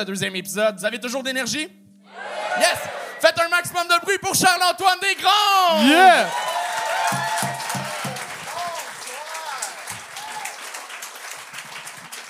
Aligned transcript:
le 0.00 0.06
deuxième 0.06 0.34
épisode. 0.36 0.78
Vous 0.78 0.84
avez 0.84 0.98
toujours 0.98 1.22
d'énergie? 1.22 1.68
Yes! 2.58 2.78
Faites 3.20 3.38
un 3.38 3.48
maximum 3.48 3.86
de 3.86 4.00
bruit 4.02 4.18
pour 4.18 4.34
Charles-Antoine 4.34 4.98
Desgrands! 5.00 5.84
Yeah! 5.84 6.26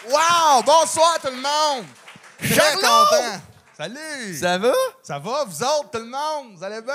Wow! 0.08 0.62
Bonsoir 0.64 1.18
tout 1.22 1.28
le 1.30 1.36
monde! 1.36 1.86
Très 2.38 2.54
Charlot! 2.54 2.80
content! 2.80 3.40
Salut! 3.76 4.36
Ça 4.38 4.58
va? 4.58 4.72
Ça 5.02 5.18
va, 5.18 5.44
vous 5.44 5.62
autres, 5.62 5.90
tout 5.92 5.98
le 5.98 6.06
monde? 6.06 6.56
Vous 6.56 6.64
allez 6.64 6.82
bien? 6.82 6.94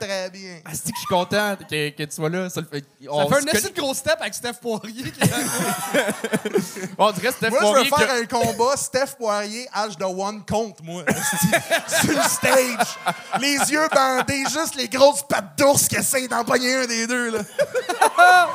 Très 0.00 0.30
bien. 0.30 0.60
Ah, 0.64 0.70
c'est 0.72 0.84
que 0.90 0.94
je 0.94 0.98
suis 0.98 1.06
content 1.08 1.56
que, 1.68 1.88
que 1.90 2.02
tu 2.04 2.10
sois 2.10 2.28
là. 2.30 2.48
Ça, 2.48 2.60
le 2.62 2.66
fait, 2.66 2.80
Ça 2.80 3.10
on, 3.10 3.28
fait 3.28 3.36
un 3.36 3.40
se 3.42 3.56
assez 3.56 3.68
de 3.70 3.80
gros 3.80 3.92
step 3.94 4.16
avec 4.20 4.34
Steph 4.34 4.54
Poirier. 4.62 5.10
qui 5.12 5.20
est- 5.22 5.30
on 6.98 7.12
dirait 7.12 7.32
Steph 7.32 7.50
Moi, 7.50 7.58
je 7.60 7.64
Poirier 7.66 7.90
veux 7.90 7.96
faire 7.96 8.08
que- 8.08 8.22
un 8.22 8.26
combat 8.26 8.76
Steph 8.76 9.16
Poirier, 9.18 9.68
H 9.74 9.98
de 9.98 10.04
One 10.04 10.42
contre 10.46 10.82
moi. 10.82 11.04
Sur 12.02 12.12
le 12.12 12.22
stage. 12.28 12.96
Les 13.40 13.56
yeux 13.70 13.88
bandés, 13.94 14.44
juste 14.50 14.74
les 14.76 14.88
grosses 14.88 15.22
pattes 15.22 15.56
d'ours 15.58 15.86
qui 15.88 15.96
essayent 15.96 16.28
d'en 16.28 16.44
pogner 16.44 16.74
un 16.76 16.86
des 16.86 17.06
deux. 17.06 17.30
Là. 17.30 17.40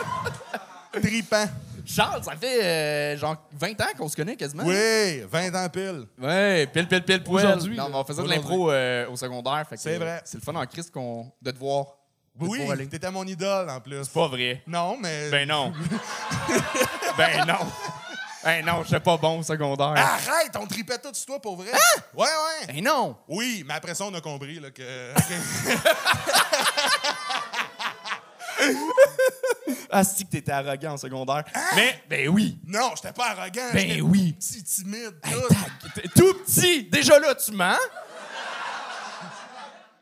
Tripant. 1.02 1.48
Charles, 1.86 2.24
ça 2.24 2.36
fait 2.36 2.64
euh, 2.64 3.18
genre 3.18 3.36
20 3.54 3.82
ans 3.82 3.86
qu'on 3.98 4.08
se 4.10 4.16
connaît 4.16 4.36
quasiment. 4.36 4.64
Oui, 4.66 5.22
20 5.30 5.56
ans 5.56 5.70
pile. 5.70 6.06
Ouais, 6.20 6.68
pile, 6.68 6.88
pile, 6.88 7.04
pile, 7.04 7.24
poil. 7.24 7.46
Aujourd'hui, 7.46 7.76
Non, 7.78 7.90
mais 7.90 7.96
on 7.96 8.04
faisait 8.04 8.24
de 8.24 8.28
l'impro 8.28 8.72
euh, 8.72 9.08
au 9.10 9.16
secondaire. 9.16 9.66
fait 9.70 9.76
que, 9.76 9.82
C'est 9.82 9.98
vrai. 9.98 10.22
C'est 10.26 10.38
le 10.38 10.44
fun 10.44 10.56
en 10.56 10.66
Christ 10.66 10.92
qu'on, 10.92 11.32
de 11.42 11.52
te 11.52 11.58
voir. 11.58 11.86
de 12.36 12.46
Oui, 12.48 12.88
t'étais 12.90 13.12
mon 13.12 13.26
idole 13.26 13.70
en 13.70 13.80
plus. 13.80 14.08
Pas 14.08 14.28
vrai. 14.28 14.64
Non, 14.68 14.98
mais. 15.00 15.30
Ben 15.30 15.48
non. 15.48 15.72
ben 17.18 17.46
non. 17.46 17.60
Ben 18.44 18.64
non, 18.64 18.84
j'étais 18.84 19.00
pas 19.00 19.18
bon 19.18 19.40
au 19.40 19.44
secondaire. 19.44 19.96
Arrête, 19.98 20.56
on 20.60 20.68
tripait 20.68 21.00
tout 21.00 21.10
sur 21.14 21.26
toi 21.26 21.42
pour 21.42 21.56
vrai. 21.56 21.72
Ouais, 22.14 22.28
ouais. 22.28 22.68
Ben 22.68 22.84
non. 22.84 23.18
Oui, 23.28 23.64
mais 23.68 23.74
après 23.74 23.96
ça, 23.96 24.06
on 24.06 24.14
a 24.14 24.22
compris 24.22 24.60
là, 24.60 24.70
que. 24.70 24.84
Ah, 29.90 30.04
si 30.04 30.26
que 30.26 30.32
t'étais 30.32 30.52
arrogant 30.52 30.94
en 30.94 30.98
secondaire. 30.98 31.44
Mais, 31.76 32.02
ben 32.10 32.28
oui. 32.30 32.58
non, 32.68 32.92
j'étais 32.96 33.14
pas 33.14 33.30
arrogant. 33.32 33.70
Ben 33.74 34.02
oui. 34.02 34.34
Petit, 34.34 34.64
timide, 34.64 35.16
Hey, 35.24 36.10
tout. 36.16 36.34
petit. 36.46 36.84
Déjà 36.84 37.20
là, 37.20 37.34
tu 37.36 37.52
mens. 37.52 37.78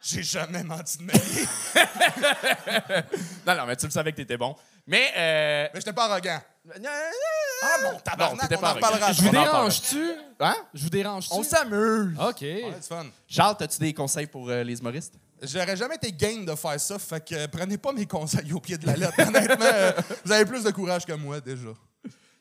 J'ai 0.01 0.23
jamais 0.23 0.63
menti 0.63 0.97
de 0.97 1.03
ma 1.03 1.13
vie. 1.13 1.47
Non, 3.47 3.55
non, 3.55 3.65
mais 3.65 3.75
tu 3.75 3.85
le 3.85 3.91
savais 3.91 4.11
que 4.11 4.17
t'étais 4.17 4.37
bon. 4.37 4.55
Mais, 4.85 5.11
euh... 5.15 5.67
Mais 5.73 5.79
j'étais 5.79 5.93
pas 5.93 6.05
arrogant. 6.05 6.41
Ah, 6.73 7.77
mon 7.83 7.91
Non, 7.93 7.99
tabarnak, 7.99 8.41
t'étais 8.41 8.57
on 8.57 8.61
pas 8.61 8.71
en 8.71 8.75
reparlera. 8.75 9.11
Je 9.13 9.21
vous 9.21 9.29
dérange-tu? 9.29 10.11
Hein? 10.39 10.55
Je 10.73 10.83
vous 10.83 10.89
dérange-tu? 10.89 11.33
On 11.33 11.43
s'amuse. 11.43 12.17
OK. 12.19 12.41
Ouais, 12.41 12.73
fun. 12.87 13.05
Charles, 13.27 13.55
as-tu 13.61 13.79
des 13.79 13.93
conseils 13.93 14.27
pour 14.27 14.49
euh, 14.49 14.63
les 14.63 14.79
humoristes? 14.79 15.13
J'aurais 15.45 15.75
jamais 15.75 15.95
été 15.95 16.11
game 16.11 16.45
de 16.45 16.55
faire 16.55 16.79
ça, 16.79 16.97
fait 16.97 17.19
que 17.27 17.47
prenez 17.47 17.77
pas 17.77 17.91
mes 17.91 18.05
conseils 18.05 18.53
au 18.53 18.61
pied 18.61 18.77
de 18.77 18.85
la 18.87 18.95
lettre. 18.95 19.19
Honnêtement, 19.19 20.01
vous 20.23 20.31
avez 20.31 20.45
plus 20.45 20.63
de 20.63 20.71
courage 20.71 21.05
que 21.05 21.11
moi 21.13 21.41
déjà. 21.41 21.69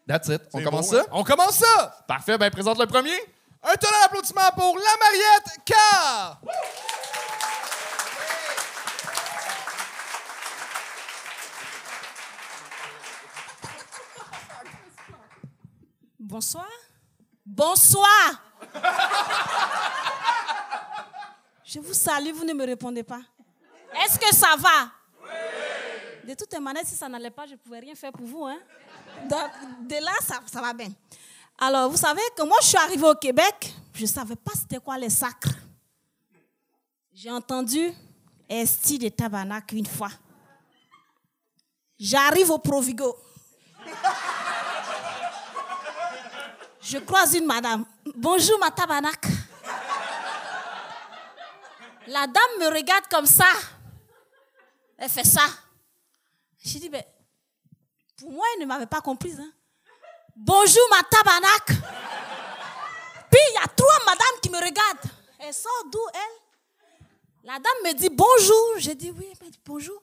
That's 0.07 0.29
it. 0.29 0.43
On 0.53 0.63
commence 0.63 0.91
beau, 0.91 0.97
ça? 0.97 1.03
hein? 1.03 1.07
On 1.11 1.25
commence 1.25 1.57
ça! 1.57 2.05
Parfait, 2.07 2.39
ben 2.39 2.51
présente 2.51 2.79
le 2.79 2.87
premier. 2.87 3.15
Un 3.63 3.75
tonnerre 3.75 4.01
d'applaudissements 4.05 4.51
pour 4.57 4.77
la 4.77 4.83
Mariette 5.01 5.65
K! 5.65 5.73
Bonsoir. 16.19 16.67
Bonsoir. 17.45 18.43
Je 21.73 21.81
vous 21.81 21.95
salue, 21.95 22.33
vous 22.35 22.45
ne 22.45 22.53
me 22.53 22.67
répondez 22.67 23.03
pas. 23.03 23.23
Est-ce 24.05 24.19
que 24.19 24.35
ça 24.35 24.57
va? 24.59 24.91
De 26.23 26.35
toutes 26.35 26.53
les 26.53 26.59
manières, 26.59 26.85
si 26.85 26.95
ça 26.95 27.09
n'allait 27.09 27.31
pas, 27.31 27.47
je 27.47 27.53
ne 27.53 27.57
pouvais 27.57 27.79
rien 27.79 27.95
faire 27.95 28.13
pour 28.13 28.27
vous. 28.27 28.45
Hein? 28.45 28.59
Donc, 29.25 29.51
de 29.89 29.95
là, 29.95 30.13
ça, 30.21 30.41
ça 30.53 30.61
va 30.61 30.75
bien. 30.75 30.91
Alors, 31.59 31.91
vous 31.91 31.97
savez 31.97 32.21
que 32.37 32.43
moi, 32.43 32.59
je 32.61 32.67
suis 32.67 32.77
arrivée 32.77 33.09
au 33.09 33.15
Québec, 33.15 33.73
je 33.95 34.03
ne 34.03 34.07
savais 34.07 34.37
pas 34.37 34.53
c'était 34.55 34.81
quoi 34.81 34.99
les 34.99 35.09
sacres. 35.09 35.55
J'ai 37.11 37.31
entendu 37.31 37.91
Esti 38.51 38.99
de 38.99 39.09
Tabarnak 39.09 39.73
une 39.73 39.87
fois. 39.87 40.11
J'arrive 41.99 42.51
au 42.51 42.59
Provigo. 42.59 43.17
Je 46.83 46.99
croise 46.99 47.33
une 47.35 47.47
madame. 47.47 47.87
Bonjour, 48.15 48.59
ma 48.59 48.71
tabarnak. 48.71 49.27
La 52.07 52.27
dame 52.27 52.59
me 52.61 52.75
regarde 52.75 53.05
comme 53.11 53.27
ça. 53.27 53.47
Elle 54.99 55.09
fait 55.09 55.25
ça. 55.25 55.43
J'ai 56.65 56.79
dit, 56.79 56.89
ben, 56.89 57.03
pour 58.17 58.31
moi, 58.31 58.47
elle 58.55 58.61
ne 58.63 58.67
m'avait 58.67 58.87
pas 58.87 59.01
comprise. 59.01 59.39
hein. 59.41 59.53
Bonjour, 60.37 60.83
ma 60.91 61.03
tabarnak. 61.03 61.67
Puis, 61.67 63.41
il 63.51 63.55
y 63.55 63.65
a 63.65 63.69
trois 63.69 63.99
madames 64.07 64.41
qui 64.43 64.51
me 64.51 64.57
regardent. 64.59 65.11
Elle 65.39 65.55
sort 65.55 65.85
d'où, 65.91 66.01
elle 66.15 67.07
La 67.45 67.55
dame 67.55 67.73
me 67.85 67.93
dit 67.95 68.09
bonjour. 68.11 68.75
J'ai 68.79 68.95
dit, 68.95 69.11
oui, 69.11 69.29
elle 69.33 69.45
m'a 69.47 69.51
dit 69.51 69.61
bonjour. 69.65 70.03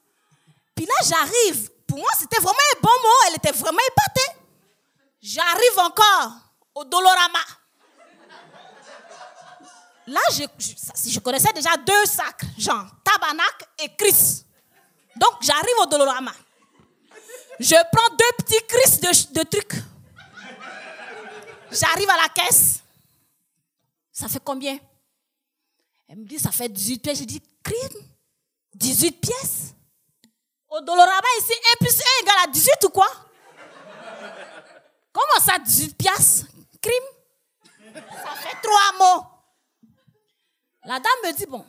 Puis 0.76 0.86
là, 0.86 0.94
j'arrive. 1.06 1.70
Pour 1.88 1.98
moi, 1.98 2.10
c'était 2.18 2.38
vraiment 2.42 2.58
un 2.76 2.80
bon 2.82 2.90
mot. 2.90 3.16
Elle 3.28 3.36
était 3.36 3.52
vraiment 3.52 3.80
épatée. 3.88 4.40
J'arrive 5.22 5.80
encore 5.80 6.32
au 6.76 6.84
Dolorama. 6.86 7.40
Là, 10.10 10.20
je, 10.32 10.44
je, 10.58 11.10
je 11.12 11.20
connaissais 11.20 11.54
déjà 11.54 11.78
deux 11.78 12.06
sacs, 12.06 12.42
genre 12.58 12.86
Tabarnak 13.04 13.70
et 13.84 13.96
Chris. 13.96 14.44
Donc, 15.16 15.34
j'arrive 15.42 15.76
au 15.84 15.86
Dolorama. 15.86 16.34
Je 17.60 17.76
prends 17.92 18.10
deux 18.16 18.44
petits 18.44 18.66
Chris 18.68 18.98
de, 19.02 19.40
de 19.40 19.44
trucs. 19.48 19.84
J'arrive 21.72 22.10
à 22.10 22.18
la 22.18 22.30
caisse. 22.30 22.80
Ça 24.12 24.28
fait 24.28 24.42
combien? 24.44 24.80
Elle 26.08 26.18
me 26.18 26.26
dit, 26.26 26.40
ça 26.40 26.52
fait 26.52 26.70
18 26.70 27.00
pièces. 27.04 27.20
J'ai 27.20 27.26
dit, 27.28 27.44
crime 27.64 28.04
18 28.74 29.12
pièces? 29.12 29.76
Au 30.70 30.82
Dolorama 30.82 31.28
ici, 31.40 31.54
1 31.82 31.86
plus 31.86 32.00
1 32.00 32.24
égale 32.24 32.44
à 32.46 32.48
18 32.48 32.72
ou 32.86 32.90
quoi? 32.90 33.08
Comment 35.12 35.46
ça, 35.46 35.60
18 35.60 35.96
piastres? 35.96 36.48
Crime? 36.82 37.94
Ça 37.94 38.36
fait 38.42 38.58
trois 38.64 38.98
mots. 38.98 39.39
La 40.86 41.00
dame 41.00 41.12
me 41.26 41.34
dit, 41.34 41.46
bon, 41.46 41.66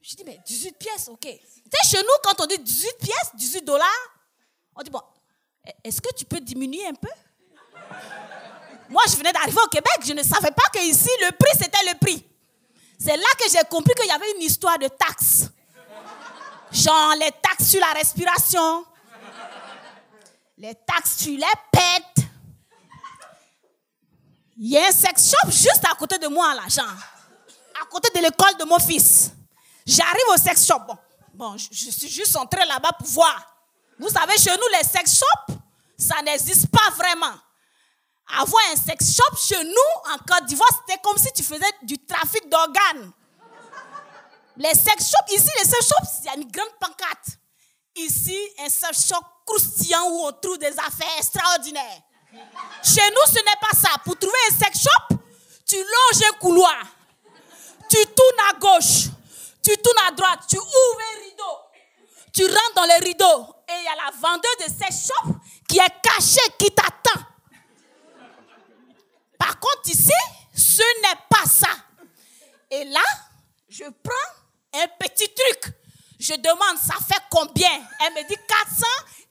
je 0.00 0.16
dis, 0.16 0.24
mais 0.24 0.38
18 0.46 0.78
pièces, 0.78 1.08
ok. 1.08 1.20
Tu 1.20 1.30
sais, 1.30 1.96
chez 1.96 2.02
nous, 2.02 2.08
quand 2.22 2.42
on 2.42 2.46
dit 2.46 2.58
18 2.58 2.98
pièces, 3.00 3.30
18 3.34 3.64
dollars, 3.64 3.88
on 4.74 4.82
dit, 4.82 4.90
bon, 4.90 5.02
est-ce 5.82 6.00
que 6.00 6.12
tu 6.14 6.24
peux 6.24 6.40
diminuer 6.40 6.86
un 6.86 6.94
peu? 6.94 7.08
Moi, 8.88 9.02
je 9.08 9.16
venais 9.16 9.32
d'arriver 9.32 9.60
au 9.64 9.68
Québec, 9.68 9.98
je 10.04 10.12
ne 10.12 10.22
savais 10.22 10.50
pas 10.50 10.64
que 10.72 10.80
ici, 10.80 11.08
le 11.22 11.32
prix, 11.32 11.58
c'était 11.58 11.84
le 11.92 11.98
prix. 11.98 12.24
C'est 12.98 13.16
là 13.16 13.26
que 13.38 13.50
j'ai 13.50 13.64
compris 13.68 13.94
qu'il 13.94 14.06
y 14.06 14.12
avait 14.12 14.30
une 14.32 14.42
histoire 14.42 14.78
de 14.78 14.88
taxes. 14.88 15.48
Genre 16.70 17.14
les 17.20 17.30
taxes 17.30 17.70
sur 17.70 17.80
la 17.80 17.92
respiration, 17.92 18.84
les 20.58 20.74
taxes 20.74 21.18
sur 21.18 21.32
les 21.32 21.46
pètes. 21.70 22.26
Il 24.56 24.68
y 24.70 24.78
a 24.78 24.88
un 24.88 24.92
sex 24.92 25.30
shop 25.30 25.50
juste 25.50 25.82
à 25.90 25.94
côté 25.94 26.18
de 26.18 26.26
moi, 26.28 26.54
là, 26.54 26.62
genre. 26.68 26.96
À 27.80 27.86
côté 27.86 28.10
de 28.14 28.22
l'école 28.22 28.56
de 28.58 28.64
mon 28.64 28.78
fils. 28.78 29.32
J'arrive 29.86 30.28
au 30.32 30.36
sex 30.36 30.66
shop. 30.66 30.82
Bon, 31.34 31.56
je 31.56 31.90
suis 31.90 32.08
juste 32.08 32.36
entrée 32.36 32.64
là-bas 32.66 32.92
pour 32.98 33.08
voir. 33.08 33.54
Vous 33.98 34.08
savez, 34.08 34.36
chez 34.38 34.50
nous, 34.50 34.68
les 34.78 34.84
sex 34.84 35.18
shops, 35.18 35.56
ça 35.98 36.22
n'existe 36.22 36.68
pas 36.68 36.90
vraiment. 36.96 37.34
Avoir 38.38 38.62
un 38.72 38.76
sex 38.76 39.14
shop 39.14 39.36
chez 39.36 39.62
nous, 39.62 40.12
en 40.12 40.18
Côte 40.18 40.46
d'Ivoire, 40.46 40.70
c'était 40.80 41.00
comme 41.02 41.18
si 41.18 41.30
tu 41.32 41.42
faisais 41.42 41.70
du 41.82 41.98
trafic 42.04 42.48
d'organes. 42.48 43.12
Les 44.56 44.74
sex 44.74 45.10
shops, 45.10 45.32
ici, 45.34 45.50
les 45.58 45.68
sex 45.68 45.86
shops, 45.86 46.20
il 46.20 46.26
y 46.26 46.28
a 46.28 46.36
une 46.36 46.50
grande 46.50 46.72
pancarte. 46.80 47.38
Ici, 47.96 48.38
un 48.60 48.68
sex 48.68 49.08
shop 49.08 49.24
croustillant 49.44 50.08
où 50.10 50.26
on 50.26 50.32
trouve 50.32 50.58
des 50.58 50.78
affaires 50.78 51.16
extraordinaires. 51.18 52.02
Chez 52.82 53.08
nous, 53.10 53.32
ce 53.32 53.36
n'est 53.38 53.60
pas 53.60 53.76
ça. 53.76 53.90
Pour 54.04 54.18
trouver 54.18 54.38
un 54.50 54.64
sex 54.64 54.80
shop, 54.80 55.16
tu 55.66 55.76
longes 55.76 56.22
un 56.28 56.38
couloir. 56.38 56.76
Tu 57.88 58.06
tournes 58.06 58.42
à 58.50 58.52
gauche. 58.58 59.08
Tu 59.62 59.76
tournes 59.78 60.02
à 60.08 60.10
droite. 60.12 60.40
Tu 60.48 60.58
ouvres 60.58 61.00
un 61.14 61.20
rideau. 61.24 61.58
Tu 62.32 62.44
rentres 62.44 62.74
dans 62.76 62.84
le 62.84 63.04
rideau. 63.04 63.54
Et 63.68 63.72
il 63.78 63.84
y 63.84 63.88
a 63.88 63.94
la 64.04 64.10
vendeuse 64.10 64.58
de 64.60 64.84
sex 64.84 65.08
shop 65.08 65.36
qui 65.68 65.78
est 65.78 66.00
cachée, 66.02 66.52
qui 66.58 66.70
t'attend. 66.70 67.20
Par 69.38 69.58
contre, 69.58 69.88
ici, 69.88 70.12
ce 70.54 70.82
n'est 71.02 71.20
pas 71.28 71.46
ça. 71.46 71.70
Et 72.70 72.84
là, 72.84 73.04
je 73.68 73.84
prends 73.84 74.80
un 74.82 74.86
petit 74.98 75.28
truc. 75.32 75.74
Je 76.18 76.34
demande, 76.34 76.78
ça 76.78 76.94
fait 77.06 77.22
combien? 77.30 77.70
Elle 78.00 78.14
me 78.14 78.28
dit 78.28 78.36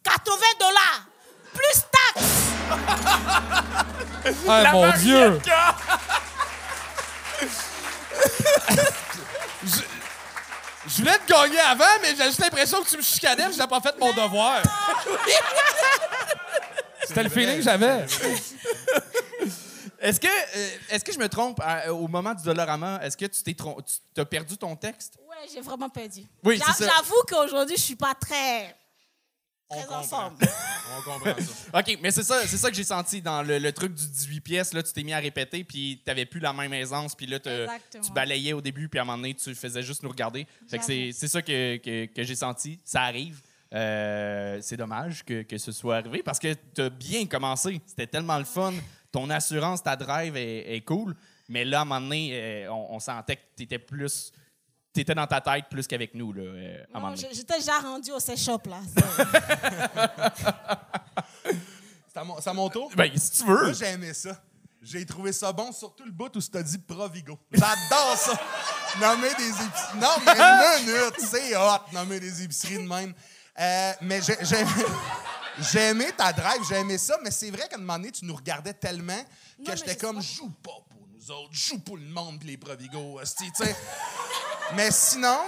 480 0.03 0.37
dollars, 0.59 1.05
plus 1.53 1.81
taxes. 1.91 2.43
Ah, 4.47 4.71
mon 4.71 4.91
Dieu! 4.97 5.41
Je 10.85 10.97
voulais 10.97 11.17
te 11.19 11.31
gagner 11.31 11.59
avant, 11.59 11.85
mais 12.01 12.09
j'ai 12.15 12.25
juste 12.25 12.39
l'impression 12.39 12.83
que 12.83 12.89
tu 12.89 12.97
me 12.97 13.01
chicanais, 13.01 13.45
puis 13.45 13.55
j'ai 13.57 13.67
pas 13.67 13.79
fait 13.79 13.97
mon 13.99 14.11
devoir. 14.11 14.61
C'était 17.07 17.23
le 17.23 17.29
feeling 17.29 17.57
que 17.57 17.61
j'avais. 17.63 18.05
Est-ce 19.99 20.19
que, 20.19 20.27
euh, 20.27 20.69
est-ce 20.89 21.05
que 21.05 21.13
je 21.13 21.19
me 21.19 21.29
trompe 21.29 21.61
à- 21.63 21.93
au 21.93 22.09
moment 22.09 22.33
du 22.33 22.43
Dolorama? 22.43 22.99
Est-ce 23.01 23.15
que 23.15 23.25
tu 23.25 23.41
t'es 23.41 23.53
tu 23.55 24.19
as 24.21 24.25
perdu 24.25 24.57
ton 24.57 24.75
texte? 24.75 25.13
Ouais, 25.29 25.47
j'ai 25.53 25.61
vraiment 25.61 25.87
perdu. 25.89 26.23
Oui. 26.43 26.59
J'avoue 26.77 27.21
qu'aujourd'hui, 27.29 27.77
je 27.77 27.81
suis 27.81 27.95
pas 27.95 28.13
très, 28.13 28.75
On 29.69 29.75
très 29.75 29.83
en 29.85 29.87
comprend. 30.01 30.03
forme. 30.03 30.37
On 30.97 31.01
comprend 31.01 31.35
ça. 31.41 31.79
OK, 31.79 31.97
mais 32.01 32.11
c'est 32.11 32.23
ça, 32.23 32.45
c'est 32.45 32.57
ça 32.57 32.69
que 32.69 32.75
j'ai 32.75 32.83
senti 32.83 33.21
dans 33.21 33.41
le, 33.41 33.57
le 33.57 33.71
truc 33.71 33.93
du 33.93 34.07
18 34.07 34.41
pièces. 34.41 34.73
Là, 34.73 34.83
tu 34.83 34.93
t'es 34.93 35.03
mis 35.03 35.13
à 35.13 35.19
répéter, 35.19 35.63
puis 35.63 36.01
t'avais 36.05 36.25
plus 36.25 36.39
la 36.39 36.53
même 36.53 36.73
aisance, 36.73 37.15
puis 37.15 37.25
là, 37.25 37.39
te- 37.39 37.67
tu 38.05 38.11
balayais 38.11 38.53
au 38.53 38.61
début, 38.61 38.87
puis 38.89 38.99
à 38.99 39.01
un 39.01 39.05
moment 39.05 39.17
donné, 39.17 39.33
tu 39.33 39.55
faisais 39.55 39.81
juste 39.81 40.03
nous 40.03 40.09
regarder. 40.09 40.45
Fait 40.67 40.77
que 40.77 40.83
c'est 40.85 41.27
ça 41.27 41.41
que, 41.41 41.77
que, 41.77 42.05
que 42.05 42.23
j'ai 42.23 42.35
senti. 42.35 42.79
Ça 42.83 43.01
arrive. 43.03 43.41
Euh, 43.73 44.59
c'est 44.61 44.77
dommage 44.77 45.23
que, 45.25 45.41
que 45.41 45.57
ce 45.57 45.71
soit 45.71 45.97
arrivé 45.97 46.21
parce 46.21 46.37
que 46.37 46.53
t'as 46.53 46.89
bien 46.91 47.25
commencé. 47.25 47.81
C'était 47.87 48.05
tellement 48.05 48.37
le 48.37 48.43
fun. 48.45 48.71
Ton 49.11 49.29
assurance, 49.31 49.81
ta 49.81 49.95
drive 49.95 50.37
est, 50.37 50.75
est 50.75 50.81
cool. 50.81 51.15
Mais 51.49 51.65
là, 51.65 51.79
à 51.79 51.81
un 51.81 51.85
moment 51.85 52.01
donné, 52.01 52.29
euh, 52.33 52.71
on, 52.71 52.95
on 52.95 52.99
sentait 52.99 53.37
que 53.37 53.41
t'étais 53.55 53.79
plus. 53.79 54.31
T'étais 54.93 55.15
dans 55.15 55.25
ta 55.25 55.41
tête 55.41 55.65
plus 55.71 55.87
qu'avec 55.87 56.13
nous, 56.13 56.31
là, 56.33 56.43
euh, 56.43 56.83
à 56.93 56.99
Non, 56.99 57.15
J'étais 57.15 57.57
déjà 57.57 57.79
rendu 57.79 58.11
au 58.11 58.19
sex 58.19 58.43
shop, 58.43 58.59
là. 58.67 58.77
C'est 62.13 62.19
à 62.19 62.23
mon, 62.23 62.39
c'est 62.39 62.49
à 62.49 62.53
mon 62.53 62.69
tour? 62.69 62.91
Ben, 62.95 63.11
si 63.17 63.31
tu 63.31 63.43
veux. 63.47 63.63
Moi, 63.63 63.73
j'ai 63.73 63.87
aimé 63.87 64.13
ça. 64.13 64.39
J'ai 64.83 65.03
trouvé 65.03 65.31
ça 65.33 65.51
bon, 65.51 65.71
surtout 65.71 66.03
le 66.05 66.11
bout 66.11 66.35
où 66.35 66.39
tu 66.39 66.47
t'as 66.49 66.61
dit 66.61 66.77
Provigo. 66.77 67.39
J'adore 67.51 68.15
ça. 68.17 68.39
nommer 69.01 69.33
des 69.33 69.49
épiceries. 69.49 69.97
Non, 69.99 70.09
mais 70.23 70.31
une 70.33 70.85
minute, 70.85 71.15
c'est 71.19 71.55
hot, 71.57 71.79
nommer 71.91 72.19
des 72.19 72.43
épiceries 72.43 72.75
de 72.83 72.87
même. 72.87 73.13
Euh, 73.59 73.93
mais 74.01 74.21
j'ai 74.21 74.35
j'ai- 74.41 74.65
j'ai 75.59 75.79
aimé 75.89 76.05
ta 76.15 76.31
drive, 76.33 76.61
j'ai 76.69 76.75
aimé 76.75 76.97
ça, 76.99 77.17
mais 77.23 77.31
c'est 77.31 77.49
vrai 77.49 77.67
qu'à 77.67 77.77
un 77.77 77.79
moment 77.79 77.97
donné, 77.97 78.11
tu 78.11 78.25
nous 78.25 78.35
regardais 78.35 78.73
tellement 78.73 79.23
que 79.65 79.75
j'étais 79.75 79.95
comme, 79.95 80.21
joue 80.21 80.49
pas 80.61 80.71
pour 80.89 81.07
nous 81.15 81.31
autres, 81.31 81.49
joue 81.53 81.79
pour 81.79 81.97
le 81.97 82.05
monde 82.05 82.39
pis 82.39 82.47
les 82.47 82.57
Provigo, 82.57 83.19
tu 83.23 83.45
sais. 83.55 83.75
Mais 84.75 84.91
sinon, 84.91 85.39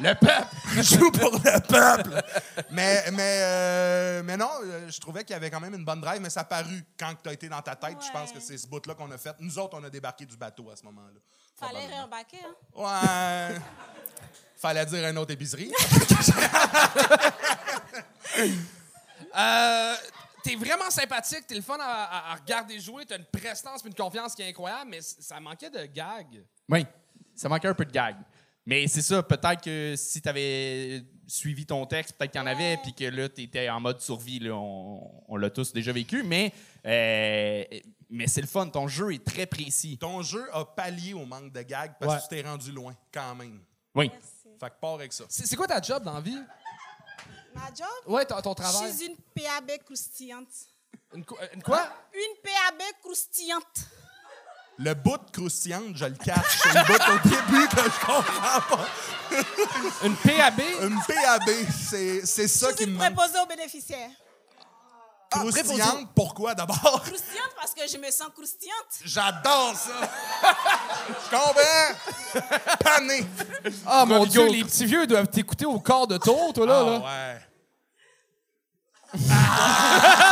Le 0.00 0.14
peuple! 0.14 0.46
joue 0.82 1.10
pour 1.10 1.32
le 1.32 1.60
peuple. 1.60 2.22
Mais, 2.70 3.10
mais, 3.12 3.40
euh, 3.42 4.22
mais 4.24 4.36
non, 4.36 4.50
euh, 4.64 4.88
je 4.90 5.00
trouvais 5.00 5.24
qu'il 5.24 5.34
y 5.34 5.36
avait 5.36 5.50
quand 5.50 5.60
même 5.60 5.74
une 5.74 5.84
bonne 5.84 6.00
drive, 6.00 6.20
mais 6.20 6.30
ça 6.30 6.40
a 6.40 6.44
paru 6.44 6.84
quand 6.98 7.14
tu 7.22 7.28
as 7.28 7.32
été 7.32 7.48
dans 7.48 7.62
ta 7.62 7.74
tête. 7.76 7.98
Je 8.06 8.10
pense 8.12 8.30
que 8.32 8.40
c'est 8.40 8.58
ce 8.58 8.66
bout-là 8.66 8.94
qu'on 8.94 9.10
a 9.10 9.18
fait. 9.18 9.34
Nous 9.40 9.58
autres, 9.58 9.76
on 9.80 9.84
a 9.84 9.90
débarqué 9.90 10.24
du 10.26 10.36
bateau 10.36 10.70
à 10.70 10.76
ce 10.76 10.84
moment-là. 10.84 11.20
Fallait 11.56 11.86
réembarquer, 11.86 12.38
hein. 12.46 12.54
Ouais. 13.52 13.56
Fallait 14.56 14.86
dire 14.86 15.08
une 15.08 15.18
autre 15.18 15.32
épicerie. 15.32 15.72
Euh, 19.36 19.94
t'es 20.42 20.54
vraiment 20.56 20.90
sympathique, 20.90 21.46
t'es 21.46 21.54
le 21.54 21.60
fun 21.60 21.76
à, 21.80 21.84
à- 22.04 22.32
à 22.32 22.34
regarder 22.36 22.80
jouer, 22.80 23.04
t'as 23.04 23.18
une 23.18 23.24
prestance 23.26 23.84
et 23.84 23.88
une 23.88 23.94
confiance 23.94 24.34
qui 24.34 24.42
est 24.42 24.48
incroyable, 24.48 24.90
mais 24.90 25.00
ça 25.02 25.38
manquait 25.38 25.70
de 25.70 25.84
gag. 25.86 26.44
Oui, 26.68 26.86
ça 27.34 27.48
manquait 27.48 27.68
un 27.68 27.74
peu 27.74 27.84
de 27.84 27.90
gag. 27.92 28.16
Mais 28.68 28.86
c'est 28.86 29.00
ça, 29.00 29.22
peut-être 29.22 29.62
que 29.62 29.94
si 29.96 30.20
tu 30.20 30.28
avais 30.28 31.02
suivi 31.26 31.64
ton 31.64 31.86
texte, 31.86 32.12
peut-être 32.18 32.32
qu'il 32.32 32.40
y 32.40 32.44
en 32.44 32.46
avait, 32.46 32.76
puis 32.82 32.92
que 32.92 33.04
là, 33.04 33.26
tu 33.30 33.42
étais 33.44 33.66
en 33.70 33.80
mode 33.80 33.98
survie. 34.02 34.40
Là, 34.40 34.50
on 34.54 35.24
on 35.26 35.36
l'a 35.36 35.48
tous 35.48 35.72
déjà 35.72 35.90
vécu, 35.90 36.22
mais, 36.22 36.52
euh, 36.84 37.64
mais 38.10 38.26
c'est 38.26 38.42
le 38.42 38.46
fun. 38.46 38.66
Ton 38.68 38.86
jeu 38.86 39.14
est 39.14 39.24
très 39.24 39.46
précis. 39.46 39.96
Ton 39.96 40.20
jeu 40.20 40.46
a 40.54 40.66
pallié 40.66 41.14
au 41.14 41.24
manque 41.24 41.50
de 41.50 41.62
gag 41.62 41.94
parce 41.98 42.12
Ouais. 42.12 42.18
que 42.18 42.22
tu 42.24 42.42
t'es 42.42 42.46
rendu 42.46 42.70
loin, 42.70 42.94
quand 43.10 43.34
même. 43.36 43.58
Oui. 43.94 44.10
Fait 44.60 44.68
que 44.68 44.74
pars 44.78 44.94
avec 44.94 45.14
ça. 45.14 45.24
C'est 45.30 45.46
c'est 45.46 45.56
quoi 45.56 45.66
ta 45.66 45.80
job 45.80 46.02
dans 46.04 46.12
la 46.14 46.20
vie? 46.20 46.38
Ma 47.54 47.68
job, 47.74 47.86
Ouais, 48.06 48.26
ton, 48.26 48.40
ton 48.42 48.50
je 48.50 48.62
travail. 48.62 48.92
suis 48.94 49.06
une 49.06 49.16
PAB 49.34 49.78
croustillante. 49.84 50.48
Une, 51.14 51.24
co- 51.24 51.38
une 51.54 51.62
quoi? 51.62 51.88
Une 52.12 52.36
PAB 52.42 52.82
croustillante. 53.02 53.86
Le 54.80 54.94
bout 54.94 55.16
de 55.16 55.30
croustillante, 55.32 55.96
je 55.96 56.04
le 56.04 56.14
cache. 56.14 56.60
C'est 56.62 56.72
le 56.72 56.84
bout 56.86 56.92
au 57.12 57.28
début 57.28 57.68
que 57.68 57.82
je 57.82 58.06
comprends 58.06 58.60
pas. 58.76 58.86
Une 60.04 60.14
PAB? 60.16 60.60
Une 60.82 61.00
PAB, 61.06 61.50
c'est 61.88 62.24
c'est 62.24 62.46
ça 62.48 62.72
qui 62.72 62.86
me 62.86 62.92
manque. 62.92 63.12
préposée 63.14 63.40
aux 63.42 63.46
bénéficiaires. 63.46 64.10
Ah, 65.30 65.40
Croustillante, 65.40 66.08
pourquoi 66.14 66.54
d'abord? 66.54 67.02
Croustillante 67.04 67.50
parce 67.60 67.74
que 67.74 67.82
je 67.86 67.98
me 67.98 68.10
sens 68.10 68.28
croustillante. 68.34 68.86
J'adore 69.04 69.74
ça! 69.76 70.08
Je 71.24 71.36
comprends! 71.36 72.76
Pané! 72.82 73.26
Ah, 73.86 74.06
mon. 74.06 74.24
Dieu, 74.24 74.46
les 74.48 74.64
petits 74.64 74.86
vieux 74.86 75.06
doivent 75.06 75.26
t'écouter 75.28 75.66
au 75.66 75.78
corps 75.80 76.06
de 76.06 76.16
tour, 76.16 76.52
toi, 76.54 76.66
là. 76.66 76.82
là. 76.82 77.02
Ah 77.04 77.34
ouais. 77.34 77.40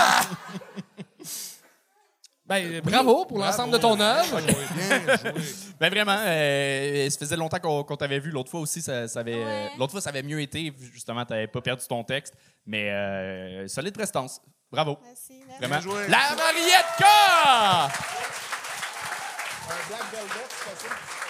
Ben, 2.48 2.80
bravo 2.80 3.24
pour 3.24 3.38
l'ensemble 3.38 3.72
de 3.72 3.78
ton 3.78 3.98
œuvre. 3.98 4.40
Bien 4.40 5.16
joué. 5.16 5.32
Ben 5.80 5.90
vraiment, 5.90 6.16
euh, 6.20 7.10
ça 7.10 7.18
faisait 7.18 7.36
longtemps 7.36 7.58
qu'on 7.58 7.82
qu'on 7.82 7.96
t'avait 7.96 8.20
vu. 8.20 8.30
L'autre 8.30 8.50
fois 8.50 8.60
aussi, 8.60 8.80
ça, 8.80 9.08
ça 9.08 9.20
avait, 9.20 9.34
Ouais. 9.44 9.70
l'autre 9.78 9.90
fois, 9.92 10.00
ça 10.00 10.10
avait 10.10 10.22
mieux 10.22 10.40
été. 10.40 10.72
Justement, 10.92 11.24
tu 11.24 11.32
n'avais 11.32 11.48
pas 11.48 11.60
perdu 11.60 11.84
ton 11.88 12.04
texte. 12.04 12.34
Mais 12.64 12.90
euh, 12.90 13.66
solide 13.66 13.94
prestance. 13.94 14.40
Bravo. 14.70 14.96
Merci, 15.04 15.42
merci. 15.46 15.58
Vraiment. 15.58 15.74
Bien 15.74 15.80
joué. 15.80 16.08
La 16.08 16.36
Mariette 16.36 16.86
ça? 16.98 17.88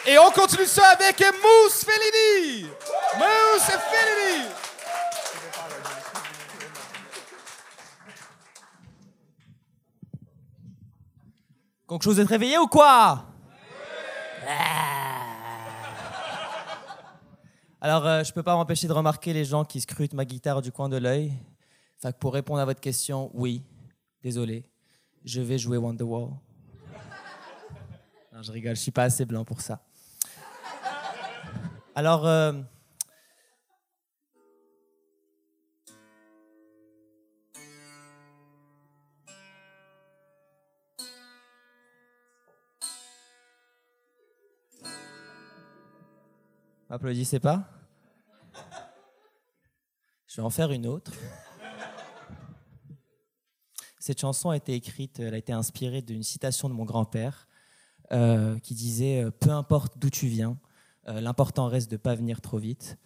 Et 0.06 0.18
on 0.18 0.30
continue 0.30 0.66
ça 0.66 0.86
avec 0.88 1.18
Mousse 1.20 1.84
Fellini. 1.84 2.68
Mousse 3.16 3.64
Fellini. 3.90 4.44
Quelque 11.88 12.02
chose 12.02 12.16
d'être 12.16 12.28
réveillé 12.28 12.58
ou 12.58 12.66
quoi? 12.66 13.26
Ah. 14.48 14.86
Alors, 17.80 18.04
euh, 18.06 18.24
je 18.24 18.32
peux 18.32 18.42
pas 18.42 18.56
m'empêcher 18.56 18.88
de 18.88 18.92
remarquer 18.92 19.32
les 19.32 19.44
gens 19.44 19.64
qui 19.64 19.80
scrutent 19.80 20.14
ma 20.14 20.24
guitare 20.24 20.62
du 20.62 20.72
coin 20.72 20.88
de 20.88 20.96
l'œil. 20.96 21.32
Fait 21.98 22.12
que 22.12 22.18
pour 22.18 22.34
répondre 22.34 22.58
à 22.60 22.64
votre 22.64 22.80
question, 22.80 23.30
oui, 23.34 23.62
désolé, 24.20 24.68
je 25.24 25.40
vais 25.40 25.58
jouer 25.58 25.76
Wonderwall. 25.76 26.30
Non, 28.32 28.42
je 28.42 28.50
rigole, 28.50 28.74
je 28.74 28.80
suis 28.80 28.90
pas 28.90 29.04
assez 29.04 29.24
blanc 29.24 29.44
pour 29.44 29.60
ça. 29.60 29.80
Alors, 31.94 32.26
euh, 32.26 32.52
M'applaudissez 46.88 47.40
pas 47.40 47.68
Je 50.28 50.36
vais 50.36 50.42
en 50.42 50.50
faire 50.50 50.70
une 50.70 50.86
autre. 50.86 51.10
Cette 53.98 54.20
chanson 54.20 54.50
a 54.50 54.56
été 54.56 54.74
écrite, 54.74 55.18
elle 55.18 55.34
a 55.34 55.36
été 55.36 55.52
inspirée 55.52 56.00
d'une 56.00 56.22
citation 56.22 56.68
de 56.68 56.74
mon 56.74 56.84
grand-père 56.84 57.48
euh, 58.12 58.60
qui 58.60 58.74
disait 58.74 59.24
euh, 59.24 59.32
Peu 59.32 59.50
importe 59.50 59.98
d'où 59.98 60.10
tu 60.10 60.28
viens, 60.28 60.58
euh, 61.08 61.20
l'important 61.20 61.66
reste 61.66 61.90
de 61.90 61.96
pas 61.96 62.14
venir 62.14 62.40
trop 62.40 62.58
vite. 62.58 62.96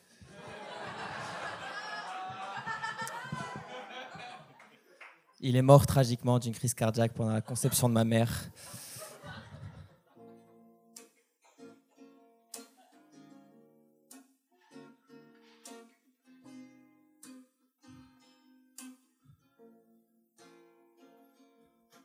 Il 5.40 5.56
est 5.56 5.62
mort 5.62 5.86
tragiquement 5.86 6.38
d'une 6.38 6.52
crise 6.52 6.74
cardiaque 6.74 7.14
pendant 7.14 7.32
la 7.32 7.40
conception 7.40 7.88
de 7.88 7.94
ma 7.94 8.04
mère. 8.04 8.50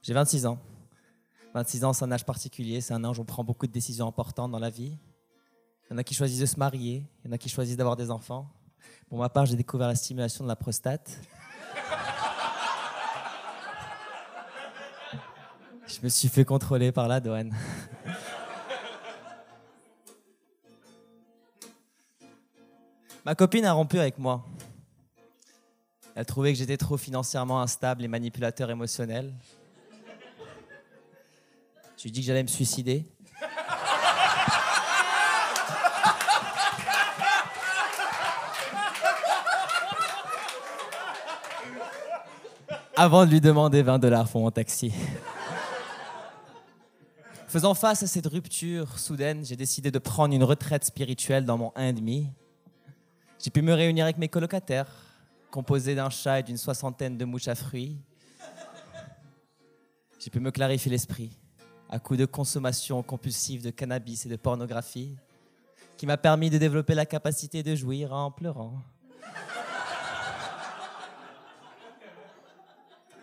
J'ai 0.05 0.13
26 0.13 0.45
ans. 0.45 0.59
26 1.55 1.83
ans, 1.83 1.91
c'est 1.91 2.05
un 2.05 2.11
âge 2.11 2.25
particulier, 2.25 2.79
c'est 2.79 2.93
un 2.93 3.03
âge 3.03 3.17
où 3.17 3.23
on 3.23 3.25
prend 3.25 3.43
beaucoup 3.43 3.65
de 3.65 3.71
décisions 3.71 4.07
importantes 4.07 4.51
dans 4.51 4.59
la 4.59 4.69
vie. 4.69 4.99
Il 5.89 5.93
y 5.93 5.95
en 5.95 5.97
a 5.97 6.03
qui 6.03 6.13
choisissent 6.13 6.41
de 6.41 6.45
se 6.45 6.59
marier, 6.59 7.07
il 7.23 7.27
y 7.27 7.31
en 7.31 7.31
a 7.31 7.39
qui 7.39 7.49
choisissent 7.49 7.75
d'avoir 7.75 7.95
des 7.95 8.11
enfants. 8.11 8.47
Pour 9.09 9.17
ma 9.17 9.29
part, 9.29 9.47
j'ai 9.47 9.55
découvert 9.55 9.87
la 9.87 9.95
stimulation 9.95 10.43
de 10.43 10.47
la 10.47 10.55
prostate. 10.55 11.19
Je 15.87 15.99
me 16.03 16.09
suis 16.09 16.27
fait 16.27 16.45
contrôler 16.45 16.91
par 16.91 17.07
la 17.07 17.19
douane. 17.19 17.55
Ma 23.25 23.33
copine 23.33 23.65
a 23.65 23.73
rompu 23.73 23.97
avec 23.97 24.19
moi. 24.19 24.45
Elle 26.13 26.27
trouvait 26.27 26.53
que 26.53 26.59
j'étais 26.59 26.77
trop 26.77 26.95
financièrement 26.95 27.59
instable 27.59 28.03
et 28.03 28.07
manipulateur 28.07 28.69
émotionnel. 28.69 29.33
Lui 32.05 32.09
ai 32.09 32.11
dit 32.11 32.21
que 32.21 32.27
j'allais 32.27 32.43
me 32.43 32.47
suicider. 32.47 33.03
Avant 42.95 43.25
de 43.25 43.31
lui 43.31 43.41
demander 43.41 43.81
20 43.81 43.97
dollars 43.97 44.29
pour 44.29 44.41
mon 44.41 44.51
taxi. 44.51 44.93
Faisant 47.47 47.73
face 47.73 48.03
à 48.03 48.07
cette 48.07 48.27
rupture 48.27 48.99
soudaine, 48.99 49.43
j'ai 49.43 49.55
décidé 49.55 49.89
de 49.89 49.97
prendre 49.97 50.35
une 50.35 50.43
retraite 50.43 50.85
spirituelle 50.85 51.43
dans 51.43 51.57
mon 51.57 51.69
1,5. 51.69 52.27
J'ai 53.43 53.49
pu 53.49 53.63
me 53.63 53.73
réunir 53.73 54.05
avec 54.05 54.17
mes 54.17 54.29
colocataires, 54.29 54.91
composés 55.49 55.95
d'un 55.95 56.11
chat 56.11 56.41
et 56.41 56.43
d'une 56.43 56.57
soixantaine 56.57 57.17
de 57.17 57.25
mouches 57.25 57.47
à 57.47 57.55
fruits. 57.55 57.97
J'ai 60.19 60.29
pu 60.29 60.39
me 60.39 60.51
clarifier 60.51 60.91
l'esprit 60.91 61.31
à 61.89 61.99
coup 61.99 62.15
de 62.15 62.25
consommation 62.25 63.01
compulsive 63.03 63.63
de 63.63 63.69
cannabis 63.69 64.25
et 64.25 64.29
de 64.29 64.35
pornographie, 64.35 65.15
qui 65.97 66.05
m'a 66.05 66.17
permis 66.17 66.49
de 66.49 66.57
développer 66.57 66.95
la 66.95 67.05
capacité 67.05 67.63
de 67.63 67.75
jouir 67.75 68.13
en 68.13 68.31
pleurant. 68.31 68.81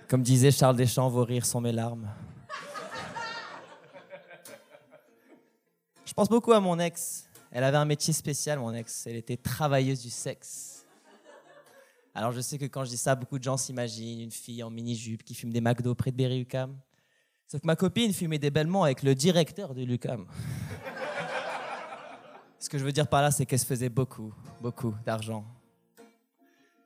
Comme 0.09 0.23
disait 0.23 0.51
Charles 0.51 0.77
Deschamps, 0.77 1.09
vos 1.09 1.25
rires 1.25 1.47
sont 1.47 1.61
mes 1.61 1.73
larmes. 1.73 2.09
Je 6.05 6.13
pense 6.13 6.29
beaucoup 6.29 6.53
à 6.53 6.61
mon 6.61 6.79
ex. 6.79 7.25
Elle 7.51 7.65
avait 7.65 7.79
un 7.79 7.87
métier 7.87 8.13
spécial, 8.13 8.59
mon 8.59 8.75
ex. 8.75 9.07
Elle 9.07 9.17
était 9.17 9.39
travailleuse 9.39 10.03
du 10.03 10.11
sexe. 10.11 10.85
Alors 12.15 12.33
je 12.33 12.43
sais 12.43 12.59
que 12.59 12.67
quand 12.67 12.85
je 12.85 12.91
dis 12.91 12.99
ça, 12.99 13.15
beaucoup 13.15 13.39
de 13.39 13.45
gens 13.45 13.57
s'imaginent 13.57 14.21
une 14.21 14.31
fille 14.31 14.63
en 14.63 14.69
mini-jupe 14.69 15.25
qui 15.25 15.35
fume 15.35 15.51
des 15.51 15.63
McDo 15.63 15.95
près 15.95 16.11
de 16.11 16.17
Berry-UQAM. 16.17 16.77
Sauf 17.53 17.61
que 17.61 17.67
ma 17.67 17.77
copine 17.77 18.15
fumait 18.15 18.39
des 18.39 18.51
bellement 18.51 18.85
avec 18.85 19.03
le 19.03 19.15
directeur 19.15 19.75
de 19.75 19.83
l'UQAM. 19.83 20.25
Ce 22.59 22.71
que 22.71 22.79
je 22.79 22.83
veux 22.83 22.93
dire 22.93 23.07
par 23.07 23.21
là, 23.21 23.31
c'est 23.31 23.45
qu'elle 23.45 23.59
se 23.59 23.67
faisait 23.67 23.91
beaucoup, 23.91 24.33
beaucoup 24.63 24.95
d'argent. 25.05 25.45
Elle 25.99 26.05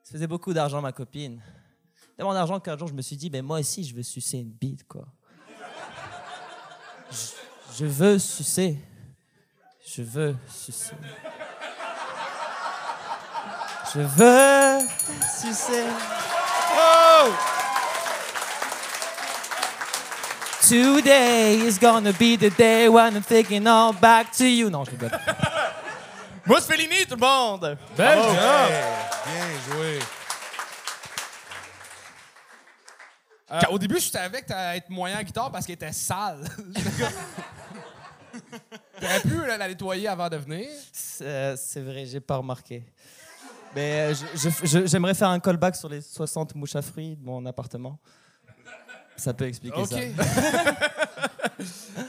se 0.03 0.11
faisait 0.11 0.27
beaucoup 0.27 0.53
d'argent, 0.53 0.83
ma 0.83 0.91
copine. 0.91 1.41
Tellement 2.17 2.35
d'argent 2.35 2.59
qu'un 2.59 2.77
jour, 2.77 2.89
je 2.89 2.95
me 2.95 3.03
suis 3.03 3.17
dit, 3.17 3.31
mais 3.31 3.43
moi 3.43 3.61
aussi, 3.61 3.85
je 3.85 3.95
veux 3.95 4.03
sucer 4.03 4.39
une 4.39 4.51
bite, 4.51 4.89
quoi. 4.89 5.07
Je, 7.13 7.17
je 7.79 7.87
veux 7.87 8.19
sucer. 8.19 8.77
Je 9.87 10.03
veux 10.03 10.35
sucer. 10.49 10.97
Je 13.95 14.01
veux 14.01 14.81
sucer. 15.31 15.87
Oh! 16.77 17.66
Today 20.69 21.59
is 21.65 21.79
gonna 21.79 22.13
be 22.13 22.37
the 22.37 22.51
day 22.51 22.89
when 22.89 23.15
I'm 23.17 23.23
thinking 23.23 23.67
all 23.69 23.93
back 23.93 24.33
to 24.39 24.45
you. 24.45 24.69
Non, 24.69 24.85
je 24.85 24.91
rigole. 24.91 25.11
Mousse 26.47 26.65
Fellini, 26.67 27.07
tout 27.09 27.15
le 27.15 27.21
monde! 27.21 27.77
Bel 27.97 28.19
Bravo. 28.19 28.35
job! 28.35 28.71
Bien 29.27 29.47
joué. 29.69 29.99
Euh, 33.53 33.61
au 33.71 33.79
début, 33.79 34.01
je 34.01 34.11
savais 34.11 34.43
que 34.43 34.47
t'allais 34.49 34.79
être 34.79 34.91
moyen 34.91 35.21
en 35.21 35.23
guitare 35.23 35.53
parce 35.53 35.65
qu'elle 35.67 35.75
était 35.77 35.93
sale. 35.93 36.41
T'aurais 39.01 39.21
pu 39.21 39.47
la, 39.47 39.57
la 39.57 39.69
nettoyer 39.69 40.09
avant 40.09 40.29
de 40.29 40.37
venir. 40.37 40.69
C'est 40.93 41.25
euh, 41.27 41.57
c'est 41.57 41.81
vrai, 41.81 42.07
j'ai 42.07 42.19
pas 42.21 42.37
remarqué. 42.39 42.83
Mais 43.75 44.13
euh, 44.13 44.15
je- 44.15 44.49
je- 44.51 44.67
je- 44.67 44.87
j'aimerais 44.87 45.15
faire 45.15 45.29
un 45.29 45.39
callback 45.39 45.77
sur 45.77 45.89
les 45.89 46.01
60 46.01 46.57
mouches 46.57 46.75
à 46.75 46.83
fruits 46.83 47.15
de 47.17 47.25
mon 47.25 47.45
appartement. 47.47 47.99
Ça 49.17 49.35
peut 49.35 49.47
expliquer 49.47 49.79
OK. 49.81 49.89
ça. 49.89 49.99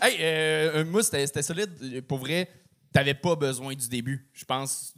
Hey, 0.02 0.18
euh, 0.20 0.84
Mousse, 0.86 1.06
c'était 1.10 1.42
solide. 1.42 2.04
Pour 2.06 2.18
vrai, 2.20 2.50
t'avais 2.92 3.14
pas 3.14 3.36
besoin 3.36 3.74
du 3.74 3.88
début. 3.88 4.28
Je 4.34 4.44
pense. 4.46 4.94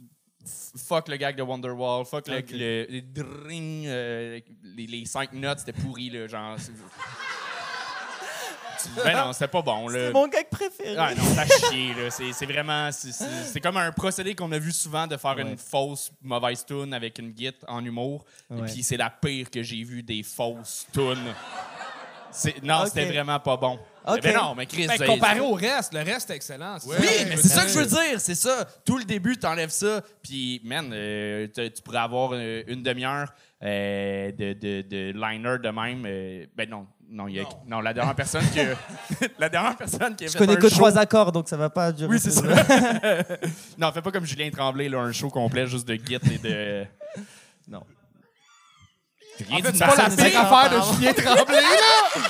Fuck 0.76 1.08
le 1.08 1.16
gag 1.16 1.36
de 1.36 1.42
Wonderwall, 1.42 2.04
fuck 2.04 2.26
le, 2.28 2.38
Ok. 2.38 2.50
le- 2.50 2.86
les 2.88 3.02
dring, 3.02 3.86
euh, 3.86 4.40
les, 4.76 4.86
les 4.86 5.04
cinq 5.04 5.32
notes, 5.34 5.60
c'était 5.60 5.72
pourri, 5.74 6.10
là, 6.10 6.26
genre. 6.26 6.56
Ben 9.04 9.12
non, 9.14 9.32
c'était 9.34 9.48
pas 9.48 9.60
bon, 9.60 9.88
là. 9.88 10.06
C'est 10.06 10.12
mon 10.12 10.26
gag 10.26 10.48
préféré. 10.50 10.96
Ah 10.98 11.14
non, 11.14 11.22
t'as 11.34 11.46
chier, 11.68 11.92
là. 11.94 12.10
C'est 12.10 12.46
vraiment. 12.46 12.90
c'est- 12.90 13.60
comme 13.60 13.76
un 13.76 13.92
procédé 13.92 14.34
qu'on 14.34 14.50
a 14.52 14.58
vu 14.58 14.72
souvent 14.72 15.06
de 15.06 15.16
faire 15.18 15.38
une 15.38 15.58
fausse 15.58 16.10
mauvaise 16.22 16.64
tune 16.64 16.94
avec 16.94 17.18
une 17.18 17.36
git 17.36 17.52
en 17.68 17.84
humour. 17.84 18.24
Ouais. 18.48 18.62
Puis 18.66 18.82
c'est 18.82 18.96
la 18.96 19.10
pire 19.10 19.50
que 19.50 19.62
j'ai 19.62 19.82
vue 19.84 20.02
des 20.02 20.22
fausses 20.22 20.86
tunes. 20.92 21.34
C'est- 22.32 22.62
Non, 22.62 22.84
c'était 22.86 23.06
vraiment 23.06 23.38
pas 23.40 23.56
bon. 23.56 23.78
Mais 24.24 24.32
non, 24.32 24.54
mais 24.56 24.66
Chris. 24.66 24.86
Ben, 24.86 25.06
comparé 25.06 25.40
au 25.40 25.52
reste, 25.52 25.92
le 25.92 26.00
reste 26.00 26.30
est 26.30 26.36
excellent. 26.36 26.78
c'est 26.80 26.88
Ouais. 26.88 26.96
ça. 26.96 27.02
Oui, 27.02 27.26
mais 27.28 27.36
c'est 27.36 27.48
ça 27.48 27.62
que 27.64 27.68
je 27.70 27.78
veux 27.78 27.86
dire, 27.86 28.18
c'est 28.18 28.34
ça. 28.34 28.66
Tout 28.84 28.96
le 28.98 29.04
début, 29.04 29.36
t'enlèves 29.36 29.70
ça, 29.70 30.00
puis, 30.22 30.60
man, 30.64 30.90
euh, 30.92 31.46
tu 31.54 31.70
tu 31.70 31.82
pourrais 31.82 31.98
avoir 31.98 32.30
euh, 32.32 32.62
une 32.66 32.82
demi-heure 32.82 33.32
euh, 33.62 34.32
de, 34.32 34.52
de, 34.54 34.82
de 34.82 35.12
liner 35.14 35.58
de 35.62 35.68
même. 35.68 36.04
euh, 36.06 36.46
ben 36.56 36.68
non, 36.68 36.86
non, 37.10 37.28
il 37.28 37.36
y 37.36 37.40
a, 37.40 37.44
non. 37.68 37.80
la 37.82 37.92
dernière 37.92 38.14
personne 38.16 38.48
qui 38.50 38.60
a, 38.60 38.74
la 39.38 39.48
dernière 39.50 39.76
personne 39.76 40.16
qui 40.16 40.24
a 40.24 40.26
Je 40.28 40.32
fait 40.32 40.38
connais 40.38 40.54
un 40.54 40.56
que 40.56 40.68
show- 40.70 40.76
trois 40.76 40.96
accords, 40.98 41.30
donc 41.30 41.48
ça 41.48 41.58
va 41.58 41.68
pas 41.68 41.92
durer. 41.92 42.08
Oui, 42.08 42.18
c'est 42.18 42.30
ça. 42.30 42.42
non, 43.78 43.92
fais 43.92 44.02
pas 44.02 44.10
comme 44.10 44.24
Julien 44.24 44.50
Tremblay, 44.50 44.88
là, 44.88 45.00
un 45.00 45.12
show 45.12 45.28
complet 45.28 45.66
juste 45.66 45.86
de 45.86 45.94
git 45.94 46.14
et 46.14 46.38
de. 46.38 46.86
Non. 47.68 47.82
Rien 49.48 49.58
En 49.58 49.62
fait, 49.62 49.72
c'est 49.72 49.78
pas 49.78 49.86
la 49.96 50.10
ça, 50.10 50.16
pire 50.16 50.16
c'est- 50.26 50.36
affaire 50.36 50.70
de 50.70 50.80
Julien 50.94 51.12
Tremblay, 51.14 51.60
là! 51.60 52.22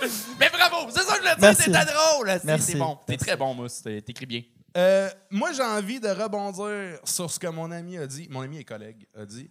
Mais 0.40 0.50
bravo, 0.50 0.88
c'est 0.90 1.02
ça 1.02 1.12
que 1.12 1.14
je 1.16 1.18
voulais 1.20 1.30
dire, 1.30 1.38
Merci. 1.40 1.62
c'était 1.64 1.84
drôle. 1.84 2.28
c'est- 2.30 2.44
Merci. 2.44 2.72
C'est 2.72 2.78
bon. 2.78 2.98
T'es 3.06 3.16
très 3.16 3.36
bon, 3.36 3.54
Mousse. 3.54 3.82
T'écris 3.82 4.26
bien. 4.26 4.42
Euh, 4.76 5.08
moi, 5.30 5.52
j'ai 5.52 5.62
envie 5.62 6.00
de 6.00 6.08
rebondir 6.08 6.98
sur 7.04 7.30
ce 7.30 7.38
que 7.38 7.46
mon 7.46 7.70
ami 7.70 7.96
a 7.98 8.06
dit, 8.08 8.26
mon 8.28 8.40
ami 8.42 8.58
et 8.58 8.64
collègue 8.64 9.06
a 9.16 9.24
dit. 9.24 9.48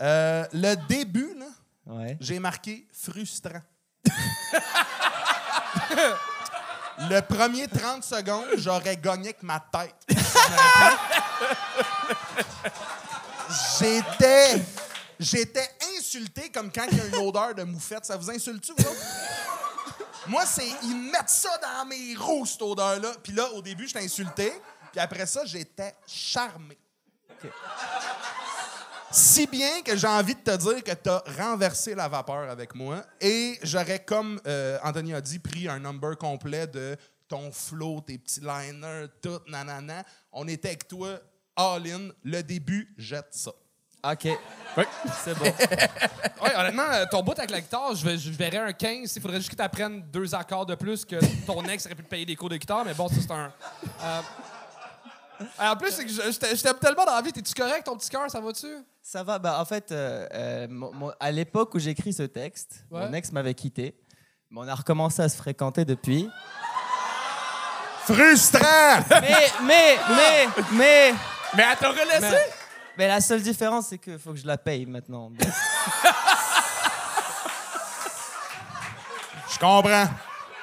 Euh, 0.00 0.44
le 0.52 0.74
début, 0.86 1.34
là, 1.38 1.46
Ouais. 1.86 2.16
j'ai 2.20 2.38
marqué 2.38 2.86
frustrant. 2.92 3.62
le 7.10 7.20
premier 7.22 7.66
30 7.68 8.04
secondes, 8.04 8.44
j'aurais 8.58 8.96
gagné 8.98 9.28
avec 9.28 9.42
ma 9.42 9.60
tête. 9.60 9.94
J'étais. 13.78 14.62
J'étais 15.18 15.68
insulté 15.96 16.50
comme 16.50 16.70
quand 16.70 16.86
il 16.90 16.98
y 16.98 17.00
a 17.00 17.06
une 17.06 17.26
odeur 17.26 17.54
de 17.54 17.62
moufette. 17.62 18.04
Ça 18.04 18.16
vous 18.16 18.30
insulte-tu, 18.30 18.72
vous 18.76 18.84
autres? 18.84 19.00
Moi, 20.28 20.44
c'est. 20.46 20.68
Ils 20.82 21.10
mettent 21.10 21.30
ça 21.30 21.58
dans 21.58 21.86
mes 21.86 22.14
roues, 22.16 22.46
cette 22.46 22.62
odeur-là. 22.62 23.14
Puis 23.22 23.32
là, 23.32 23.50
au 23.52 23.62
début, 23.62 23.86
j'étais 23.86 24.04
insulté. 24.04 24.52
Puis 24.92 25.00
après 25.00 25.26
ça, 25.26 25.44
j'étais 25.44 25.94
charmé. 26.06 26.76
Si 29.10 29.46
bien 29.46 29.82
que 29.82 29.96
j'ai 29.96 30.06
envie 30.06 30.34
de 30.34 30.40
te 30.40 30.56
dire 30.56 30.82
que 30.82 30.92
tu 30.92 31.08
as 31.08 31.22
renversé 31.38 31.94
la 31.94 32.08
vapeur 32.08 32.50
avec 32.50 32.74
moi. 32.74 33.04
Et 33.20 33.58
j'aurais, 33.62 34.04
comme 34.04 34.40
euh, 34.46 34.78
Anthony 34.82 35.14
a 35.14 35.20
dit, 35.20 35.38
pris 35.38 35.68
un 35.68 35.78
number 35.78 36.18
complet 36.18 36.66
de 36.66 36.96
ton 37.28 37.50
flow, 37.50 38.00
tes 38.00 38.18
petits 38.18 38.40
liners, 38.40 39.06
tout, 39.22 39.40
nanana. 39.48 40.04
On 40.32 40.46
était 40.48 40.68
avec 40.68 40.88
toi, 40.88 41.18
all-in. 41.56 42.10
Le 42.24 42.42
début, 42.42 42.94
jette 42.98 43.28
ça. 43.30 43.52
Ok. 44.12 44.28
C'est 45.24 45.38
bon. 45.38 45.44
Ouais, 46.42 46.54
honnêtement, 46.54 46.84
euh, 46.92 47.06
ton 47.10 47.22
bout 47.22 47.36
avec 47.38 47.50
la 47.50 47.60
guitare, 47.62 47.94
je, 47.94 48.04
vais- 48.04 48.18
je 48.18 48.30
verrais 48.30 48.58
un 48.58 48.72
15. 48.72 49.16
Il 49.16 49.22
faudrait 49.22 49.38
juste 49.38 49.50
que 49.50 49.56
tu 49.56 49.62
apprennes 49.62 50.02
deux 50.12 50.34
accords 50.34 50.66
de 50.66 50.74
plus 50.74 51.04
que 51.04 51.16
ton 51.46 51.64
ex 51.64 51.86
aurait 51.86 51.94
pu 51.94 52.04
te 52.04 52.08
payer 52.08 52.26
des 52.26 52.36
cours 52.36 52.50
de 52.50 52.56
guitare, 52.58 52.84
mais 52.84 52.92
bon, 52.94 53.08
ça, 53.08 53.14
c'est 53.20 53.30
un. 53.32 53.50
euh, 54.04 54.20
En 55.58 55.76
plus, 55.76 55.90
c'est 55.92 56.04
que 56.04 56.10
je, 56.10 56.30
je 56.30 56.38
t'ai- 56.38 56.54
je 56.54 56.62
t'aime 56.62 56.76
tellement 56.78 57.04
dans 57.06 57.14
la 57.14 57.22
vie. 57.22 57.32
T'es-tu 57.32 57.54
correct, 57.54 57.84
ton 57.84 57.96
petit 57.96 58.10
cœur, 58.10 58.30
ça 58.30 58.38
va-tu? 58.40 58.66
Ça 59.02 59.22
va. 59.22 59.38
Bah, 59.38 59.58
en 59.60 59.64
fait, 59.64 59.90
euh, 59.90 60.26
euh, 60.34 60.66
mon- 60.68 60.92
mon- 60.92 61.12
à 61.18 61.30
l'époque 61.32 61.74
où 61.74 61.78
j'ai 61.78 61.90
écrit 61.90 62.12
ce 62.12 62.24
texte, 62.24 62.84
Ouais. 62.90 63.00
mon 63.08 63.12
ex 63.14 63.32
m'avait 63.32 63.54
quitté. 63.54 63.96
Mais 64.50 64.60
on 64.60 64.68
a 64.68 64.74
recommencé 64.74 65.22
à 65.22 65.28
se 65.28 65.36
fréquenter 65.38 65.84
depuis. 65.86 66.28
Frustrant! 68.04 69.00
mais, 69.10 69.50
mais, 69.62 69.96
mais, 70.10 70.48
mais, 70.72 71.14
Mais 71.56 71.64
elle 71.72 71.76
t'a 71.78 71.88
relaissé? 71.90 72.36
Mais, 72.96 73.08
la 73.08 73.20
seule 73.20 73.42
différence, 73.42 73.88
c'est 73.88 73.98
qu'il 73.98 74.18
faut 74.18 74.32
que 74.32 74.38
je 74.38 74.46
la 74.46 74.56
paye 74.58 74.86
maintenant. 74.86 75.30
Je 79.52 79.58
comprends. 79.58 80.08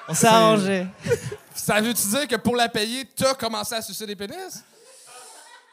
On 0.07 0.13
s'est 0.13 0.27
arrangé. 0.27 0.87
Ça 1.55 1.79
veut-tu 1.81 2.07
dire 2.07 2.27
que 2.27 2.35
pour 2.35 2.55
la 2.55 2.69
payer, 2.69 3.05
t'as 3.15 3.33
commencé 3.35 3.73
à 3.75 3.81
sucer 3.81 4.05
des 4.05 4.15
pénis? 4.15 4.63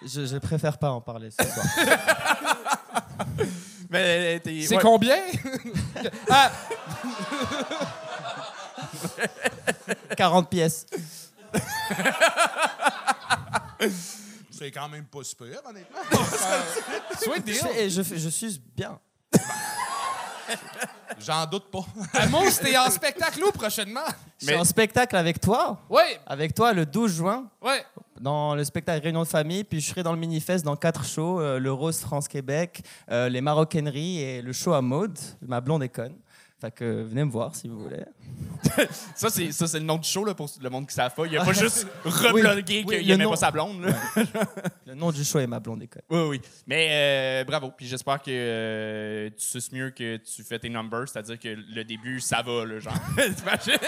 Je, 0.03 0.25
je 0.25 0.39
préfère 0.39 0.79
pas 0.79 0.91
en 0.91 1.01
parler 1.01 1.31
ce 1.31 1.45
soir. 1.47 1.67
Mais 3.91 4.37
euh, 4.37 4.39
t'es- 4.39 4.63
C'est 4.67 4.77
ouais. 4.77 4.83
combien? 4.83 5.19
ah, 6.31 6.51
40 10.17 10.49
pièces. 10.49 10.87
C'est 14.61 14.71
quand 14.71 14.91
même 14.91 15.07
pas 15.07 15.23
super, 15.25 15.59
honnêtement. 15.65 15.97
sweet 17.19 17.45
Je, 17.47 17.89
deal. 17.89 17.91
je, 17.91 18.03
je 18.19 18.29
suce 18.29 18.61
bien. 18.61 19.01
J'en 21.19 21.47
doute 21.47 21.71
pas. 21.71 21.79
Euh, 22.17 22.29
Mousse, 22.29 22.59
t'es 22.59 22.77
en 22.77 22.91
spectacle 22.91 23.43
où 23.43 23.51
prochainement? 23.53 24.05
Je 24.39 24.49
suis 24.49 24.55
en 24.57 24.65
spectacle 24.65 25.17
avec 25.17 25.41
toi, 25.41 25.79
Oui, 25.89 26.03
avec 26.27 26.53
toi 26.55 26.75
le 26.75 26.85
12 26.85 27.11
juin, 27.17 27.47
oui. 27.63 27.73
dans 28.21 28.55
le 28.55 28.63
spectacle 28.65 29.03
Réunion 29.05 29.23
de 29.23 29.29
famille, 29.29 29.65
puis 29.65 29.81
je 29.81 29.89
serai 29.89 30.03
dans 30.03 30.13
le 30.13 30.19
Minifest 30.19 30.63
dans 30.63 30.77
quatre 30.77 31.07
shows, 31.07 31.41
euh, 31.41 31.59
le 31.59 31.73
Rose 31.73 31.99
France-Québec, 32.01 32.83
euh, 33.11 33.31
les 33.31 33.41
Maroquineries 33.41 34.21
et 34.21 34.43
le 34.43 34.53
show 34.53 34.75
à 34.75 34.83
mode, 34.83 35.19
ma 35.41 35.63
blonde 35.63 35.83
est 35.83 35.89
conne. 35.89 36.17
Fait 36.61 36.71
que 36.71 36.85
euh, 36.85 37.05
venez 37.05 37.25
me 37.25 37.31
voir 37.31 37.55
si 37.57 37.69
vous 37.69 37.83
voulez. 37.83 38.05
Ça, 39.15 39.31
c'est, 39.31 39.51
ça, 39.53 39.67
c'est 39.67 39.79
le 39.79 39.87
nom 39.87 39.97
du 39.97 40.07
show 40.07 40.23
là, 40.25 40.35
pour 40.35 40.51
le 40.61 40.69
monde 40.69 40.87
qui 40.87 40.93
ne 40.93 40.97
savent 41.03 41.15
pas. 41.15 41.25
Il 41.27 41.37
a 41.39 41.45
pas 41.45 41.53
juste 41.55 41.87
reblogué 42.05 42.85
Oui, 42.87 42.99
qu'il 42.99 43.07
le 43.09 43.13
n'aimait 43.15 43.25
nom- 43.25 43.31
pas 43.31 43.37
sa 43.37 43.51
blonde. 43.51 43.83
là. 43.83 43.95
Le 44.87 44.95
nom 44.95 45.11
du 45.11 45.25
show 45.25 45.39
est 45.39 45.47
ma 45.47 45.59
blonde 45.61 45.83
conne. 45.89 46.03
Oui, 46.11 46.29
oui. 46.29 46.41
Mais 46.67 46.89
euh, 46.91 47.45
bravo. 47.45 47.71
Puis 47.75 47.87
j'espère 47.87 48.19
que 48.21 48.31
euh, 48.31 49.31
tu 49.31 49.45
suces 49.47 49.73
mieux 49.73 49.91
que 49.91 50.19
tu 50.19 50.43
fais 50.45 50.59
tes 50.59 50.69
numbers. 50.69 51.09
C'est-à-dire 51.09 51.39
que 51.39 51.49
le 51.49 51.83
début, 51.85 52.21
ça 52.21 52.43
va, 52.43 52.67
là, 52.67 52.79
genre. 52.79 52.93
T'imagines? 53.17 53.79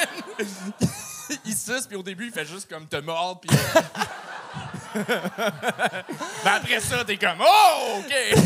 il 1.45 1.55
suce, 1.55 1.87
puis 1.87 1.97
au 1.97 2.03
début, 2.03 2.27
il 2.27 2.33
fait 2.33 2.47
juste 2.47 2.71
comme 2.71 2.87
te 2.87 2.97
mordre, 2.97 3.41
puis... 3.41 3.51
Mais 4.95 6.51
après 6.51 6.81
ça, 6.81 7.05
t'es 7.05 7.17
comme 7.17 7.39
«Oh, 7.41 7.99
OK! 8.01 8.39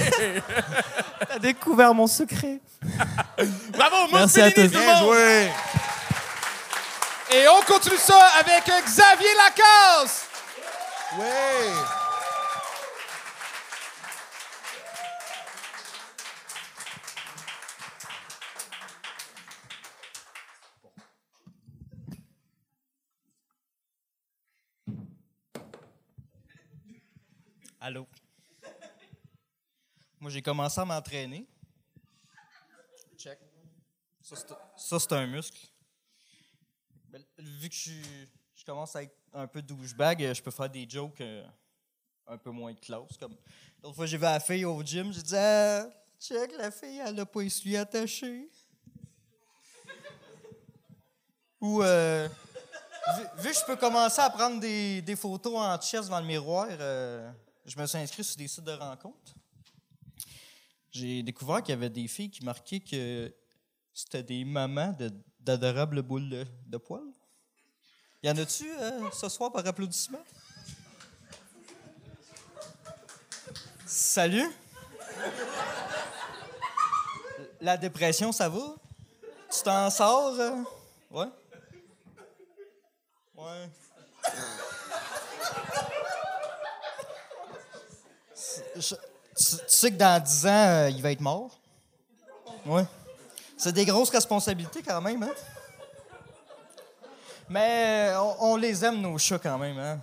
T'as 1.29 1.39
découvert 1.39 1.95
mon 1.95 2.07
secret.» 2.07 2.61
Bravo, 3.71 4.13
Merci 4.13 4.41
à 4.41 4.51
tous. 4.51 4.55
tout 4.55 4.61
le 4.63 4.69
Bien 4.69 4.95
monde! 5.01 5.05
joué! 5.15 5.51
Et 7.35 7.49
on 7.49 7.61
continue 7.63 7.97
ça 7.99 8.19
avec 8.41 8.65
Xavier 8.85 9.29
Lacasse! 9.37 10.27
Oui! 11.19 11.25
Allô? 27.81 28.07
Moi, 30.21 30.31
j'ai 30.31 30.43
commencé 30.43 30.81
à 30.81 30.85
m'entraîner. 30.85 31.47
Ça, 34.27 34.99
c'est- 34.99 35.13
un 35.13 35.27
muscle. 35.29 35.69
Vu 37.39 37.69
que 37.69 37.75
je, 37.75 38.65
commence 38.65 38.97
à 38.97 39.05
être 39.05 39.15
un 39.33 39.47
peu 39.47 39.63
douchebag, 39.63 40.33
je 40.35 40.43
peux 40.43 40.51
faire 40.51 40.69
des 40.69 40.85
jokes 40.89 41.21
euh, 41.21 41.47
un 42.27 42.37
peu 42.37 42.51
moins 42.51 42.73
de 42.73 42.81
classe. 42.81 43.17
Comme 43.21 43.37
l'autre 43.81 43.95
fois, 43.95 44.07
j'ai 44.07 44.17
vu 44.17 44.25
la 44.25 44.41
fille 44.41 44.65
au 44.65 44.83
gym, 44.83 45.13
j'ai 45.13 45.23
dit 45.23 45.37
ah, 45.37 45.89
check, 46.19 46.51
la 46.59 46.73
fille, 46.73 46.99
elle 46.99 47.21
a 47.21 47.25
pas 47.25 47.43
essuyé 47.43 47.79
attaché. 47.79 48.51
Ou 51.61 51.85
euh, 51.85 52.29
vu, 53.37 53.51
que 53.51 53.55
je 53.57 53.65
peux 53.65 53.77
commencer 53.77 54.21
à 54.21 54.31
prendre 54.31 54.59
des, 54.59 55.03
des 55.03 55.15
photos 55.15 55.55
en 55.57 55.81
chest 55.81 56.07
devant 56.07 56.21
le 56.21 56.27
miroir, 56.27 56.67
euh, 56.71 57.31
je 57.65 57.79
me 57.79 57.87
suis 57.87 57.99
inscrit 57.99 58.25
sur 58.25 58.37
des 58.37 58.49
sites 58.49 58.65
de 58.65 58.73
rencontres. 58.73 59.35
J'ai 60.91 61.23
découvert 61.23 61.63
qu'il 61.63 61.75
y 61.75 61.79
avait 61.79 61.91
des 61.91 62.09
filles 62.09 62.31
qui 62.31 62.45
marquaient 62.45 62.81
que 62.81 63.33
c'était 63.97 64.23
des 64.23 64.45
mamans 64.45 64.95
d'adorables 65.41 66.03
boules 66.03 66.45
de, 66.67 66.77
poils? 66.77 67.15
Y 68.23 68.29
en 68.29 68.37
a-tu 68.37 68.71
euh, 68.71 69.11
ce 69.11 69.27
soir 69.31 69.51
par 69.51 69.67
applaudissement? 69.67 70.23
Salut! 73.87 74.53
La 77.63 77.79
dépression, 77.79 78.33
ça 78.33 78.51
va? 78.51 78.75
Tu 79.51 79.63
t'en 79.63 79.89
sors? 79.89 80.39
euh? 80.41 80.63
Ouais? 81.11 81.29
Ouais. 83.35 83.71
Tu, 88.75 88.83
sais 89.69 89.91
que 89.91 89.97
dans 89.97 90.23
10 90.23 90.47
ans, 90.47 90.51
euh, 90.51 90.91
il 90.91 91.01
va 91.01 91.13
être 91.13 91.21
mort? 91.23 91.59
Oui. 92.67 92.83
C'est 93.57 93.73
des 93.73 93.85
grosses 93.85 94.11
responsabilités 94.11 94.83
quand 94.83 95.01
même, 95.01 95.23
hein? 95.23 95.33
Mais 97.49 98.09
euh, 98.11 98.21
on, 98.41 98.57
les 98.57 98.85
aime, 98.85 99.01
nos 99.01 99.17
chats, 99.19 99.39
quand 99.39 99.57
même, 99.59 99.79
hein? 99.79 100.01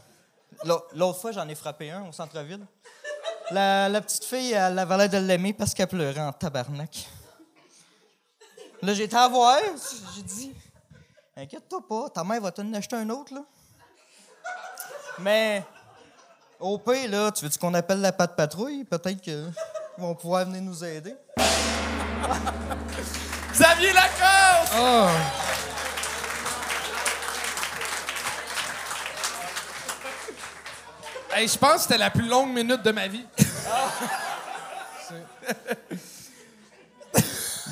L'au- 0.63 0.83
L'autre 0.95 1.19
fois, 1.19 1.31
j'en 1.33 1.47
ai 1.47 1.55
frappé 1.55 1.91
un 1.91 2.07
au 2.07 2.11
centre-ville. 2.11 2.65
La, 3.51 3.89
la 3.89 4.01
petite 4.01 4.23
fille, 4.23 4.53
elle 4.53 4.79
avait 4.79 4.97
l'air 4.97 5.09
de 5.09 5.17
l'aimer 5.17 5.53
parce 5.53 5.73
qu'elle 5.73 5.87
pleurait 5.87 6.21
en 6.21 6.31
tabarnak. 6.31 7.07
Là, 8.81 8.93
j'ai 8.93 9.03
été 9.03 9.15
à 9.17 9.27
voir. 9.27 9.59
J'ai 10.15 10.21
dit, 10.23 10.53
inquiète-toi 11.35 11.81
pas, 11.87 12.09
ta 12.09 12.23
mère 12.23 12.41
va 12.41 12.51
t'en 12.51 12.73
acheter 12.73 12.95
un 12.95 13.09
autre, 13.09 13.33
là. 13.33 13.43
Mais 15.19 15.63
au 16.59 16.77
pire, 16.77 17.09
là, 17.09 17.31
tu 17.31 17.43
veux-tu 17.45 17.59
qu'on 17.59 17.73
appelle 17.73 17.99
la 18.01 18.13
patte 18.13 18.35
patrouille? 18.35 18.83
Peut-être 18.85 19.21
qu'ils 19.21 19.51
vont 19.97 20.15
pouvoir 20.15 20.45
venir 20.45 20.61
nous 20.61 20.83
aider. 20.83 21.13
Xavier 23.53 23.93
Lacoste! 23.93 24.73
Oh. 24.75 25.07
Hey, 31.35 31.47
je 31.47 31.57
pense 31.57 31.75
que 31.75 31.81
c'était 31.81 31.97
la 31.97 32.09
plus 32.09 32.27
longue 32.27 32.51
minute 32.53 32.81
de 32.81 32.91
ma 32.91 33.07
vie. 33.07 33.25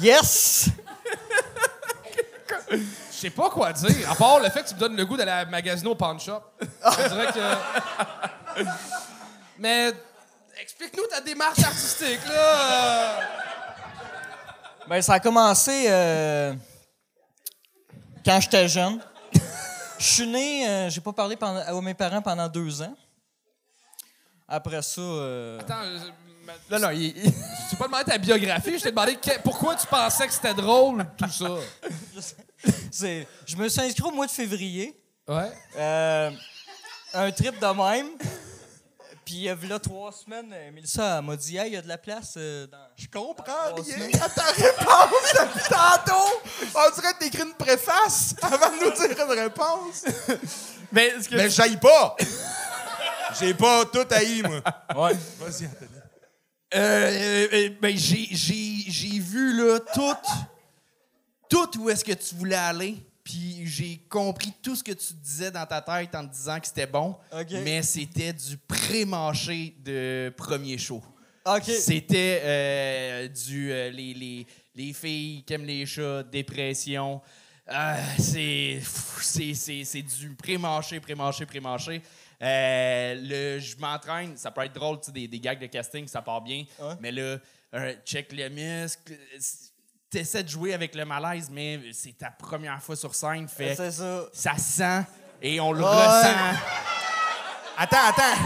Yes! 0.02 0.70
Je 2.72 2.78
sais 3.12 3.30
pas 3.30 3.52
quoi 3.52 3.72
dire, 3.72 4.10
à 4.10 4.16
part 4.16 4.40
le 4.40 4.50
fait 4.50 4.64
que 4.64 4.70
tu 4.70 4.74
me 4.74 4.80
donnes 4.80 4.96
le 4.96 5.06
goût 5.06 5.16
d'aller 5.16 5.48
magasiner 5.52 5.92
au 5.92 5.96
pawn 5.96 6.20
shop. 6.20 6.42
Je 6.60 7.08
dirais 7.08 7.28
que. 7.32 8.64
Mais 9.60 9.94
explique-nous 10.60 11.06
ta 11.06 11.22
démarche 11.22 11.60
artistique, 11.64 12.26
là. 12.28 13.20
Ben, 14.92 15.02
ça 15.02 15.14
a 15.14 15.20
commencé 15.22 15.86
euh, 15.88 16.54
quand 18.26 18.42
j'étais 18.42 18.68
jeune. 18.68 19.00
Je 19.98 20.04
suis 20.06 20.28
né, 20.28 20.68
euh, 20.68 20.90
j'ai 20.90 21.00
pas 21.00 21.14
parlé 21.14 21.38
pendant- 21.38 21.62
à 21.62 21.82
mes 21.82 21.94
parents 21.94 22.22
pendant 22.22 22.50
deux 22.50 22.82
ans. 22.82 22.94
Après 24.50 24.82
ça, 24.82 25.00
euh, 25.00 25.62
Attends, 25.62 25.84
euh, 25.84 25.98
ma- 26.46 26.78
Non, 26.78 26.88
non, 26.88 26.92
il... 26.94 27.14
je 27.24 27.70
t'ai 27.70 27.78
pas 27.78 27.86
demandé 27.86 28.04
ta 28.04 28.18
biographie, 28.18 28.78
je 28.80 28.84
t'ai 28.84 28.90
demandé 28.90 29.16
que- 29.16 29.40
pourquoi 29.42 29.78
tu 29.78 29.88
pensais 29.88 30.28
que 30.28 30.34
c'était 30.34 30.54
drôle, 30.54 31.06
tout 31.18 31.30
ça. 31.30 31.48
c'est- 32.92 33.26
je 33.46 33.56
me 33.56 33.70
suis 33.70 33.80
inscrit 33.80 34.04
au 34.04 34.12
mois 34.12 34.26
de 34.26 34.32
février. 34.32 35.02
Ouais. 35.26 35.54
Euh, 35.78 36.32
un 37.14 37.32
trip 37.32 37.58
de 37.62 37.66
même. 37.68 38.10
Puis, 39.32 39.48
euh, 39.48 39.56
là, 39.70 39.80
trois 39.80 40.12
semaines, 40.12 40.52
euh, 40.52 40.72
Mélissa 40.74 41.20
elle 41.20 41.26
m'a 41.26 41.38
dit 41.38 41.56
Hey, 41.56 41.68
il 41.70 41.74
y 41.76 41.78
a 41.78 41.82
de 41.82 41.88
la 41.88 41.98
place 41.98 42.34
euh, 42.36 42.68
dans. 42.68 42.86
Je 42.98 43.08
comprends 43.08 43.70
Trois 43.70 43.82
rien 43.82 43.96
semaines. 43.96 44.22
à 44.22 44.28
ta 44.28 44.44
réponse 44.44 45.34
depuis 45.40 45.70
tantôt. 45.70 46.42
On 46.76 46.96
dirait 47.00 47.14
que 47.14 47.20
t'écris 47.20 47.44
une 47.44 47.54
préface 47.54 48.36
avant 48.42 48.70
de 48.78 48.84
nous 48.84 48.92
dire 48.92 49.26
une 49.26 49.40
réponse. 49.40 50.04
Mais 50.92 51.14
ce 51.22 51.30
que 51.30 51.36
Mais 51.36 51.50
j'aille 51.50 51.80
pas. 51.80 52.18
J'ai 53.40 53.54
pas 53.54 53.86
tout 53.86 54.06
haï, 54.12 54.42
moi. 54.42 54.62
Ouais. 54.96 55.18
Vas-y, 55.40 55.66
Anthony. 55.68 55.92
Euh, 56.74 56.78
euh, 56.78 57.48
euh, 57.54 57.70
ben, 57.82 57.98
j'ai, 57.98 58.28
j'ai, 58.32 58.84
j'ai 58.88 59.20
vu 59.20 59.54
là 59.64 59.80
tout, 59.94 60.16
tout 61.50 61.80
où 61.80 61.90
est-ce 61.90 62.04
que 62.04 62.12
tu 62.12 62.36
voulais 62.36 62.56
aller. 62.56 62.98
Puis 63.24 63.66
j'ai 63.66 63.98
compris 64.10 64.54
tout 64.62 64.76
ce 64.76 64.84
que 64.84 64.92
tu 64.92 65.14
disais 65.14 65.52
dans 65.52 65.66
ta 65.66 65.82
tête 65.82 66.14
en 66.16 66.28
te 66.28 66.34
disant 66.34 66.60
que 66.60 66.68
c'était 66.68 66.88
bon. 66.88 67.16
Mais 67.64 67.82
c'était 67.84 68.34
du 68.34 68.58
pré-mâché 68.58 69.76
de 69.84 70.34
premier 70.36 70.78
show. 70.78 71.04
C'était 71.80 72.42
euh, 72.44 73.28
du 73.28 73.72
euh, 73.72 73.90
les, 73.90 74.14
les, 74.14 74.48
les 74.76 74.94
filles 74.94 75.44
qui 75.44 75.54
aiment 75.54 75.66
les 75.66 75.86
chats, 75.86 76.24
dépression. 76.24 77.20
Euh, 77.68 77.96
c'est, 78.20 78.82
du 80.02 80.36
pré-mâché, 80.36 81.00
pré-mâché, 81.00 81.46
pré-mâché. 81.46 82.02
Euh, 82.42 83.16
le 83.22 83.60
je 83.60 83.78
m'entraîne, 83.78 84.36
ça 84.36 84.52
peut 84.52 84.62
être 84.66 84.74
drôle, 84.74 85.00
des, 85.14 85.28
des 85.28 85.40
gags 85.40 85.60
de 85.60 85.68
casting, 85.68 86.08
ça 86.08 86.22
part 86.22 86.42
bien. 86.42 86.66
Mais 87.00 87.12
là, 87.12 87.38
check 88.06 88.34
le 88.34 88.50
muscle. 88.50 89.14
T'essaies 90.12 90.44
de 90.44 90.50
jouer 90.50 90.74
avec 90.74 90.94
le 90.94 91.06
malaise, 91.06 91.50
mais 91.50 91.80
c'est 91.94 92.18
ta 92.18 92.30
première 92.30 92.82
fois 92.84 92.98
sur 92.98 93.16
scène. 93.16 93.48
Fait 93.48 93.76
C'est 93.76 93.92
ça. 93.92 94.26
ça 94.34 94.58
sent 94.58 95.06
et 95.42 95.60
on 95.62 95.72
le 95.72 95.84
ressent. 95.84 96.58
Attends, 97.78 98.08
attends. 98.10 98.42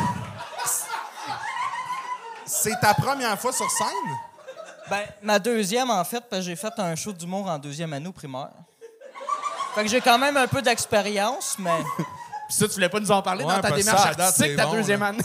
C'est 2.45 2.79
ta 2.79 2.93
première 2.93 3.39
fois 3.39 3.51
sur 3.51 3.69
scène? 3.71 3.87
Ben, 4.91 5.05
ma 5.23 5.39
deuxième, 5.39 5.89
en 5.89 6.03
fait, 6.03 6.23
parce 6.29 6.43
que 6.43 6.49
j'ai 6.49 6.55
fait 6.55 6.73
un 6.77 6.95
show 6.95 7.11
d'humour 7.11 7.47
en 7.49 7.57
deuxième 7.57 7.91
année 7.93 8.07
au 8.07 8.11
primaire. 8.11 8.51
Fait 9.73 9.83
que 9.83 9.89
j'ai 9.89 10.01
quand 10.01 10.19
même 10.19 10.37
un 10.37 10.47
peu 10.47 10.61
d'expérience, 10.61 11.55
mais. 11.57 11.71
Puis 11.97 12.57
ça, 12.57 12.67
tu 12.67 12.75
voulais 12.75 12.89
pas 12.89 12.99
nous 12.99 13.11
en 13.11 13.23
parler 13.23 13.43
Ouais, 13.43 13.55
dans 13.55 13.61
ta 13.61 13.71
démarche 13.71 14.03
ça, 14.03 14.09
à 14.09 14.13
date, 14.13 14.27
artistique, 14.27 14.55
ta 14.55 14.65
bon, 14.67 14.73
deuxième 14.73 14.99
là. 14.99 15.07
année. 15.07 15.23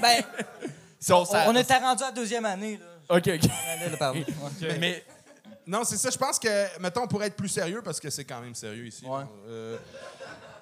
Ben, 0.00 0.24
Si 0.98 1.12
on, 1.12 1.22
on, 1.22 1.54
était 1.54 1.76
rendu 1.76 2.02
à 2.02 2.06
la 2.06 2.12
deuxième 2.12 2.46
année, 2.46 2.78
là. 2.78 3.16
OK, 3.16 3.28
OK. 3.28 3.40
On 3.44 3.72
allait 3.72 3.90
le 3.90 3.96
parler. 3.98 4.24
ouais. 4.62 4.78
Mais 4.80 5.04
Non, 5.66 5.84
c'est 5.84 5.96
ça. 5.96 6.10
Je 6.10 6.18
pense 6.18 6.38
que, 6.38 6.78
mettons, 6.80 7.02
on 7.02 7.08
pourrait 7.08 7.28
être 7.28 7.36
plus 7.36 7.48
sérieux 7.48 7.82
parce 7.82 8.00
que 8.00 8.10
c'est 8.10 8.24
quand 8.24 8.40
même 8.40 8.54
sérieux 8.54 8.86
ici. 8.86 9.06
Ouais. 9.06 9.24
Euh, 9.48 9.76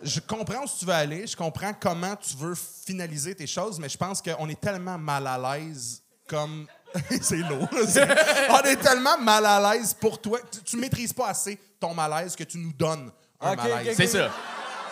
je 0.02 0.20
comprends 0.20 0.64
où 0.64 0.78
tu 0.78 0.84
veux 0.84 0.92
aller. 0.92 1.26
Je 1.26 1.36
comprends 1.36 1.72
comment 1.78 2.16
tu 2.16 2.36
veux 2.36 2.54
finaliser 2.54 3.34
tes 3.34 3.46
choses, 3.46 3.78
mais 3.78 3.88
je 3.88 3.98
pense 3.98 4.20
qu'on 4.22 4.48
est 4.48 4.60
tellement 4.60 4.98
mal 4.98 5.26
à 5.26 5.38
l'aise 5.38 6.02
comme. 6.26 6.66
c'est 7.22 7.36
lourd. 7.36 7.68
on 8.50 8.60
est 8.60 8.76
tellement 8.76 9.18
mal 9.18 9.46
à 9.46 9.74
l'aise 9.74 9.94
pour 9.94 10.20
toi. 10.20 10.38
Tu, 10.50 10.62
tu 10.62 10.76
maîtrises 10.76 11.12
pas 11.12 11.28
assez 11.28 11.58
ton 11.80 11.94
malaise 11.94 12.36
que 12.36 12.44
tu 12.44 12.58
nous 12.58 12.72
donnes 12.72 13.10
un 13.40 13.52
Ok, 13.52 13.58
malaise. 13.58 13.96
C'est 13.96 14.06
ça. 14.06 14.30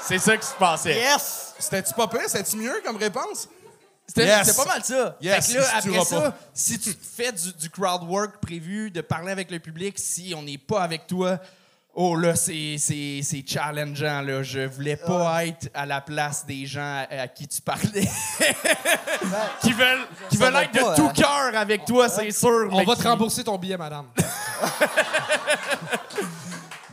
C'est 0.03 0.18
ça 0.18 0.37
qui 0.37 0.46
se 0.46 0.55
passait. 0.55 0.94
Yes! 0.94 1.55
C'était-tu 1.59 1.92
pas 1.94 2.09
pire? 2.09 2.23
C'était-tu 2.27 2.57
mieux 2.57 2.81
comme 2.85 2.96
réponse? 2.96 3.49
C'était 4.12 4.27
Yes. 4.27 4.53
pas 4.57 4.64
mal 4.64 4.83
ça. 4.85 5.16
Yes, 5.20 5.46
Fait 5.46 5.53
que 5.55 5.59
là, 5.61 5.66
après 5.79 6.05
ça, 6.05 6.20
pas. 6.20 6.37
si 6.53 6.79
tu 6.81 6.90
fais 7.01 7.31
du, 7.33 7.53
du 7.53 7.70
crowd 7.70 8.03
work 8.09 8.40
prévu, 8.40 8.90
de 8.90 9.01
parler 9.03 9.31
avec 9.31 9.51
le 9.53 9.59
public, 9.61 9.96
si 9.99 10.35
on 10.37 10.42
n'est 10.42 10.59
pas 10.59 10.83
avec 10.83 11.07
toi, 11.07 11.38
oh 11.94 12.16
là, 12.16 12.35
c'est 12.35 12.77
c'est- 12.79 13.20
c'est 13.23 13.44
challengeant. 13.46 14.20
Là. 14.23 14.42
Je 14.42 14.61
voulais 14.66 14.96
pas 14.96 15.46
être 15.46 15.68
à 15.75 15.87
la 15.87 16.01
place 16.01 16.44
des 16.44 16.66
gens 16.66 17.05
à, 17.09 17.23
à 17.23 17.29
qui 17.29 17.46
tu 17.46 17.61
parlais. 17.62 18.09
qui 19.62 19.73
veulent, 19.73 20.07
qui 20.29 20.37
veulent 20.37 20.57
être 20.57 20.73
pas, 20.73 20.90
de 20.90 20.96
tout 20.96 21.07
hein. 21.09 21.12
cœur 21.14 21.55
avec 21.55 21.85
toi, 21.85 22.09
c'est 22.09 22.31
sûr. 22.33 22.68
On 22.73 22.83
va 22.83 22.96
te 22.96 23.03
rembourser 23.05 23.44
ton 23.44 23.57
billet, 23.59 23.77
madame. 23.77 24.07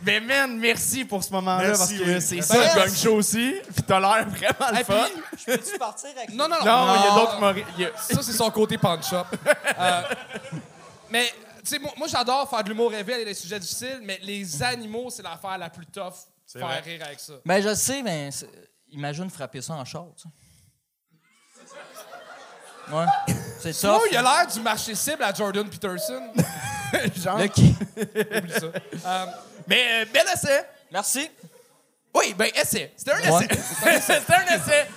Mais 0.08 0.20
man, 0.22 0.58
merci 0.58 1.06
pour 1.06 1.24
ce 1.24 1.32
moment-là, 1.34 1.70
parce 1.70 1.91
que 1.91 2.04
oui. 2.15 2.22
c'est 2.22 2.38
Ben, 2.38 2.41
ça 2.43 2.76
gang 2.76 2.96
show 2.96 3.15
aussi. 3.15 3.54
Puis 3.74 3.84
t'as 3.86 4.00
l'air 4.00 4.28
vraiment 4.28 4.72
le 4.72 4.80
Et 4.80 4.84
puis- 4.84 4.93
fun. 4.93 5.08
Peux-tu 5.46 5.78
partir 5.78 6.10
avec 6.15 6.30
Non, 6.34 6.48
non, 6.48 6.56
non. 6.63 6.86
Non, 6.88 6.96
il 6.96 7.04
y 7.04 7.86
a 7.86 7.89
d'autres 7.89 8.00
Ça, 8.02 8.22
c'est 8.24 8.34
son 8.34 8.50
côté 8.50 8.78
punch-up. 8.78 9.28
Euh, 9.78 10.02
mais, 11.10 11.26
tu 11.63 11.70
sais, 11.72 11.80
moi, 11.80 11.91
moi, 11.98 12.08
j'adore 12.08 12.50
faire 12.50 12.63
de 12.63 12.70
l'humour 12.70 12.89
révèle 12.91 13.22
et 13.22 13.26
des 13.26 13.34
sujets 13.34 13.60
difficiles, 13.60 14.00
mais 14.04 14.20
les 14.24 14.63
animaux, 14.63 15.10
c'est 15.10 15.24
l'affaire 15.24 15.58
la 15.58 15.70
plus 15.70 15.86
tough. 15.86 16.13
Faire 16.52 16.65
vrai. 16.65 16.80
rire 16.80 17.02
avec 17.06 17.20
ça. 17.20 17.34
Ben, 17.46 17.62
je 17.62 17.74
sais, 17.76 18.02
mais 18.02 18.30
imagine 18.89 19.30
frapper 19.30 19.62
ça 19.62 19.74
en 19.74 19.84
short. 19.86 20.15
tu 20.15 20.24
sais. 20.24 20.30
Ouais. 22.96 23.06
C'est 23.60 23.74
ça. 23.74 23.80
Sinon, 23.96 24.00
il 24.10 24.15
a 24.17 24.22
l'air 24.22 24.48
du 24.48 24.62
marché 24.62 24.96
cible 24.96 25.24
à 25.24 25.34
Jordan 25.34 25.70
Peterson. 25.70 26.32
Genre. 27.22 27.38
Le 27.38 27.48
qui? 27.48 27.76
Oublie 27.98 28.54
ça. 28.54 28.65
Euh, 29.06 29.26
Mais 29.68 30.02
euh, 30.02 30.06
bel 30.12 30.26
essai. 30.34 30.66
Merci. 30.92 31.30
Oui, 32.14 32.34
ben 32.34 32.50
essai. 32.56 32.92
C'était 32.98 33.12
un 33.12 33.20
Ouais. 33.32 33.46
essai. 33.46 34.02
C'était 34.22 34.34
un 34.34 34.46
essai. 34.56 34.88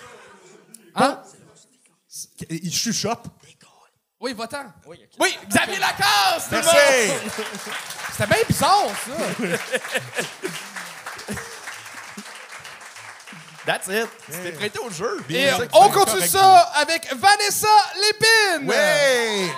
hein? 0.94 1.20
Il 2.48 2.72
chuchote. 2.74 3.24
Oui, 4.20 4.32
va-t'en. 4.34 4.64
Oui, 4.86 4.98
Xavier 5.48 5.78
Lacasse, 5.78 6.48
tout 6.48 6.54
le 6.54 6.60
Merci. 6.60 7.08
monde. 7.08 7.20
C'était 8.12 8.26
bien 8.26 8.44
bizarre, 8.46 8.86
ça. 9.06 9.12
That's 13.66 13.88
it. 13.88 14.08
C'était 14.30 14.52
prêté 14.52 14.78
au 14.78 14.90
jeu. 14.90 15.22
Et 15.28 15.50
on 15.74 15.90
continue 15.90 16.26
ça 16.26 16.60
avec 16.76 17.12
Vanessa 17.14 17.68
Lépine. 17.96 18.66
Oui! 18.68 19.50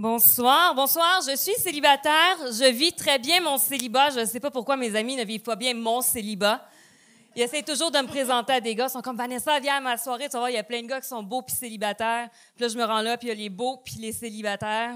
Bonsoir, 0.00 0.76
bonsoir. 0.76 1.22
Je 1.28 1.34
suis 1.34 1.54
célibataire. 1.54 2.36
Je 2.52 2.70
vis 2.70 2.92
très 2.92 3.18
bien 3.18 3.40
mon 3.40 3.58
célibat. 3.58 4.10
Je 4.10 4.20
ne 4.20 4.26
sais 4.26 4.38
pas 4.38 4.52
pourquoi 4.52 4.76
mes 4.76 4.94
amis 4.94 5.16
ne 5.16 5.24
vivent 5.24 5.42
pas 5.42 5.56
bien 5.56 5.74
mon 5.74 6.02
célibat. 6.02 6.64
Ils 7.34 7.42
essaient 7.42 7.64
toujours 7.64 7.90
de 7.90 7.98
me 7.98 8.06
présenter 8.06 8.52
à 8.52 8.60
des 8.60 8.76
gars. 8.76 8.86
Ils 8.86 8.92
sont 8.92 9.02
comme 9.02 9.16
Vanessa, 9.16 9.58
viens 9.58 9.78
à 9.78 9.80
ma 9.80 9.96
soirée. 9.96 10.26
Tu 10.26 10.34
vas 10.34 10.38
voir, 10.38 10.50
il 10.50 10.54
y 10.54 10.56
a 10.56 10.62
plein 10.62 10.82
de 10.82 10.86
gars 10.86 11.00
qui 11.00 11.08
sont 11.08 11.24
beaux 11.24 11.42
puis 11.42 11.56
célibataires. 11.56 12.28
Puis 12.54 12.62
là, 12.62 12.68
je 12.68 12.78
me 12.78 12.84
rends 12.84 13.00
là, 13.00 13.16
puis 13.16 13.26
il 13.26 13.30
y 13.30 13.32
a 13.32 13.34
les 13.34 13.48
beaux 13.48 13.78
puis 13.84 13.96
les 13.96 14.12
célibataires. 14.12 14.94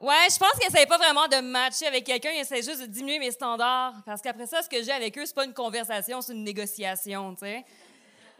Ouais, 0.00 0.26
je 0.32 0.38
pense 0.38 0.52
qu'ils 0.58 0.68
n'essayent 0.68 0.86
pas 0.86 0.98
vraiment 0.98 1.28
de 1.28 1.40
matcher 1.42 1.86
avec 1.86 2.04
quelqu'un. 2.04 2.30
Ils 2.34 2.40
essaient 2.40 2.62
juste 2.62 2.80
de 2.80 2.86
diminuer 2.86 3.18
mes 3.18 3.30
standards. 3.30 3.92
Parce 4.06 4.22
qu'après 4.22 4.46
ça, 4.46 4.62
ce 4.62 4.70
que 4.70 4.82
j'ai 4.82 4.90
avec 4.90 5.16
eux, 5.18 5.26
c'est 5.26 5.34
pas 5.34 5.44
une 5.44 5.52
conversation, 5.52 6.22
c'est 6.22 6.32
une 6.32 6.44
négociation, 6.44 7.34
tu 7.34 7.44
sais. 7.44 7.64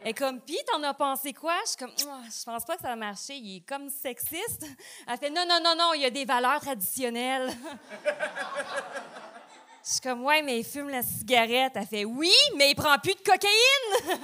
Et 0.05 0.13
comme, 0.13 0.41
pis 0.41 0.59
t'en 0.69 0.83
as 0.83 0.93
pensé 0.93 1.31
quoi? 1.33 1.53
Je 1.63 1.69
suis 1.69 1.77
comme, 1.77 1.93
Ah, 2.09 2.19
je 2.29 2.43
pense 2.43 2.65
pas 2.65 2.75
que 2.75 2.81
ça 2.81 2.89
va 2.89 2.95
marcher. 2.95 3.35
Il 3.35 3.57
est 3.57 3.61
comme 3.61 3.89
sexiste. 3.89 4.65
Elle 5.07 5.17
fait, 5.17 5.29
non, 5.29 5.45
non, 5.47 5.59
non, 5.63 5.75
non, 5.77 5.93
il 5.93 6.01
y 6.01 6.05
a 6.05 6.09
des 6.09 6.25
valeurs 6.25 6.59
traditionnelles. 6.59 7.53
Je 9.85 9.91
suis 9.91 10.01
comme, 10.01 10.23
ouais, 10.23 10.41
mais 10.41 10.59
il 10.59 10.65
fume 10.65 10.89
la 10.89 11.03
cigarette. 11.03 11.73
Elle 11.75 11.87
fait, 11.87 12.05
oui, 12.05 12.33
mais 12.55 12.71
il 12.71 12.75
prend 12.75 12.97
plus 12.99 13.15
de 13.15 13.21
cocaïne. 13.21 14.19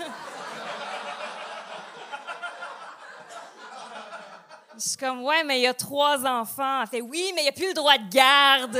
Je 4.75 4.79
suis 4.79 4.97
comme, 4.97 5.23
ouais, 5.23 5.43
mais 5.43 5.59
il 5.59 5.63
y 5.63 5.67
a 5.67 5.73
trois 5.73 6.25
enfants. 6.25 6.81
Elle 6.81 6.87
fait, 6.87 7.01
oui, 7.01 7.31
mais 7.35 7.41
il 7.41 7.43
n'y 7.43 7.49
a 7.49 7.53
plus 7.53 7.67
le 7.67 7.73
droit 7.73 7.97
de 7.97 8.09
garde. 8.09 8.79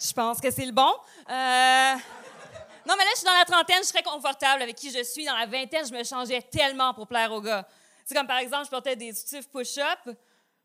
Je 0.00 0.12
pense 0.12 0.40
que 0.40 0.50
c'est 0.50 0.66
le 0.66 0.72
bon. 0.72 0.92
Euh, 1.30 1.94
Non, 2.88 2.94
mais 2.96 3.04
là, 3.04 3.10
je 3.12 3.18
suis 3.18 3.26
dans 3.26 3.34
la 3.34 3.44
trentaine, 3.44 3.82
je 3.84 3.90
très 3.90 4.02
confortable 4.02 4.62
avec 4.62 4.74
qui 4.74 4.90
je 4.90 5.04
suis. 5.04 5.26
Dans 5.26 5.36
la 5.36 5.44
vingtaine, 5.44 5.86
je 5.86 5.92
me 5.92 6.02
changeais 6.04 6.40
tellement 6.40 6.94
pour 6.94 7.06
plaire 7.06 7.30
aux 7.30 7.42
gars. 7.42 7.68
C'est 8.06 8.14
comme, 8.14 8.26
par 8.26 8.38
exemple, 8.38 8.64
je 8.64 8.70
portais 8.70 8.96
des 8.96 9.12
soutifs 9.12 9.46
push-up. 9.50 10.16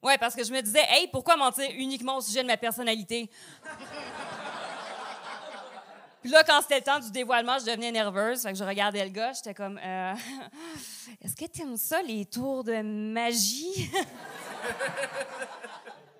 Ouais, 0.01 0.17
parce 0.17 0.33
que 0.33 0.45
je 0.45 0.53
me 0.53 0.61
disais, 0.61 0.85
hey, 0.87 1.09
pourquoi 1.09 1.35
mentir 1.35 1.69
uniquement 1.75 2.15
au 2.15 2.21
sujet 2.21 2.41
de 2.41 2.47
ma 2.47 2.55
personnalité? 2.55 3.29
Puis 6.21 6.31
là, 6.31 6.45
quand 6.45 6.61
c'était 6.61 6.77
le 6.77 6.83
temps 6.83 6.99
du 6.99 7.11
dévoilement, 7.11 7.59
je 7.59 7.65
devenais 7.65 7.91
nerveuse. 7.91 8.43
Fait 8.43 8.53
que 8.53 8.57
je 8.57 8.63
regardais 8.63 9.03
le 9.03 9.11
gars, 9.11 9.33
j'étais 9.33 9.53
comme, 9.53 9.77
euh, 9.83 10.13
est-ce 11.21 11.35
que 11.35 11.43
t'aimes 11.51 11.75
ça, 11.75 12.01
les 12.01 12.23
tours 12.23 12.63
de 12.63 12.81
magie? 12.81 13.91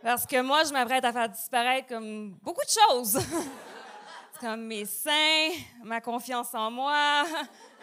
Parce 0.04 0.26
que 0.26 0.42
moi, 0.42 0.66
je 0.66 0.74
m'apprête 0.74 1.06
à 1.06 1.14
faire 1.14 1.30
disparaître 1.30 1.88
comme 1.88 2.34
beaucoup 2.42 2.66
de 2.66 2.92
choses. 2.92 3.18
Comme 4.44 4.66
mes 4.66 4.84
seins, 4.84 5.52
ma 5.86 6.02
confiance 6.02 6.54
en 6.54 6.70
moi, 6.70 7.24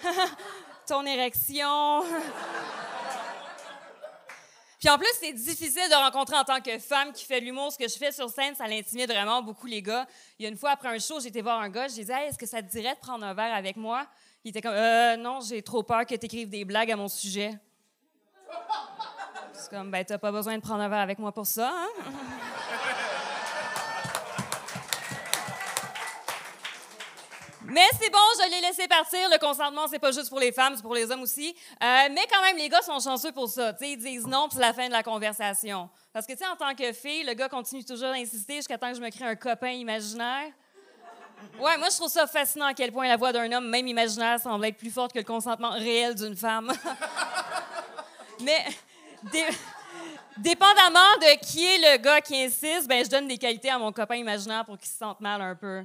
ton 0.87 1.07
érection. 1.07 2.03
Puis 4.79 4.91
en 4.91 4.99
plus, 4.99 5.09
c'est 5.19 5.33
difficile 5.33 5.89
de 5.89 5.95
rencontrer 5.95 6.37
en 6.37 6.45
tant 6.45 6.61
que 6.61 6.79
femme 6.79 7.15
qui 7.15 7.25
fait 7.25 7.41
de 7.41 7.47
l'humour. 7.47 7.73
Ce 7.73 7.79
que 7.79 7.89
je 7.89 7.97
fais 7.97 8.13
sur 8.13 8.29
scène, 8.29 8.55
ça 8.55 8.67
l'intimide 8.67 9.11
vraiment 9.11 9.41
beaucoup 9.41 9.67
les 9.67 9.81
gars. 9.81 10.07
Il 10.39 10.43
y 10.43 10.47
a 10.47 10.51
une 10.51 10.59
fois, 10.59 10.73
après 10.73 10.89
un 10.89 10.99
show, 10.99 11.19
j'étais 11.19 11.41
voir 11.41 11.59
un 11.61 11.71
gars, 11.71 11.89
je 11.89 11.95
dit 11.95 12.13
Hey, 12.13 12.29
est-ce 12.29 12.37
que 12.37 12.45
ça 12.45 12.61
te 12.63 12.71
dirait 12.71 12.95
de 12.95 13.01
prendre 13.01 13.25
un 13.25 13.33
verre 13.33 13.55
avec 13.55 13.77
moi? 13.77 14.07
Il 14.45 14.51
était 14.51 14.61
comme 14.61 14.75
Euh, 14.75 15.17
non, 15.17 15.41
j'ai 15.41 15.63
trop 15.63 15.83
peur 15.83 16.05
que 16.05 16.15
tu 16.15 16.27
écrives 16.27 16.51
des 16.51 16.67
blagues 16.67 16.91
à 16.93 16.97
mon 16.97 17.09
sujet. 17.09 17.59
C'est 19.55 19.71
comme, 19.71 19.91
ben, 19.91 20.05
t'as 20.05 20.19
pas 20.19 20.31
besoin 20.31 20.57
de 20.57 20.63
prendre 20.63 20.83
un 20.83 20.91
verre 20.91 21.01
avec 21.01 21.19
moi 21.19 21.33
pour 21.33 21.47
ça, 21.47 21.73
hein? 21.75 21.89
Mais 27.71 27.87
c'est 28.01 28.11
bon, 28.11 28.19
je 28.43 28.51
l'ai 28.51 28.61
laissé 28.67 28.89
partir. 28.89 29.21
Le 29.31 29.39
consentement, 29.39 29.87
c'est 29.89 29.99
pas 30.01 30.11
juste 30.11 30.29
pour 30.29 30.41
les 30.41 30.51
femmes, 30.51 30.75
c'est 30.77 30.83
pour 30.83 30.95
les 30.95 31.11
hommes 31.11 31.23
aussi. 31.23 31.55
Euh, 31.83 32.09
mais 32.11 32.27
quand 32.31 32.43
même, 32.43 32.57
les 32.57 32.69
gars 32.69 32.83
sont 32.83 32.99
chanceux 32.99 33.31
pour 33.33 33.49
ça. 33.49 33.73
Tu 33.75 33.85
sais, 33.85 33.91
ils 33.93 33.97
disent 33.97 34.27
non, 34.27 34.49
c'est 34.53 34.59
la 34.61 34.73
fin 34.73 34.87
de 34.89 34.93
la 34.93 35.03
conversation. 35.05 35.89
Parce 36.13 36.27
que, 36.27 36.33
tu 36.33 36.39
sais, 36.39 36.47
en 36.47 36.57
tant 36.57 36.75
que 36.75 36.93
fille, 36.93 37.23
le 37.23 37.35
gars 37.35 37.49
continue 37.49 37.85
toujours 37.85 38.11
d'insister 38.13 38.57
jusqu'à 38.57 38.77
temps 38.77 38.91
que 38.91 38.97
je 38.97 39.01
me 39.03 39.11
crée 39.11 39.25
un 39.25 39.37
copain 39.37 39.71
imaginaire. 39.71 40.51
Ouais, 41.61 41.79
moi, 41.79 41.89
je 41.91 41.97
trouve 41.97 42.11
ça 42.11 42.27
fascinant 42.27 42.67
à 42.67 42.75
quel 42.75 42.93
point 42.93 43.07
la 43.09 43.17
voix 43.17 43.33
d'un 43.33 43.51
homme, 43.53 43.69
même 43.69 43.87
imaginaire, 43.87 44.39
semble 44.41 44.67
être 44.67 44.77
plus 44.77 44.91
forte 44.91 45.13
que 45.13 45.19
le 45.19 45.25
consentement 45.25 45.71
réel 45.71 46.15
d'une 46.17 46.37
femme. 46.37 46.73
mais, 48.41 48.65
dé- 49.33 49.47
dépendamment 50.37 50.99
de 51.21 51.39
qui 51.47 51.65
est 51.65 51.79
le 51.79 51.99
gars 52.03 52.21
qui 52.21 52.43
insiste, 52.43 52.89
ben, 52.89 53.05
je 53.05 53.09
donne 53.11 53.29
des 53.29 53.39
qualités 53.39 53.71
à 53.71 53.79
mon 53.79 53.93
copain 53.93 54.17
imaginaire 54.17 54.65
pour 54.65 54.77
qu'il 54.77 54.89
se 54.89 54.99
sente 54.99 55.21
mal 55.21 55.41
un 55.41 55.55
peu. 55.55 55.85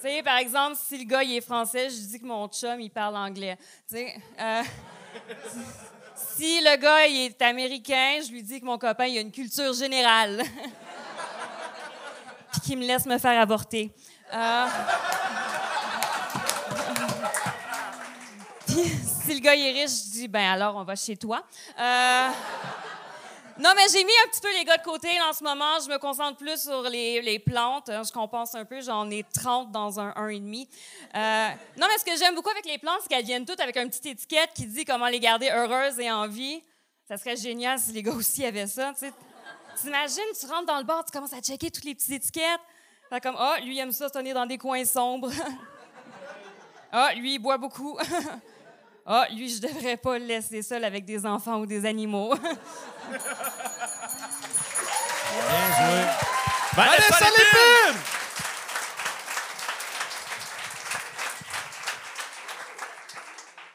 Tu 0.00 0.08
sais, 0.08 0.22
par 0.22 0.38
exemple, 0.38 0.76
si 0.76 0.96
le 0.96 1.04
gars 1.04 1.24
il 1.24 1.34
est 1.34 1.40
français, 1.40 1.90
je 1.90 1.96
dis 1.96 2.20
que 2.20 2.26
mon 2.26 2.46
chum 2.46 2.80
il 2.80 2.88
parle 2.88 3.16
anglais. 3.16 3.58
Tu 3.88 3.96
sais, 3.96 4.14
euh, 4.40 4.62
si 6.14 6.60
le 6.60 6.76
gars 6.76 7.08
il 7.08 7.26
est 7.26 7.42
américain, 7.42 8.20
je 8.24 8.30
lui 8.30 8.44
dis 8.44 8.60
que 8.60 8.64
mon 8.64 8.78
copain 8.78 9.06
il 9.06 9.18
a 9.18 9.22
une 9.22 9.32
culture 9.32 9.72
générale. 9.72 10.44
Puis 12.52 12.60
qu'il 12.60 12.78
me 12.78 12.86
laisse 12.86 13.06
me 13.06 13.18
faire 13.18 13.40
avorter. 13.40 13.92
Euh, 14.32 14.66
Puis 18.66 18.76
si 18.76 19.34
le 19.34 19.40
gars 19.40 19.56
il 19.56 19.66
est 19.66 19.82
riche, 19.82 19.90
je 19.90 20.10
dis 20.12 20.28
ben 20.28 20.52
alors 20.52 20.76
on 20.76 20.84
va 20.84 20.94
chez 20.94 21.16
toi. 21.16 21.42
Euh, 21.76 22.28
non, 23.58 23.70
mais 23.74 23.82
j'ai 23.92 24.04
mis 24.04 24.12
un 24.24 24.28
petit 24.28 24.40
peu 24.40 24.52
les 24.56 24.64
gars 24.64 24.76
de 24.76 24.82
côté 24.82 25.08
en 25.28 25.32
ce 25.32 25.42
moment. 25.42 25.78
Je 25.84 25.88
me 25.90 25.98
concentre 25.98 26.36
plus 26.38 26.62
sur 26.62 26.82
les, 26.82 27.20
les 27.22 27.38
plantes. 27.38 27.88
hein, 27.88 28.02
Je 28.04 28.12
compense 28.12 28.54
un 28.54 28.64
peu. 28.64 28.80
J'en 28.80 29.10
ai 29.10 29.24
30 29.34 29.70
dans 29.72 29.98
un 29.98 30.10
1,5. 30.10 30.68
Euh, 31.14 31.48
non, 31.76 31.86
mais 31.88 31.98
ce 31.98 32.04
que 32.04 32.16
j'aime 32.16 32.34
beaucoup 32.34 32.50
avec 32.50 32.66
les 32.66 32.78
plantes, 32.78 32.98
c'est 33.02 33.08
qu'elles 33.08 33.24
viennent 33.24 33.44
toutes 33.44 33.60
avec 33.60 33.76
une 33.76 33.88
petite 33.88 34.06
étiquette 34.06 34.50
qui 34.54 34.66
dit 34.66 34.84
comment 34.84 35.08
les 35.08 35.20
garder 35.20 35.50
heureuses 35.50 35.98
et 35.98 36.10
en 36.10 36.28
vie. 36.28 36.62
Ça 37.08 37.16
serait 37.16 37.36
génial 37.36 37.78
si 37.78 37.92
les 37.92 38.02
gars 38.02 38.12
aussi 38.12 38.44
avaient 38.44 38.66
ça. 38.66 38.92
T'imagines, 39.80 40.22
tu 40.38 40.46
rentres 40.46 40.66
dans 40.66 40.78
le 40.78 40.84
bar, 40.84 41.04
tu 41.04 41.10
commences 41.12 41.32
à 41.32 41.40
checker 41.40 41.70
toutes 41.70 41.84
les 41.84 41.94
petites 41.94 42.12
étiquettes. 42.12 42.60
Fait 43.08 43.20
comme, 43.20 43.36
ah, 43.38 43.56
lui, 43.62 43.74
il 43.76 43.78
aime 43.78 43.92
ça 43.92 44.10
tenir 44.10 44.34
dans 44.34 44.46
des 44.46 44.58
coins 44.58 44.84
sombres. 44.84 45.30
Ah, 46.90 47.12
lui, 47.14 47.34
il 47.34 47.38
boit 47.38 47.58
beaucoup. 47.58 47.98
Ah, 49.10 49.26
lui, 49.34 49.48
je 49.48 49.58
devrais 49.62 49.96
pas 49.96 50.18
le 50.18 50.26
laisser 50.26 50.60
seul 50.60 50.84
avec 50.84 51.06
des 51.06 51.24
enfants 51.24 51.60
ou 51.60 51.66
des 51.66 51.86
animaux. 51.86 52.34
Vanessa 56.76 57.24
Lépine! 57.30 57.98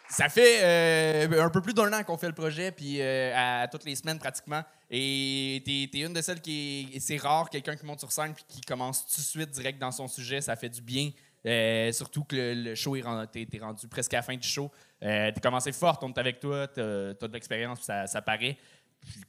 Ça 0.07 0.29
fait 0.29 0.59
euh, 0.61 1.43
un 1.43 1.49
peu 1.49 1.61
plus 1.61 1.73
d'un 1.73 1.91
an 1.91 2.03
qu'on 2.03 2.19
fait 2.19 2.27
le 2.27 2.33
projet, 2.33 2.71
puis 2.71 3.01
euh, 3.01 3.33
à, 3.35 3.67
toutes 3.67 3.85
les 3.85 3.95
semaines 3.95 4.19
pratiquement. 4.19 4.63
Et 4.91 5.63
t'es 5.65 5.89
es 5.97 6.01
une 6.03 6.13
de 6.13 6.21
celles 6.21 6.41
qui 6.41 6.91
est. 6.93 6.99
C'est 6.99 7.17
rare 7.17 7.49
quelqu'un 7.49 7.75
qui 7.75 7.87
monte 7.87 8.01
sur 8.01 8.11
scène 8.11 8.35
puis 8.35 8.45
qui 8.47 8.61
commence 8.61 9.07
tout 9.07 9.19
de 9.19 9.25
suite 9.25 9.49
direct 9.49 9.79
dans 9.79 9.91
son 9.91 10.07
sujet. 10.07 10.41
Ça 10.41 10.55
fait 10.55 10.69
du 10.69 10.83
bien. 10.83 11.09
Euh, 11.45 11.91
surtout 11.91 12.23
que 12.23 12.35
le, 12.35 12.53
le 12.53 12.75
show 12.75 12.95
est 12.95 13.01
rendu, 13.01 13.27
t'es- 13.31 13.45
t'es 13.45 13.59
rendu 13.59 13.87
presque 13.87 14.13
à 14.13 14.17
la 14.17 14.21
fin 14.23 14.35
du 14.37 14.47
show. 14.47 14.71
Euh, 15.03 15.31
t'es 15.31 15.41
commencé 15.41 15.71
fort, 15.73 15.99
on 16.01 16.09
est 16.13 16.17
avec 16.17 16.39
toi, 16.39 16.67
t'as 16.67 17.13
t'as 17.15 17.27
de 17.27 17.33
l'expérience, 17.33 17.81
ça, 17.81 18.07
ça 18.07 18.21
paraît. 18.21 18.57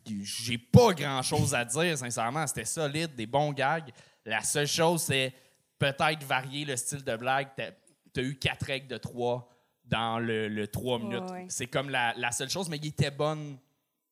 J'ai 0.07 0.59
pas 0.59 0.93
grand 0.93 1.23
chose 1.23 1.55
à 1.55 1.65
dire, 1.65 1.99
sincèrement. 1.99 2.47
C'était 2.47 2.65
solide, 2.65 3.15
des 3.17 3.27
bons 3.27 3.53
gags. 3.53 3.91
La 4.25 4.43
seule 4.43 4.69
chose, 4.69 5.03
c'est 5.03 5.33
peut-être 5.79 6.23
varier 6.25 6.65
le 6.65 6.77
style 6.77 7.03
de 7.03 7.17
blague. 7.17 7.49
T'as 7.57 7.71
as 8.17 8.23
eu 8.23 8.37
quatre 8.37 8.65
règles 8.67 8.87
de 8.87 8.97
trois 8.99 9.49
dans 9.85 10.21
le, 10.21 10.47
le 10.49 10.69
trois 10.69 11.01
minutes. 11.01 11.29
ouais. 11.33 11.47
C'est 11.49 11.67
comme 11.67 11.91
la, 11.91 12.15
la 12.17 12.31
seule 12.31 12.49
chose, 12.49 12.69
mais 12.69 12.77
il 12.77 12.87
était 12.87 13.11
bonne. 13.11 13.59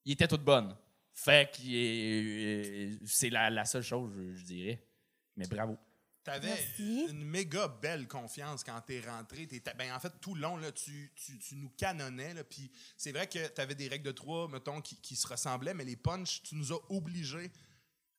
Il 0.05 0.13
était 0.15 0.27
toute 0.27 0.43
bonne. 0.43 0.75
Fait 1.15 1.49
que 1.55 3.07
c'est 3.07 3.31
la, 3.31 3.49
la 3.51 3.65
seule 3.65 3.83
chose, 3.85 4.11
je, 4.17 4.35
je 4.35 4.45
dirais. 4.45 4.83
Mais 5.37 5.47
bravo. 5.47 5.79
T'avais 6.25 6.55
une 7.11 7.25
méga 7.25 7.67
belle 7.69 8.07
confiance 8.07 8.63
quand 8.63 8.81
t'es 8.83 9.01
rentré. 9.01 9.47
T'étais- 9.47 9.75
ben, 9.75 9.93
en 9.93 9.99
fait, 9.99 10.13
tout 10.21 10.35
le 10.35 10.41
long, 10.43 10.57
là, 10.57 10.71
tu, 10.71 11.11
tu, 11.17 11.39
tu 11.39 11.57
nous 11.57 11.71
canonnais. 11.71 12.33
là, 12.35 12.45
Puis 12.45 12.71
c'est 12.97 13.11
vrai 13.13 13.27
que 13.29 13.47
t'avais 13.49 13.75
des 13.75 13.89
règles 13.89 14.05
de 14.05 14.13
trois, 14.13 14.49
mettons, 14.49 14.81
qui, 14.81 14.97
qui 14.97 15.17
se 15.17 15.27
ressemblaient, 15.27 15.75
mais 15.75 15.85
les 15.85 15.97
punchs, 15.97 16.43
tu 16.43 16.55
nous 16.55 16.73
as 16.73 16.79
obligés 16.91 17.51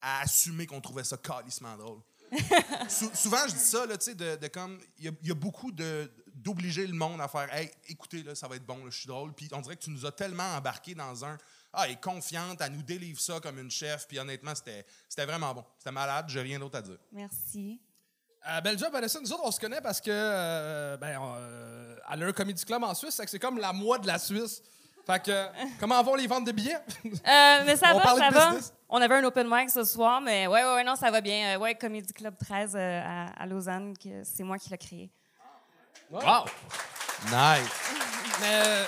à 0.01 0.21
assumer 0.21 0.65
qu'on 0.67 0.81
trouvait 0.81 1.05
ça 1.05 1.15
calissement 1.17 1.77
drôle. 1.77 2.01
Sou- 2.89 3.11
souvent, 3.13 3.47
je 3.47 3.53
dis 3.53 3.59
ça, 3.59 3.85
là, 3.85 3.97
tu 3.97 4.05
sais, 4.05 4.15
de, 4.15 4.35
de 4.35 4.47
comme. 4.47 4.79
Il 4.97 5.05
y 5.05 5.07
a, 5.07 5.11
il 5.21 5.27
y 5.27 5.31
a 5.31 5.35
beaucoup 5.35 5.71
de 5.71 6.11
d'obliger 6.33 6.85
le 6.87 6.93
monde 6.93 7.21
à 7.21 7.27
faire 7.27 7.53
Hey, 7.53 7.69
écoutez, 7.87 8.23
là, 8.23 8.33
ça 8.35 8.47
va 8.47 8.55
être 8.55 8.65
bon, 8.65 8.83
là, 8.83 8.89
je 8.89 8.97
suis 8.97 9.07
drôle. 9.07 9.33
Puis 9.33 9.47
on 9.53 9.61
dirait 9.61 9.75
que 9.77 9.83
tu 9.83 9.91
nous 9.91 10.05
as 10.05 10.11
tellement 10.11 10.55
embarqué 10.57 10.95
dans 10.95 11.23
un. 11.23 11.37
Ah, 11.71 11.85
elle 11.85 11.93
est 11.93 12.01
confiante, 12.01 12.59
elle 12.61 12.71
nous 12.73 12.81
délivre 12.83 13.19
ça 13.21 13.39
comme 13.39 13.59
une 13.59 13.69
chef. 13.71 14.07
Puis 14.07 14.17
honnêtement, 14.19 14.55
c'était 14.55 14.85
c'était 15.07 15.25
vraiment 15.25 15.53
bon. 15.53 15.63
C'était 15.77 15.91
malade, 15.91 16.25
j'ai 16.27 16.41
rien 16.41 16.59
d'autre 16.59 16.77
à 16.77 16.81
dire. 16.81 16.97
Merci. 17.11 17.79
Euh, 18.49 18.61
bel 18.61 18.77
job, 18.77 18.91
Vanessa. 18.91 19.19
Nous 19.21 19.31
autres, 19.31 19.43
on 19.45 19.51
se 19.51 19.59
connaît 19.59 19.79
parce 19.81 20.01
que 20.01 20.09
euh, 20.11 20.97
ben, 20.97 21.17
euh, 21.21 21.95
elle 22.11 22.23
a 22.23 22.25
un 22.27 22.31
comédie 22.33 22.65
club 22.65 22.83
en 22.83 22.93
Suisse. 22.93 23.15
fait 23.15 23.23
que 23.25 23.31
C'est 23.31 23.39
comme 23.39 23.57
la 23.57 23.71
moi 23.73 23.97
de 23.97 24.07
la 24.07 24.19
Suisse. 24.19 24.61
Fait 25.05 25.21
que, 25.21 25.45
comment 25.79 26.01
vont 26.03 26.15
les 26.15 26.27
ventes 26.27 26.45
de 26.45 26.51
billets? 26.51 26.75
Euh, 27.05 27.63
mais 27.65 27.75
ça 27.77 27.91
On 27.93 27.99
va, 27.99 28.15
ça 28.17 28.29
de 28.29 28.33
va. 28.33 28.45
business. 28.47 28.73
On 28.89 29.01
avait 29.01 29.15
un 29.15 29.23
open 29.23 29.47
mic 29.49 29.69
ce 29.69 29.83
soir, 29.83 30.21
mais 30.21 30.45
ouais, 30.47 30.63
ouais, 30.63 30.73
ouais, 30.75 30.83
non, 30.83 30.95
ça 30.95 31.09
va 31.09 31.21
bien. 31.21 31.55
Euh, 31.55 31.59
ouais, 31.59 31.75
Comedy 31.75 32.11
Club 32.13 32.35
13 32.37 32.73
euh, 32.75 33.01
à, 33.03 33.41
à 33.41 33.45
Lausanne, 33.45 33.93
que 33.97 34.23
c'est 34.23 34.43
moi 34.43 34.57
qui 34.57 34.69
l'ai 34.69 34.77
créé. 34.77 35.09
Wow! 36.11 36.45
Nice. 37.25 37.69
Mais 38.41 38.61
euh, 38.67 38.85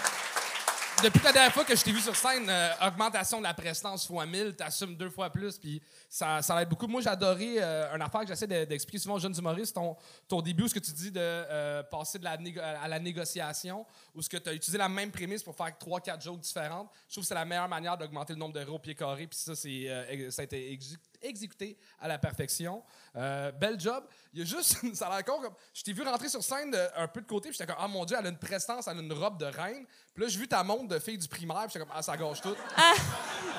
depuis 1.04 1.22
la 1.24 1.32
dernière 1.34 1.54
fois 1.54 1.66
que 1.66 1.76
je 1.76 1.84
t'ai 1.84 1.92
vu 1.92 2.00
sur 2.00 2.16
scène, 2.16 2.48
euh, 2.50 2.70
augmentation 2.88 3.38
de 3.40 3.44
la 3.44 3.54
prestance 3.54 4.08
fois 4.08 4.26
1000, 4.26 4.56
t'assumes 4.56 4.96
deux 4.96 5.10
fois 5.10 5.30
plus, 5.30 5.58
puis 5.58 5.82
ça, 6.10 6.42
ça 6.42 6.60
aide 6.62 6.70
beaucoup. 6.70 6.88
Moi, 6.88 7.02
j'ai 7.02 7.10
adoré 7.10 7.56
euh, 7.62 7.94
une 7.96 8.02
affaire 8.02 8.22
que 8.22 8.28
j'essaie 8.28 8.48
de- 8.48 8.66
d'expliquer 8.66 9.00
souvent 9.00 9.16
aux 9.16 9.20
jeunes 9.20 9.36
humoristes, 9.38 9.76
ton, 9.76 9.96
ton 10.28 10.42
début, 10.42 10.68
ce 10.70 10.74
que 10.74 10.80
tu 10.80 10.92
dis 10.94 11.12
de 11.12 11.20
euh, 11.22 11.84
passer 11.84 12.18
de 12.18 12.24
la 12.24 12.38
à 12.82 12.88
la 12.88 13.00
négociation, 13.00 13.86
où 14.14 14.22
ce 14.22 14.30
que 14.30 14.38
tu 14.38 14.50
as 14.50 14.54
utilisé 14.54 14.78
la 14.78 14.90
même 14.90 15.12
prémisse 15.12 15.44
pour 15.44 15.56
faire 15.56 15.78
trois, 15.78 16.00
quatre 16.00 16.22
jokes 16.24 16.40
différentes. 16.40 16.90
Je 17.08 17.14
trouve 17.14 17.24
que 17.24 17.28
c'est 17.28 17.34
la 17.36 17.46
meilleure 17.46 17.68
manière 17.70 17.98
d'augmenter 17.98 18.34
le 18.34 18.40
nombre 18.40 18.54
d'euros 18.54 18.76
au 18.76 18.80
pied 18.80 18.96
carré, 18.96 19.28
puis 19.28 19.38
ça, 19.38 19.56
c'est, 19.56 19.88
ça 20.32 20.42
a 20.42 20.46
été 20.46 20.74
exé- 20.76 20.98
exécuté 21.22 21.78
à 22.00 22.08
la 22.08 22.18
perfection. 22.18 22.84
Euh, 23.16 23.52
bel 23.52 23.80
job. 23.80 24.04
Il 24.34 24.40
y 24.40 24.42
a 24.42 24.46
juste, 24.46 24.78
ça 24.96 25.08
a 25.08 25.16
l'air 25.16 25.26
con, 25.26 25.42
comme, 25.42 25.54
je 25.74 25.84
t'ai 25.84 25.94
vu 25.94 26.02
rentrer 26.04 26.30
sur 26.30 26.44
scène 26.44 26.72
de- 26.72 26.88
un 26.98 27.08
peu 27.08 27.22
de 27.22 27.28
côté, 27.28 27.50
puis 27.50 27.58
j'étais 27.58 27.72
comme, 27.72 27.82
ah 27.84 27.88
mon 27.88 28.04
Dieu, 28.06 28.18
elle 28.20 28.26
a 28.26 28.30
une 28.30 28.38
prestance, 28.38 28.88
elle 28.88 28.98
a 28.98 29.02
une 29.02 29.14
robe 29.14 29.38
de 29.38 29.46
reine. 29.46 29.86
Puis 30.14 30.24
là, 30.24 30.30
j'ai 30.30 30.40
vu 30.40 30.48
ta 30.48 30.64
montre 30.64 30.88
de 30.88 31.00
fille 31.00 31.18
du 31.18 31.28
primaire, 31.28 31.62
puis 31.64 31.72
j'étais 31.74 31.80
comme, 31.86 31.94
ah, 31.96 32.02
ça 32.02 32.16
gâche 32.18 32.42
tout. 32.42 32.56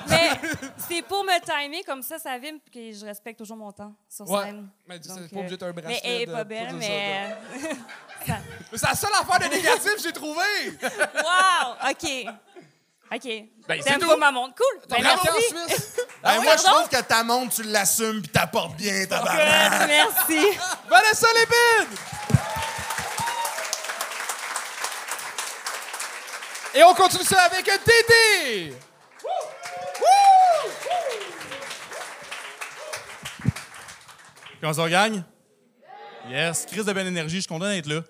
Mais 0.09 0.29
c'est 0.77 1.01
pour 1.01 1.23
me 1.23 1.39
timer 1.41 1.83
comme 1.83 2.01
ça, 2.01 2.17
ça 2.19 2.37
vime, 2.37 2.59
puis 2.59 2.93
je 2.93 3.05
respecte 3.05 3.37
toujours 3.39 3.57
mon 3.57 3.71
temps 3.71 3.93
sur 4.09 4.29
Ouais. 4.29 4.45
scène. 4.45 4.69
Mais 4.87 4.99
c'est 5.01 5.09
pas 5.29 5.39
obligé 5.39 5.57
d'être 5.57 5.63
un 5.63 5.73
Mais 5.73 5.81
bracelet 5.81 6.01
elle 6.03 6.21
est 6.21 6.25
pas 6.27 6.43
belle, 6.43 6.75
mais. 6.75 7.37
ça- 8.25 8.37
Mais 8.71 8.77
c'est 8.77 8.87
la 8.87 8.95
seule 8.95 9.13
affaire 9.13 9.49
de 9.49 9.55
négatif 9.55 9.95
que 9.95 10.01
j'ai 10.01 10.13
trouvé! 10.13 10.43
Wow! 10.81 11.91
OK. 11.91 12.33
OK. 13.13 13.23
Ben, 13.67 13.79
c'est 13.81 13.83
T'aimes 13.89 13.99
tout. 14.01 14.07
pas 14.07 14.17
ma 14.17 14.31
montre? 14.31 14.55
Cool. 14.55 14.81
T'as 14.87 14.95
Ben, 14.97 15.03
braqué 15.03 15.29
en 15.29 15.33
merci. 15.33 15.73
Suisse. 15.75 15.93
Ben, 16.23 16.41
moi, 16.41 16.57
je 16.57 16.63
trouve 16.63 16.89
que 16.89 17.01
ta 17.03 17.23
montre, 17.23 17.55
tu 17.55 17.63
l'assumes 17.63 18.21
puis 18.21 18.31
t'apportes 18.31 18.75
bien, 18.75 19.05
tabarnak. 19.05 19.79
Good, 19.79 19.87
merci. 19.87 20.57
Vanessa 20.89 21.27
Lépine! 21.33 21.97
Et 26.73 26.83
on 26.83 26.93
continue 26.95 27.23
ça 27.23 27.41
avec 27.43 27.67
un 27.69 27.77
Tété! 27.77 28.73
Comment 34.59 34.73
ça 34.73 34.89
gagne? 34.89 35.23
Yes, 36.29 36.65
crise 36.65 36.85
de 36.85 36.93
belle 36.93 37.07
énergie, 37.07 37.35
je 37.37 37.41
suis 37.41 37.47
content 37.47 37.67
d'être 37.69 37.85
là. 37.87 38.01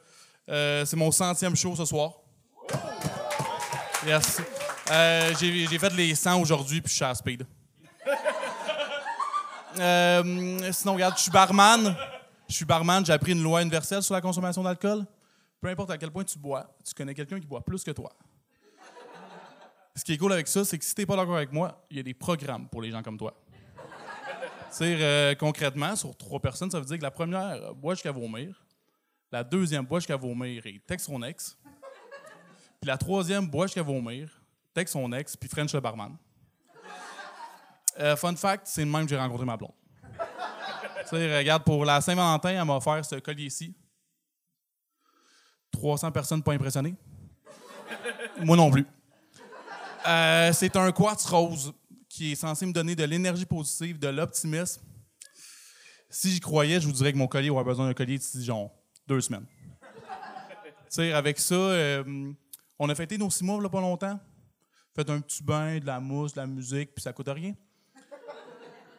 Euh, 0.50 0.86
c'est 0.86 0.96
mon 0.96 1.12
centième 1.12 1.56
show 1.56 1.76
ce 1.76 1.86
soir. 1.86 2.14
Yes. 4.06 4.42
Euh, 4.92 5.34
j'ai, 5.40 5.80
fait 5.80 5.94
les 5.94 6.16
100 6.16 6.40
aujourd'hui, 6.42 6.82
puis 6.82 6.90
je 6.90 6.96
suis 6.96 7.06
à 7.06 7.14
speed. 7.16 7.46
Euh, 9.80 10.72
sinon, 10.72 10.96
regarde, 10.96 11.16
je 11.18 11.22
suis 11.22 11.32
barman. 11.32 11.96
Je 12.48 12.56
suis 12.56 12.66
barman, 12.66 13.06
j'ai 13.06 13.14
appris 13.14 13.34
une 13.34 13.44
loi 13.44 13.62
universelle 13.62 14.02
sur 14.02 14.16
la 14.16 14.22
consommation 14.22 14.64
d'alcool. 14.64 15.06
Peu 15.62 15.68
importe 15.68 15.92
à 15.92 16.00
quel 16.00 16.10
point 16.10 16.24
tu 16.24 16.40
bois, 16.40 16.76
tu 16.84 16.96
connais 16.96 17.14
quelqu'un 17.14 17.40
qui 17.40 17.46
boit 17.46 17.64
plus 17.64 17.84
que 17.84 17.92
toi. 17.92 18.12
Ce 19.96 20.04
qui 20.04 20.14
est 20.14 20.18
cool 20.18 20.34
avec 20.34 20.48
ça, 20.48 20.66
c'est 20.66 20.80
que 20.80 20.86
si 20.86 20.96
t'es 20.96 21.06
pas 21.06 21.16
d'accord 21.16 21.36
avec 21.36 21.52
moi, 21.52 21.86
il 21.92 21.98
y 21.98 22.00
a 22.00 22.04
des 22.04 22.16
programmes 22.16 22.68
pour 22.70 22.82
les 22.82 22.90
gens 22.90 23.04
comme 23.04 23.20
toi. 23.20 23.40
C'est 24.72 24.98
euh, 25.00 25.36
concrètement, 25.36 25.96
sur 25.96 26.16
trois 26.16 26.40
personnes, 26.40 26.72
ça 26.72 26.80
veut 26.80 26.86
dire 26.86 26.98
que 26.98 27.04
la 27.04 27.12
première 27.12 27.76
boit 27.76 27.94
jusqu'à 27.94 28.12
vomir, 28.12 28.64
la 29.32 29.44
deuxième 29.44 29.86
boit 29.86 30.00
jusqu'à 30.00 30.16
vomir 30.16 30.66
et 30.66 30.82
texte 30.88 31.06
son 31.06 31.22
ex, 31.22 31.58
puis 32.82 32.88
la 32.88 32.98
troisième 32.98 33.48
boit 33.48 33.68
jusqu'à 33.68 33.84
vomir, 33.84 34.37
texte 34.78 34.94
son 34.94 35.12
ex, 35.12 35.36
puis 35.36 35.50
French 35.50 35.74
le 35.74 35.80
barman. 35.80 36.16
Euh, 38.00 38.16
fun 38.16 38.36
fact, 38.36 38.68
c'est 38.68 38.86
le 38.86 38.92
même 38.92 39.06
que 39.06 39.10
j'ai 39.10 39.18
rencontré 39.18 39.44
ma 39.44 39.58
blonde. 39.58 39.72
Tu 41.02 41.08
sais, 41.10 41.38
regarde, 41.38 41.64
pour 41.64 41.84
la 41.84 42.00
Saint-Valentin, 42.00 42.50
elle 42.50 42.64
m'a 42.64 42.76
offert 42.76 43.04
ce 43.04 43.16
collier-ci. 43.16 43.76
300 45.72 46.12
personnes 46.12 46.44
pas 46.44 46.54
impressionnées. 46.54 46.96
Moi 48.44 48.56
non 48.56 48.70
plus. 48.70 48.86
Euh, 50.08 50.54
c'est 50.54 50.76
un 50.76 50.92
quartz 50.92 51.26
rose 51.26 51.74
qui 52.08 52.34
est 52.34 52.36
censé 52.36 52.68
me 52.68 52.72
donner 52.72 52.96
de 52.96 53.04
l'énergie 53.04 53.48
positive, 53.48 53.98
de 53.98 54.10
l'optimisme. 54.10 54.84
Si 56.08 56.30
j'y 56.30 56.40
croyais, 56.40 56.80
je 56.80 56.86
vous 56.86 56.94
dirais 56.94 57.12
que 57.12 57.18
mon 57.18 57.28
collier 57.28 57.50
aurait 57.50 57.64
besoin 57.64 57.88
d'un 57.88 57.96
collier 57.96 58.20
d'ici, 58.20 58.46
genre, 58.46 58.72
deux 59.08 59.22
semaines. 59.22 59.48
tu 59.74 60.72
sais, 60.90 61.14
avec 61.14 61.40
ça, 61.40 61.56
euh, 61.56 62.32
on 62.78 62.88
a 62.90 62.94
fêté 62.94 63.18
nos 63.18 63.32
six 63.32 63.44
mois, 63.44 63.60
là, 63.60 63.70
pas 63.70 63.82
longtemps. 63.82 64.20
Fait 64.98 65.10
un 65.12 65.22
petit 65.22 65.44
bain, 65.44 65.78
de 65.78 65.86
la 65.86 66.00
mousse, 66.00 66.34
de 66.34 66.40
la 66.40 66.48
musique, 66.48 66.96
puis 66.96 67.04
ça 67.04 67.14
coûte 67.14 67.30
rien. 67.30 67.54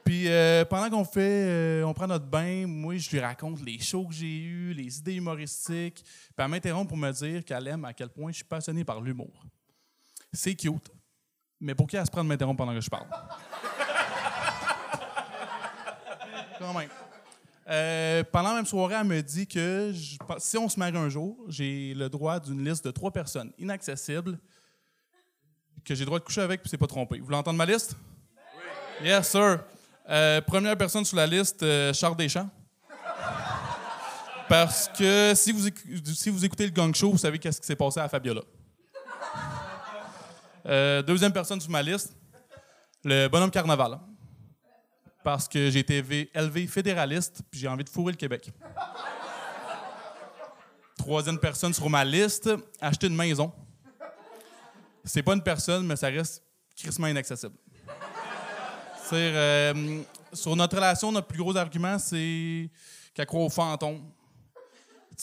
Puis 0.04 0.28
euh, 0.28 0.64
pendant 0.64 0.88
qu'on 0.88 1.04
fait, 1.04 1.48
euh, 1.48 1.82
on 1.82 1.92
prend 1.92 2.06
notre 2.06 2.24
bain, 2.24 2.68
moi, 2.68 2.96
je 2.96 3.10
lui 3.10 3.18
raconte 3.18 3.60
les 3.62 3.80
shows 3.80 4.06
que 4.06 4.14
j'ai 4.14 4.38
eus, 4.38 4.72
les 4.74 5.00
idées 5.00 5.16
humoristiques. 5.16 6.04
Puis 6.04 6.34
elle 6.36 6.46
m'interrompt 6.46 6.88
pour 6.88 6.96
me 6.96 7.10
dire 7.10 7.44
qu'elle 7.44 7.66
aime 7.66 7.84
à 7.84 7.92
quel 7.92 8.10
point 8.10 8.30
je 8.30 8.36
suis 8.36 8.44
passionné 8.44 8.84
par 8.84 9.00
l'humour. 9.00 9.44
C'est 10.32 10.54
cute. 10.54 10.88
Mais 11.60 11.74
pour 11.74 11.88
qui 11.88 11.96
elle 11.96 12.06
se 12.06 12.12
prend 12.12 12.22
de 12.22 12.28
m'interrompre 12.28 12.58
pendant 12.58 12.74
que 12.74 12.80
je 12.80 12.90
parle? 12.90 13.08
Quand 16.60 16.74
même. 16.74 16.90
Euh, 17.68 18.22
pendant 18.30 18.50
la 18.50 18.54
même 18.54 18.66
soirée, 18.66 18.94
elle 19.00 19.04
me 19.04 19.20
dit 19.20 19.48
que 19.48 19.92
si 20.38 20.58
on 20.58 20.68
se 20.68 20.78
marie 20.78 20.96
un 20.96 21.08
jour, 21.08 21.36
j'ai 21.48 21.92
le 21.92 22.08
droit 22.08 22.38
d'une 22.38 22.64
liste 22.64 22.84
de 22.84 22.92
trois 22.92 23.10
personnes 23.10 23.50
inaccessibles 23.58 24.38
que 25.88 25.94
j'ai 25.94 26.00
le 26.00 26.06
droit 26.06 26.18
de 26.18 26.24
coucher 26.24 26.42
avec 26.42 26.60
puis 26.60 26.68
c'est 26.68 26.76
pas 26.76 26.86
trompé. 26.86 27.18
Vous 27.18 27.24
voulez 27.24 27.36
entendre 27.36 27.56
ma 27.56 27.64
liste? 27.64 27.96
Oui. 29.00 29.08
Yes, 29.08 29.30
sir. 29.30 29.60
Euh, 30.10 30.40
première 30.42 30.76
personne 30.76 31.04
sur 31.04 31.16
la 31.16 31.26
liste, 31.26 31.62
euh, 31.62 31.92
Charles 31.94 32.16
Deschamps. 32.16 32.48
Parce 34.48 34.88
que 34.88 35.32
si 35.34 35.52
vous, 35.52 35.68
si 36.14 36.30
vous 36.30 36.44
écoutez 36.44 36.66
le 36.66 36.72
gang 36.72 36.94
show, 36.94 37.10
vous 37.10 37.18
savez 37.18 37.38
qu'est-ce 37.38 37.60
qui 37.60 37.66
s'est 37.66 37.76
passé 37.76 38.00
à 38.00 38.08
Fabiola. 38.08 38.42
Euh, 40.66 41.02
deuxième 41.02 41.32
personne 41.32 41.60
sur 41.60 41.70
ma 41.70 41.82
liste, 41.82 42.14
le 43.04 43.28
bonhomme 43.28 43.50
carnaval. 43.50 43.98
Parce 45.22 45.48
que 45.48 45.70
j'ai 45.70 45.80
été 45.80 45.98
élevé 46.34 46.66
fédéraliste, 46.66 47.42
puis 47.50 47.60
j'ai 47.60 47.68
envie 47.68 47.84
de 47.84 47.88
fourrer 47.90 48.12
le 48.12 48.18
Québec. 48.18 48.50
troisième 50.96 51.38
personne 51.38 51.72
sur 51.72 51.88
ma 51.90 52.04
liste, 52.04 52.50
acheter 52.80 53.06
une 53.06 53.16
maison. 53.16 53.52
C'est 55.08 55.22
pas 55.22 55.32
une 55.32 55.42
personne, 55.42 55.86
mais 55.86 55.96
ça 55.96 56.08
reste 56.08 56.42
crissement 56.76 57.06
inaccessible. 57.06 57.54
Euh, 59.12 60.02
sur 60.34 60.54
notre 60.54 60.76
relation, 60.76 61.10
notre 61.10 61.26
plus 61.26 61.38
gros 61.38 61.56
argument, 61.56 61.98
c'est 61.98 62.70
qu'elle 63.14 63.26
croit 63.26 63.40
aux 63.40 63.48
fantômes. 63.48 64.02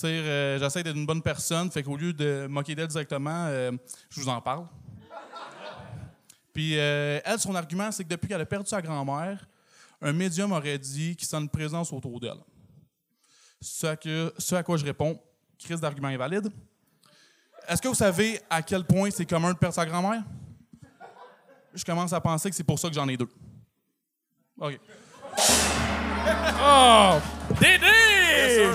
Euh, 0.04 0.60
j'essaie 0.60 0.84
d'être 0.84 0.96
une 0.96 1.06
bonne 1.06 1.22
personne, 1.22 1.72
fait 1.72 1.84
qu'au 1.84 1.96
lieu 1.96 2.12
de 2.14 2.48
moquer 2.48 2.74
d'elle 2.74 2.88
directement, 2.88 3.46
euh, 3.48 3.72
je 4.10 4.20
vous 4.20 4.28
en 4.28 4.42
parle. 4.42 4.66
Puis 6.52 6.78
euh, 6.80 7.20
elle, 7.24 7.40
son 7.40 7.54
argument, 7.54 7.92
c'est 7.92 8.04
que 8.04 8.10
depuis 8.10 8.28
qu'elle 8.28 8.42
a 8.42 8.46
perdu 8.46 8.68
sa 8.68 8.82
grand-mère, 8.82 9.48
un 10.02 10.14
médium 10.14 10.52
aurait 10.52 10.80
dit 10.80 11.16
qu'il 11.16 11.28
sent 11.28 11.38
une 11.38 11.50
présence 11.50 11.94
autour 11.94 12.20
d'elle. 12.20 12.40
Ce 13.62 13.86
à, 13.88 13.96
ce 14.38 14.56
à 14.56 14.64
quoi 14.64 14.78
je 14.78 14.86
réponds, 14.86 15.22
crise 15.60 15.80
d'argument 15.80 16.08
invalide. 16.08 16.50
Est-ce 17.68 17.82
que 17.82 17.88
vous 17.88 17.96
savez 17.96 18.40
à 18.50 18.62
quel 18.62 18.84
point 18.84 19.10
c'est 19.12 19.26
commun 19.26 19.54
de 19.54 19.58
perdre 19.58 19.76
sa 19.76 19.86
grand-mère? 19.86 20.24
Je 21.74 21.84
commence 21.84 22.14
à 22.14 22.22
penser 22.22 22.50
que 22.50 22.56
c'est 22.56 22.64
pour 22.64 22.80
ça 22.80 22.88
que 22.88 22.96
j'en 22.96 23.08
ai 23.08 23.18
deux. 23.18 23.30
OK. 24.60 24.80
Dédé! 27.60 28.72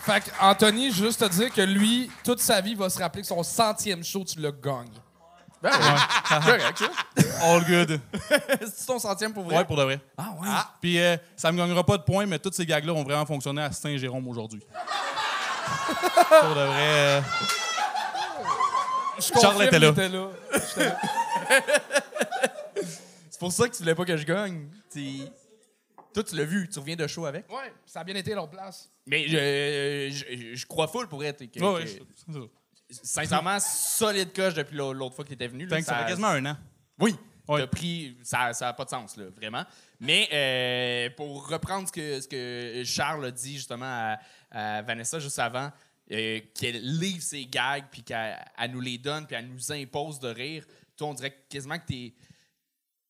Fait 0.00 0.24
que, 0.24 0.30
Anthony, 0.40 0.90
juste 0.90 1.20
te 1.20 1.28
dire 1.28 1.52
que 1.52 1.60
lui, 1.60 2.10
toute 2.24 2.40
sa 2.40 2.60
vie, 2.60 2.74
va 2.74 2.88
se 2.88 2.98
rappeler 2.98 3.22
que 3.22 3.28
son 3.28 3.42
centième 3.42 4.02
show, 4.02 4.24
tu 4.24 4.40
le 4.40 4.50
gagnes. 4.50 4.88
Ben, 5.62 5.70
ouais. 5.70 6.40
Correct, 6.44 6.78
ça. 6.78 7.44
All 7.46 7.64
good. 7.64 8.00
C'est 8.74 8.86
ton 8.86 8.98
centième 8.98 9.32
pour 9.34 9.44
vrai? 9.44 9.56
Ouais, 9.58 9.64
pour 9.64 9.76
de 9.76 9.82
vrai. 9.82 10.00
Ah, 10.16 10.30
ouais. 10.40 10.48
Puis 10.80 10.98
euh, 10.98 11.16
ça 11.36 11.52
me 11.52 11.58
gagnera 11.58 11.84
pas 11.84 11.98
de 11.98 12.02
points, 12.02 12.26
mais 12.26 12.38
toutes 12.38 12.54
ces 12.54 12.64
gags-là 12.66 12.92
ont 12.94 13.04
vraiment 13.04 13.26
fonctionné 13.26 13.62
à 13.62 13.70
Saint-Jérôme 13.72 14.26
aujourd'hui. 14.28 14.60
pour 16.28 16.48
de 16.48 16.64
vrai. 16.66 16.76
euh, 16.78 17.20
Je 19.18 19.40
Charles 19.40 19.64
était 19.64 19.78
là. 19.78 19.88
était 19.90 20.08
là. 20.08 20.28
C'est 23.30 23.38
pour 23.38 23.52
ça 23.52 23.68
que 23.68 23.72
tu 23.74 23.82
voulais 23.82 23.94
pas 23.94 24.04
que 24.04 24.16
je 24.16 24.24
gagne. 24.24 24.68
T'sais, 24.90 25.30
Toi, 26.14 26.24
tu 26.24 26.36
l'as 26.36 26.44
vu, 26.44 26.68
tu 26.68 26.78
reviens 26.78 26.96
de 26.96 27.06
show 27.06 27.26
avec. 27.26 27.48
Ouais, 27.50 27.72
ça 27.86 28.00
a 28.00 28.04
bien 28.04 28.14
été 28.16 28.34
l'autre 28.34 28.50
place. 28.50 28.88
Mais 29.06 29.26
je, 29.28 30.10
je, 30.10 30.54
je 30.56 30.66
crois 30.66 30.88
full 30.88 31.08
pour 31.08 31.22
être. 31.24 31.44
que- 31.44 31.60
ouais, 31.60 31.72
ouais, 31.74 31.84
que- 31.84 31.88
c'est 31.90 32.32
ça. 32.32 32.38
Sincèrement, 32.90 33.58
solide 33.60 34.32
coche 34.34 34.54
depuis 34.54 34.76
l'au- 34.76 34.92
l'autre 34.92 35.14
fois 35.14 35.24
que 35.24 35.28
tu 35.28 35.34
étais 35.34 35.48
venu. 35.48 35.64
là, 35.66 35.76
ça 35.82 35.94
fait 35.94 36.08
quasiment 36.08 36.28
un 36.28 36.46
an. 36.46 36.56
Oui, 36.98 37.14
pris. 37.66 38.16
Ça 38.22 38.52
n'a 38.60 38.72
pas 38.72 38.84
de 38.84 38.90
sens, 38.90 39.16
là, 39.16 39.24
vraiment. 39.36 39.64
Mais 39.98 40.28
euh, 40.32 41.10
pour 41.16 41.48
reprendre 41.48 41.88
ce 41.88 41.92
que, 41.92 42.20
ce 42.20 42.28
que 42.28 42.82
Charles 42.84 43.24
a 43.26 43.30
dit 43.30 43.54
justement 43.56 43.86
à, 43.86 44.18
à 44.50 44.82
Vanessa 44.82 45.18
juste 45.18 45.38
avant, 45.38 45.70
euh, 46.12 46.40
qu'elle 46.54 46.80
livre 46.98 47.22
ses 47.22 47.46
gags, 47.46 47.84
puis 47.90 48.02
qu'elle 48.02 48.36
elle 48.58 48.70
nous 48.72 48.80
les 48.80 48.98
donne, 48.98 49.26
puis 49.26 49.36
elle 49.36 49.48
nous 49.48 49.72
impose 49.72 50.18
de 50.20 50.28
rire, 50.28 50.64
toi, 50.96 51.08
on 51.08 51.14
dirait 51.14 51.44
quasiment 51.48 51.78
que 51.78 51.86
t'es, 51.86 52.14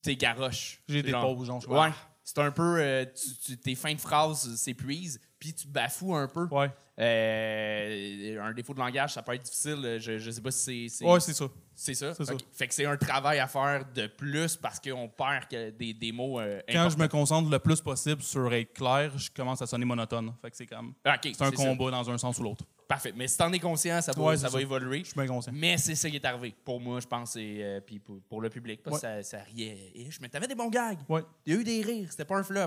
t'es 0.03 0.17
garoche. 0.17 0.81
J'ai 0.89 1.03
des 1.03 1.13
pauses, 1.23 1.47
genre, 1.47 1.61
je- 1.61 1.69
Ouais. 1.69 1.91
C'est 2.33 2.41
un 2.43 2.51
peu. 2.53 2.77
euh, 2.81 3.05
tu, 3.07 3.29
tu- 3.45 3.59
tes 3.59 3.75
fins 3.75 3.93
de 3.95 4.01
phrases 4.01 4.55
s'épuisent, 4.57 5.21
puis 5.41 5.53
tu 5.53 5.67
bafoues 5.67 6.15
un 6.15 6.29
peu. 6.29 6.47
Ouais. 6.53 6.71
Euh, 7.01 8.41
un 8.43 8.53
défaut 8.53 8.75
de 8.75 8.79
langage, 8.79 9.15
ça 9.15 9.23
peut 9.23 9.35
être 9.35 9.43
difficile. 9.43 9.99
Je, 10.01 10.19
je 10.19 10.31
sais 10.31 10.41
pas 10.41 10.51
si 10.51 10.89
c'est. 10.89 11.05
Ouais, 11.05 11.19
c'est 11.21 11.33
ça. 11.35 11.47
c'est 11.75 11.95
ça? 11.95 12.15
Fait 12.53 12.69
que 12.69 12.75
c'est 12.75 12.87
un 12.87 12.97
travail 12.97 13.39
à 13.39 13.47
faire 13.47 13.85
de 13.95 14.07
plus 14.07 14.57
parce 14.57 14.79
qu'on 14.79 15.09
perd 15.09 15.49
que 15.49 15.71
des, 15.71 15.93
des 15.95 16.13
mots 16.13 16.39
euh, 16.41 16.61
Quand 16.71 16.89
je 16.91 16.99
me 16.99 17.09
concentre 17.09 17.51
le 17.51 17.59
plus 17.59 17.81
possible 17.81 18.23
sur 18.23 18.53
être 18.55 18.73
clair, 18.75 19.17
je 19.19 19.31
commence 19.31 19.61
à 19.63 19.67
sonner 19.67 19.85
monotone. 19.85 20.33
Fait 20.43 20.51
que 20.51 20.57
c'est 20.57 20.67
comme. 20.67 20.95
Ah, 21.05 21.17
C'est 21.23 21.41
un 21.43 21.51
ça. 21.51 21.57
combat 21.57 21.91
dans 21.91 22.11
un 22.11 22.19
sens 22.19 22.39
ou 22.39 22.43
l'autre. 22.45 22.65
Parfait. 22.91 23.13
Mais 23.15 23.29
si 23.29 23.37
t'en 23.39 23.53
es 23.53 23.61
conscient, 23.61 24.03
ça 24.03 24.11
va, 24.11 24.21
Ouais, 24.21 24.37
ça 24.37 24.49
va 24.49 24.55
ça. 24.55 24.61
évoluer. 24.61 24.99
Je 24.99 25.05
suis 25.05 25.15
bien 25.15 25.29
conscient. 25.29 25.53
Mais 25.55 25.79
c'est 25.79 25.95
ça 25.95 26.11
qui 26.11 26.17
est 26.17 26.25
arrivé. 26.25 26.53
Pour 26.65 26.81
moi, 26.81 26.99
je 26.99 27.07
pense, 27.07 27.37
et 27.37 27.61
euh, 27.63 27.81
puis 27.81 28.01
pour, 28.01 28.21
pour 28.23 28.41
le 28.41 28.51
public. 28.51 28.83
Parce 28.83 28.97
que 28.97 29.01
ça, 29.03 29.23
ça 29.23 29.39
riait. 29.45 30.09
Mais 30.21 30.29
t'avais 30.29 30.49
des 30.49 30.57
bons 30.57 30.69
gags. 30.71 30.99
Ouais. 31.09 31.23
Il 31.47 31.53
y 31.55 31.57
a 31.57 31.61
eu 31.61 31.63
des 31.63 31.83
rires. 31.83 32.09
C'était 32.11 32.25
pas 32.25 32.37
un 32.37 32.43
flop. 32.43 32.67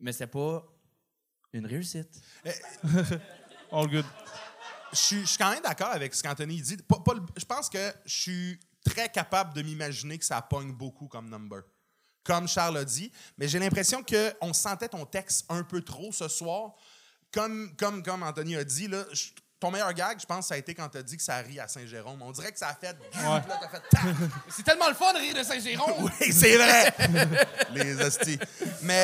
Mais 0.00 0.12
c'était 0.12 0.28
pas 0.28 0.64
une 1.52 1.66
réussite. 1.66 2.08
All 3.70 3.86
good. 3.88 4.06
Je 4.92 4.96
suis, 4.96 5.36
quand 5.38 5.50
même 5.50 5.62
d'accord 5.62 5.90
avec 5.90 6.14
ce 6.14 6.22
qu'Anthony 6.22 6.62
dit. 6.62 6.78
Pas- 6.78 7.00
pas 7.00 7.12
le- 7.12 7.20
je 7.36 7.44
pense 7.44 7.68
que 7.68 7.92
je 8.06 8.14
suis 8.20 8.60
très 8.82 9.10
capable 9.10 9.52
de 9.52 9.60
m'imaginer 9.60 10.16
que 10.16 10.24
ça 10.24 10.40
pogne 10.40 10.72
beaucoup 10.72 11.06
comme 11.06 11.28
number. 11.28 11.60
Comme 12.24 12.48
Charles 12.48 12.78
a 12.78 12.84
dit. 12.86 13.12
Mais 13.36 13.46
j'ai 13.46 13.58
l'impression 13.58 14.02
qu'on 14.02 14.54
sentait 14.54 14.88
ton 14.88 15.04
texte 15.04 15.44
un 15.50 15.62
peu 15.64 15.82
trop 15.82 16.12
ce 16.12 16.28
soir. 16.28 16.76
Comme, 17.32 17.70
comme, 17.78 18.02
comme 18.02 18.22
Anthony 18.22 18.56
a 18.56 18.64
dit, 18.64 18.88
là, 18.88 19.04
je- 19.12 19.26
ton 19.60 19.72
meilleur 19.72 19.92
gag, 19.92 20.20
je 20.20 20.24
pense, 20.24 20.46
ça 20.46 20.54
a 20.54 20.56
été 20.56 20.72
quand 20.72 20.88
tu 20.88 20.98
as 20.98 21.02
dit 21.02 21.16
que 21.16 21.22
ça 21.22 21.38
rit 21.38 21.58
à 21.58 21.66
Saint-Jérôme. 21.66 22.22
On 22.22 22.30
dirait 22.30 22.52
que 22.52 22.58
ça 22.60 22.68
a 22.68 22.74
fait. 22.74 22.96
T'as 23.12 23.40
fait 23.40 23.82
tac. 23.90 24.02
C'est 24.48 24.62
tellement 24.62 24.88
le 24.88 24.94
fun 24.94 25.12
de 25.12 25.18
rire 25.18 25.34
de 25.34 25.42
Saint-Jérôme. 25.42 25.94
Oui, 26.20 26.32
c'est 26.32 26.56
vrai! 26.56 26.94
Les 27.74 28.00
hosties. 28.00 28.38
Mais 28.82 28.94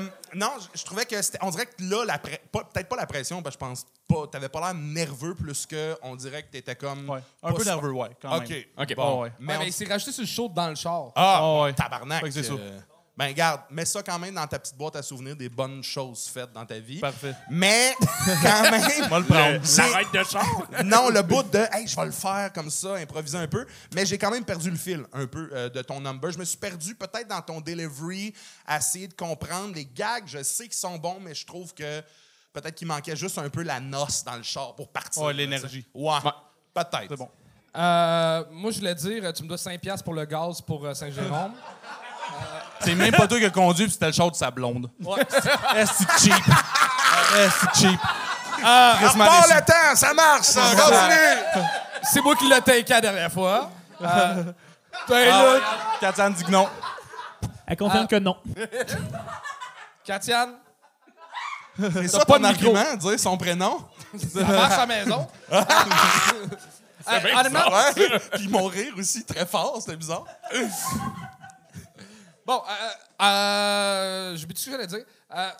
non, 0.34 0.50
je, 0.74 0.80
je 0.80 0.84
trouvais 0.84 1.06
que 1.06 1.22
c'était. 1.22 1.38
On 1.42 1.50
dirait 1.50 1.66
que 1.66 1.74
là, 1.84 2.18
peut-être 2.18 2.88
pas 2.88 2.96
la 2.96 3.06
pression, 3.06 3.40
parce 3.40 3.56
que 3.56 3.64
je 3.64 3.68
pense 3.68 3.86
pas. 4.08 4.26
T'avais 4.26 4.48
pas 4.48 4.58
l'air 4.60 4.74
nerveux 4.74 5.36
plus 5.36 5.64
que. 5.64 5.96
On 6.02 6.16
dirait 6.16 6.42
que 6.42 6.50
t'étais 6.50 6.74
comme. 6.74 7.08
Ouais. 7.08 7.20
Un 7.44 7.52
peu 7.52 7.62
nerveux, 7.62 7.92
ouais, 7.92 8.10
quand 8.20 8.36
OK. 8.36 8.48
même. 8.48 8.64
OK, 8.78 8.94
Bon, 8.96 9.10
bon. 9.14 9.22
ouais. 9.22 9.32
Mais 9.38 9.54
Mais, 9.58 9.62
on- 9.62 9.66
il 9.66 9.72
s'est 9.72 9.86
rajouté 9.86 10.10
sur 10.10 10.22
le 10.22 10.26
show 10.28 10.48
dans 10.48 10.68
le 10.70 10.74
char. 10.74 11.12
Ah, 11.14 11.60
ouais. 11.62 11.72
tabarnak. 11.72 12.20
Que 12.24 12.30
c'est 12.32 12.42
ça. 12.42 12.54
Euh, 13.20 13.26
Ben, 13.26 13.34
garde, 13.34 13.60
mets 13.70 13.84
ça 13.84 14.02
quand 14.02 14.18
même 14.18 14.34
dans 14.34 14.46
ta 14.46 14.58
petite 14.58 14.76
boîte 14.76 14.96
à 14.96 15.02
souvenirs 15.02 15.36
des 15.36 15.48
bonnes 15.48 15.82
choses 15.82 16.28
faites 16.32 16.52
dans 16.52 16.64
ta 16.64 16.78
vie. 16.78 16.98
Parfait. 16.98 17.34
Mais, 17.50 17.94
quand 18.42 18.70
même. 18.70 19.08
va 19.08 19.18
le 19.18 19.24
prendre. 19.24 20.12
de 20.12 20.24
char. 20.24 20.84
non, 20.84 21.10
le 21.10 21.22
bout 21.22 21.42
de 21.42 21.58
hey, 21.72 21.86
je 21.86 21.96
vais 21.96 22.06
le 22.06 22.12
faire 22.12 22.52
comme 22.52 22.70
ça, 22.70 22.94
improviser 22.94 23.38
un 23.38 23.48
peu. 23.48 23.66
Mais 23.94 24.06
j'ai 24.06 24.18
quand 24.18 24.30
même 24.30 24.44
perdu 24.44 24.70
le 24.70 24.76
fil 24.76 25.04
un 25.12 25.26
peu 25.26 25.50
euh, 25.52 25.68
de 25.68 25.82
ton 25.82 26.00
number. 26.00 26.30
Je 26.30 26.38
me 26.38 26.44
suis 26.44 26.58
perdu 26.58 26.94
peut-être 26.94 27.28
dans 27.28 27.42
ton 27.42 27.60
delivery, 27.60 28.32
à 28.66 28.78
essayer 28.78 29.08
de 29.08 29.14
comprendre 29.14 29.74
les 29.74 29.84
gags. 29.84 30.24
Je 30.26 30.42
sais 30.42 30.64
qu'ils 30.64 30.74
sont 30.74 30.96
bons, 30.98 31.18
mais 31.20 31.34
je 31.34 31.46
trouve 31.46 31.74
que 31.74 32.00
peut-être 32.52 32.74
qu'il 32.74 32.88
manquait 32.88 33.16
juste 33.16 33.38
un 33.38 33.48
peu 33.48 33.62
la 33.62 33.80
noce 33.80 34.24
dans 34.24 34.36
le 34.36 34.42
char 34.42 34.74
pour 34.74 34.88
partir. 34.88 35.22
Ouais, 35.22 35.32
là, 35.32 35.38
l'énergie. 35.38 35.86
Ouais, 35.94 36.18
peut-être. 36.74 37.08
C'est 37.08 37.16
bon. 37.16 37.28
Euh, 37.76 38.44
moi, 38.50 38.70
je 38.70 38.78
voulais 38.78 38.94
dire, 38.94 39.32
tu 39.32 39.42
me 39.42 39.48
dois 39.48 39.56
5$ 39.56 39.78
piastres 39.78 40.04
pour 40.04 40.14
le 40.14 40.24
gaz 40.24 40.60
pour 40.60 40.84
euh, 40.84 40.94
Saint-Jérôme. 40.94 41.52
C'est 42.84 42.94
même 42.94 43.12
pas 43.12 43.26
toi 43.28 43.38
qui 43.38 43.44
as 43.44 43.50
conduit, 43.50 43.84
puis 43.84 43.92
c'était 43.92 44.06
le 44.06 44.12
char 44.12 44.30
de 44.30 44.36
sa 44.36 44.50
blonde. 44.50 44.90
Ouais. 45.02 45.20
Est-ce 45.76 45.90
que 46.04 46.04
c'est 46.16 46.18
cheap? 46.30 46.44
Est-ce 47.36 47.60
que 47.66 47.68
c'est 47.74 47.88
cheap? 47.88 48.00
Ah, 48.62 48.96
Part 49.16 49.46
le 49.48 49.60
temps, 49.64 49.94
ça 49.96 50.12
marche, 50.14 50.46
ça. 50.46 50.60
Continue. 50.76 51.64
C'est 52.02 52.20
moi 52.22 52.34
qui 52.36 52.48
l'ai 52.48 52.60
taqué 52.60 52.84
la 52.92 53.00
dernière 53.00 53.32
fois. 53.32 53.70
Euh, 54.02 54.44
ben 55.08 55.28
Ah, 55.32 55.42
là. 55.44 55.60
Katiane 56.00 56.32
dit 56.34 56.44
que 56.44 56.50
non. 56.50 56.68
Elle 57.66 57.76
confirme 57.76 58.06
que 58.06 58.16
non. 58.16 58.36
Katiane, 60.04 60.54
C'est 61.78 62.08
ça 62.08 62.24
pas 62.24 62.38
ton 62.38 62.44
argument, 62.44 62.94
dire 62.96 63.18
son 63.20 63.36
prénom? 63.36 63.86
ça 64.16 64.44
marche 64.44 64.74
à 64.74 64.78
la 64.78 64.86
maison. 64.86 65.26
Honnêtement, 67.06 67.60
Ouais. 67.70 68.18
Puis 68.34 68.48
mon 68.48 68.66
rire 68.66 68.92
aussi, 68.98 69.24
très 69.24 69.46
fort, 69.46 69.76
c'était 69.80 69.96
bizarre. 69.96 70.24
Bon, 72.50 72.64
euh, 72.68 73.24
euh, 73.24 74.36
je 74.36 74.44
vais 74.44 74.52
tout 74.52 74.60
ce 74.60 74.66
que 74.66 74.72
j'allais 74.72 74.88
dire. 74.88 75.04
Euh, 75.36 75.50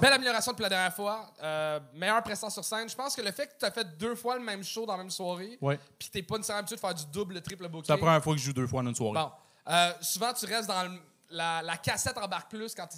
belle 0.00 0.14
amélioration 0.14 0.50
depuis 0.50 0.64
la 0.64 0.68
dernière 0.68 0.92
fois. 0.92 1.32
Euh, 1.40 1.78
meilleure 1.94 2.20
présence 2.24 2.54
sur 2.54 2.64
scène. 2.64 2.88
Je 2.88 2.96
pense 2.96 3.14
que 3.14 3.22
le 3.22 3.30
fait 3.30 3.46
que 3.46 3.52
tu 3.56 3.64
as 3.64 3.70
fait 3.70 3.84
deux 3.96 4.16
fois 4.16 4.36
le 4.36 4.42
même 4.42 4.64
show 4.64 4.84
dans 4.84 4.94
la 4.96 4.98
même 5.04 5.12
soirée, 5.12 5.58
Ouais. 5.60 5.78
puis 5.96 6.08
t'es 6.10 6.22
pas 6.24 6.34
nécessairement 6.36 6.58
habitué 6.58 6.74
de 6.74 6.80
faire 6.80 6.92
du 6.94 7.06
double, 7.06 7.34
le 7.34 7.40
triple 7.40 7.68
booking. 7.68 7.84
C'est 7.86 7.92
la 7.92 7.98
première 7.98 8.20
fois 8.24 8.34
que 8.34 8.40
je 8.40 8.46
joue 8.46 8.52
deux 8.52 8.66
fois 8.66 8.80
en 8.80 8.86
une 8.88 8.96
soirée. 8.96 9.20
Bon. 9.24 9.30
Euh, 9.72 9.92
souvent, 10.00 10.32
tu 10.32 10.44
restes 10.46 10.66
dans 10.66 10.82
le- 10.90 11.00
la, 11.30 11.62
la 11.62 11.76
cassette 11.76 12.18
embarque 12.18 12.50
plus 12.50 12.74
quand 12.74 12.88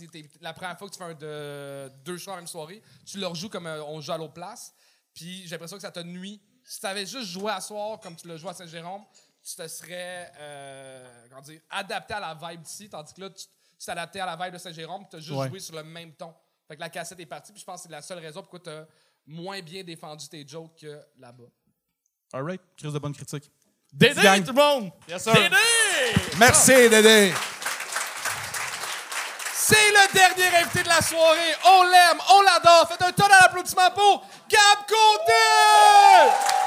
la 0.41 0.55
première 0.55 0.79
fois 0.79 0.89
que 0.89 0.93
tu 0.95 0.99
fais 0.99 1.05
un 1.11 1.13
de, 1.15 1.93
deux 2.03 2.17
shows 2.17 2.31
en 2.31 2.37
même 2.37 2.47
soirée. 2.47 2.83
Tu 3.05 3.19
le 3.19 3.27
rejoues 3.27 3.51
comme 3.51 3.67
euh, 3.67 3.85
on 3.85 4.01
joue 4.01 4.13
à 4.13 4.17
l'autre 4.17 4.33
place. 4.33 4.73
Puis 5.13 5.43
j'ai 5.43 5.51
l'impression 5.51 5.77
que 5.77 5.83
ça 5.83 5.91
te 5.91 6.01
nuit. 6.01 6.41
Si 6.65 6.81
tu 6.81 6.87
avais 6.87 7.05
juste 7.05 7.27
joué 7.27 7.53
à 7.53 7.61
soir 7.61 8.01
comme 8.01 8.17
tu 8.17 8.27
l'as 8.29 8.39
joué 8.39 8.49
à 8.49 8.55
Saint-Jérôme, 8.55 9.03
tu 9.43 9.55
te 9.57 9.67
serais 9.69 10.33
euh, 10.39 11.27
comment 11.29 11.41
dire, 11.43 11.61
adapté 11.71 12.15
à 12.15 12.21
la 12.21 12.35
vibe 12.35 12.63
d'ici. 12.63 12.89
Tandis 12.89 13.13
que 13.15 13.21
là, 13.23 13.31
tu 13.31 13.91
adapté 13.91 14.21
à 14.21 14.27
la 14.27 14.37
vibe 14.37 14.53
de 14.55 14.59
Saint-Jérôme, 14.59 15.07
tu 15.11 15.17
as 15.17 15.21
juste 15.21 15.33
Ouais. 15.33 15.49
joué 15.49 15.61
sur 15.61 15.75
le 15.75 15.83
même 15.83 16.13
ton. 16.15 16.35
Fait 16.69 16.77
que 16.77 16.81
la 16.81 16.91
cassette 16.91 17.19
est 17.21 17.27
partie. 17.27 17.53
Puis 17.53 17.61
je 17.61 17.67
pense 17.67 17.81
que 17.83 17.89
c'est 17.89 17.93
la 17.93 18.03
seule 18.03 18.19
raison 18.19 18.41
pourquoi 18.43 18.61
tu 18.61 18.71
as 18.71 18.87
moins 19.27 19.61
bien 19.63 19.83
défendu 19.83 20.29
tes 20.29 20.47
jokes 20.47 20.77
que 20.81 21.01
là-bas. 21.19 21.45
All 22.33 22.45
right. 22.45 22.61
Crise 22.77 22.93
de 22.93 22.99
bonne 22.99 23.15
critique. 23.15 23.51
Dédé, 23.93 24.23
Gang. 24.23 24.45
tout 24.45 24.53
le 24.53 24.57
monde! 24.63 24.93
Yes, 25.09 25.25
sir. 25.25 25.33
Dédé! 25.35 25.57
Merci, 26.39 26.89
Dédé. 26.89 27.33
C'est 29.53 29.91
le 29.91 30.13
dernier 30.15 30.57
invité 30.59 30.83
de 30.85 30.89
la 30.89 31.01
soirée. 31.03 31.55
On 31.65 31.83
l'aime, 31.85 32.19
on 32.31 32.43
l'adore. 32.43 32.89
Faites 32.89 33.03
un 33.03 33.13
tonne 33.13 33.29
d'applaudissements 33.29 33.91
pour 33.91 34.25
Gab 34.49 34.87
Côté! 34.87 36.60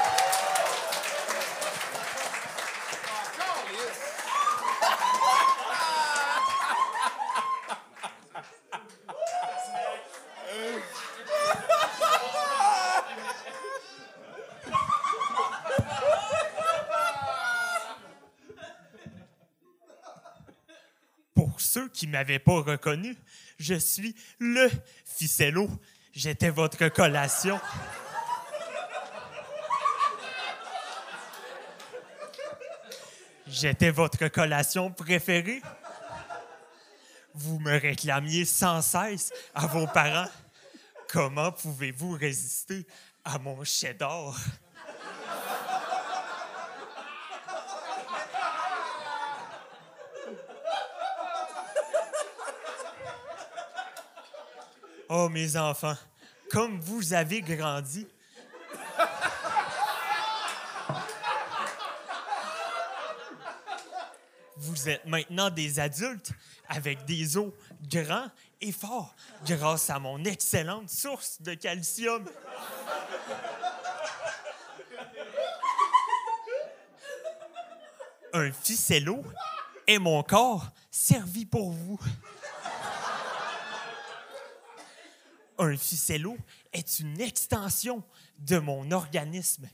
Qui 21.94 22.08
m'avaient 22.08 22.40
pas 22.40 22.60
reconnu, 22.60 23.16
je 23.56 23.76
suis 23.76 24.16
le 24.40 24.68
ficello. 25.06 25.70
J'étais 26.12 26.50
votre 26.50 26.88
collation. 26.88 27.60
J'étais 33.46 33.90
votre 33.90 34.26
collation 34.26 34.90
préférée. 34.90 35.62
Vous 37.32 37.60
me 37.60 37.78
réclamiez 37.78 38.44
sans 38.44 38.82
cesse 38.82 39.32
à 39.54 39.68
vos 39.68 39.86
parents. 39.86 40.30
Comment 41.08 41.52
pouvez-vous 41.52 42.12
résister 42.12 42.84
à 43.24 43.38
mon 43.38 43.62
cheddar? 43.62 44.36
Oh, 55.08 55.28
mes 55.28 55.56
enfants, 55.56 55.96
comme 56.50 56.80
vous 56.80 57.12
avez 57.12 57.42
grandi, 57.42 58.06
vous 64.56 64.88
êtes 64.88 65.04
maintenant 65.04 65.50
des 65.50 65.78
adultes 65.78 66.30
avec 66.68 67.04
des 67.04 67.36
os 67.36 67.52
grands 67.82 68.30
et 68.62 68.72
forts 68.72 69.14
grâce 69.46 69.90
à 69.90 69.98
mon 69.98 70.24
excellente 70.24 70.88
source 70.88 71.42
de 71.42 71.52
calcium. 71.52 72.24
Un 78.32 78.50
ficello 78.52 79.22
est 79.86 79.98
mon 79.98 80.22
corps 80.22 80.70
servi 80.90 81.44
pour 81.44 81.72
vous. 81.72 82.00
Un 85.58 85.76
ficello 85.76 86.36
est 86.72 86.98
une 86.98 87.20
extension 87.20 88.02
de 88.38 88.58
mon 88.58 88.90
organisme. 88.90 89.68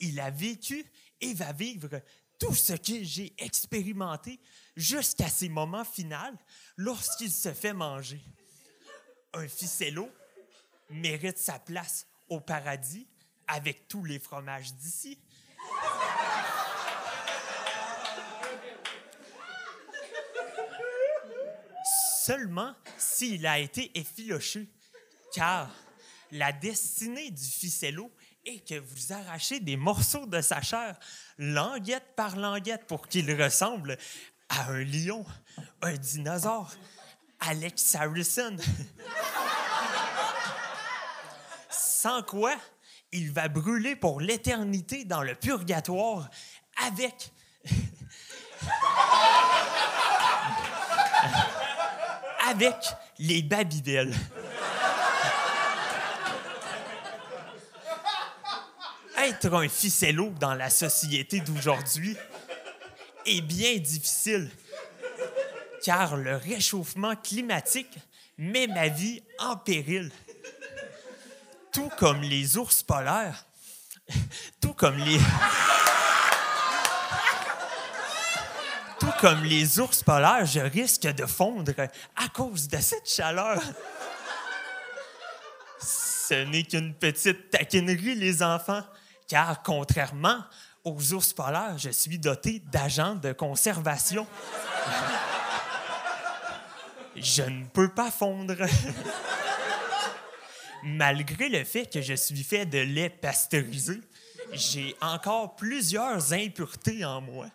Il 0.00 0.20
a 0.20 0.30
vécu 0.30 0.84
et 1.20 1.34
va 1.34 1.52
vivre 1.52 2.02
tout 2.38 2.54
ce 2.54 2.72
que 2.72 3.02
j'ai 3.02 3.34
expérimenté 3.38 4.40
jusqu'à 4.76 5.28
ses 5.28 5.48
moments 5.48 5.84
finaux 5.84 6.36
lorsqu'il 6.76 7.30
se 7.30 7.52
fait 7.52 7.72
manger. 7.72 8.20
Un 9.34 9.46
ficello 9.48 10.10
mérite 10.90 11.38
sa 11.38 11.58
place 11.58 12.06
au 12.28 12.40
paradis 12.40 13.06
avec 13.46 13.88
tous 13.88 14.04
les 14.04 14.18
fromages 14.18 14.74
d'ici. 14.74 15.18
Seulement 22.30 22.76
s'il 22.96 23.44
a 23.44 23.58
été 23.58 23.90
effiloché, 23.98 24.68
car 25.34 25.68
la 26.30 26.52
destinée 26.52 27.32
du 27.32 27.42
ficello 27.42 28.08
est 28.46 28.64
que 28.68 28.78
vous 28.78 29.12
arrachez 29.12 29.58
des 29.58 29.76
morceaux 29.76 30.26
de 30.26 30.40
sa 30.40 30.62
chair, 30.62 30.96
languette 31.38 32.14
par 32.14 32.36
languette, 32.36 32.86
pour 32.86 33.08
qu'il 33.08 33.28
ressemble 33.42 33.98
à 34.48 34.70
un 34.70 34.84
lion, 34.84 35.26
un 35.82 35.94
dinosaure, 35.94 36.72
Alex 37.40 37.96
Harrison. 37.96 38.54
Sans 41.68 42.22
quoi, 42.22 42.54
il 43.10 43.32
va 43.32 43.48
brûler 43.48 43.96
pour 43.96 44.20
l'éternité 44.20 45.04
dans 45.04 45.24
le 45.24 45.34
purgatoire 45.34 46.30
avec 46.86 47.32
avec 52.50 52.74
les 53.20 53.42
Babybel. 53.42 54.12
Être 59.18 59.54
un 59.54 59.68
ficello 59.68 60.30
dans 60.40 60.54
la 60.54 60.68
société 60.68 61.40
d'aujourd'hui? 61.40 62.16
Est 63.24 63.42
bien 63.42 63.76
difficile, 63.76 64.50
car 65.84 66.16
le 66.16 66.36
réchauffement 66.36 67.14
climatique 67.14 67.98
met 68.36 68.66
ma 68.66 68.88
vie 68.88 69.22
en 69.38 69.56
péril. 69.56 70.10
Tout 71.70 71.90
comme 71.98 72.22
les 72.22 72.56
ours 72.56 72.82
polaires, 72.82 73.46
tout 74.60 74.72
comme 74.72 74.96
les... 74.96 75.20
comme 79.20 79.44
les 79.44 79.78
ours 79.78 80.02
polaires, 80.02 80.46
je 80.46 80.60
risque 80.60 81.02
de 81.02 81.26
fondre 81.26 81.74
à 82.16 82.28
cause 82.28 82.68
de 82.68 82.78
cette 82.78 83.08
chaleur. 83.08 83.60
Ce 85.78 86.34
n'est 86.44 86.62
qu'une 86.62 86.94
petite 86.94 87.50
taquinerie, 87.50 88.14
les 88.14 88.42
enfants, 88.42 88.82
car 89.28 89.62
contrairement 89.62 90.38
aux 90.84 91.12
ours 91.12 91.34
polaires, 91.34 91.76
je 91.76 91.90
suis 91.90 92.18
doté 92.18 92.62
d'agents 92.72 93.14
de 93.14 93.32
conservation. 93.32 94.26
Je 97.14 97.42
ne 97.42 97.64
peux 97.66 97.88
pas 97.88 98.10
fondre. 98.10 98.56
Malgré 100.82 101.50
le 101.50 101.64
fait 101.64 101.92
que 101.92 102.00
je 102.00 102.14
suis 102.14 102.42
fait 102.42 102.64
de 102.64 102.78
lait 102.78 103.10
pasteurisé, 103.10 104.00
j'ai 104.54 104.96
encore 105.02 105.56
plusieurs 105.56 106.32
impuretés 106.32 107.04
en 107.04 107.20
moi 107.20 107.46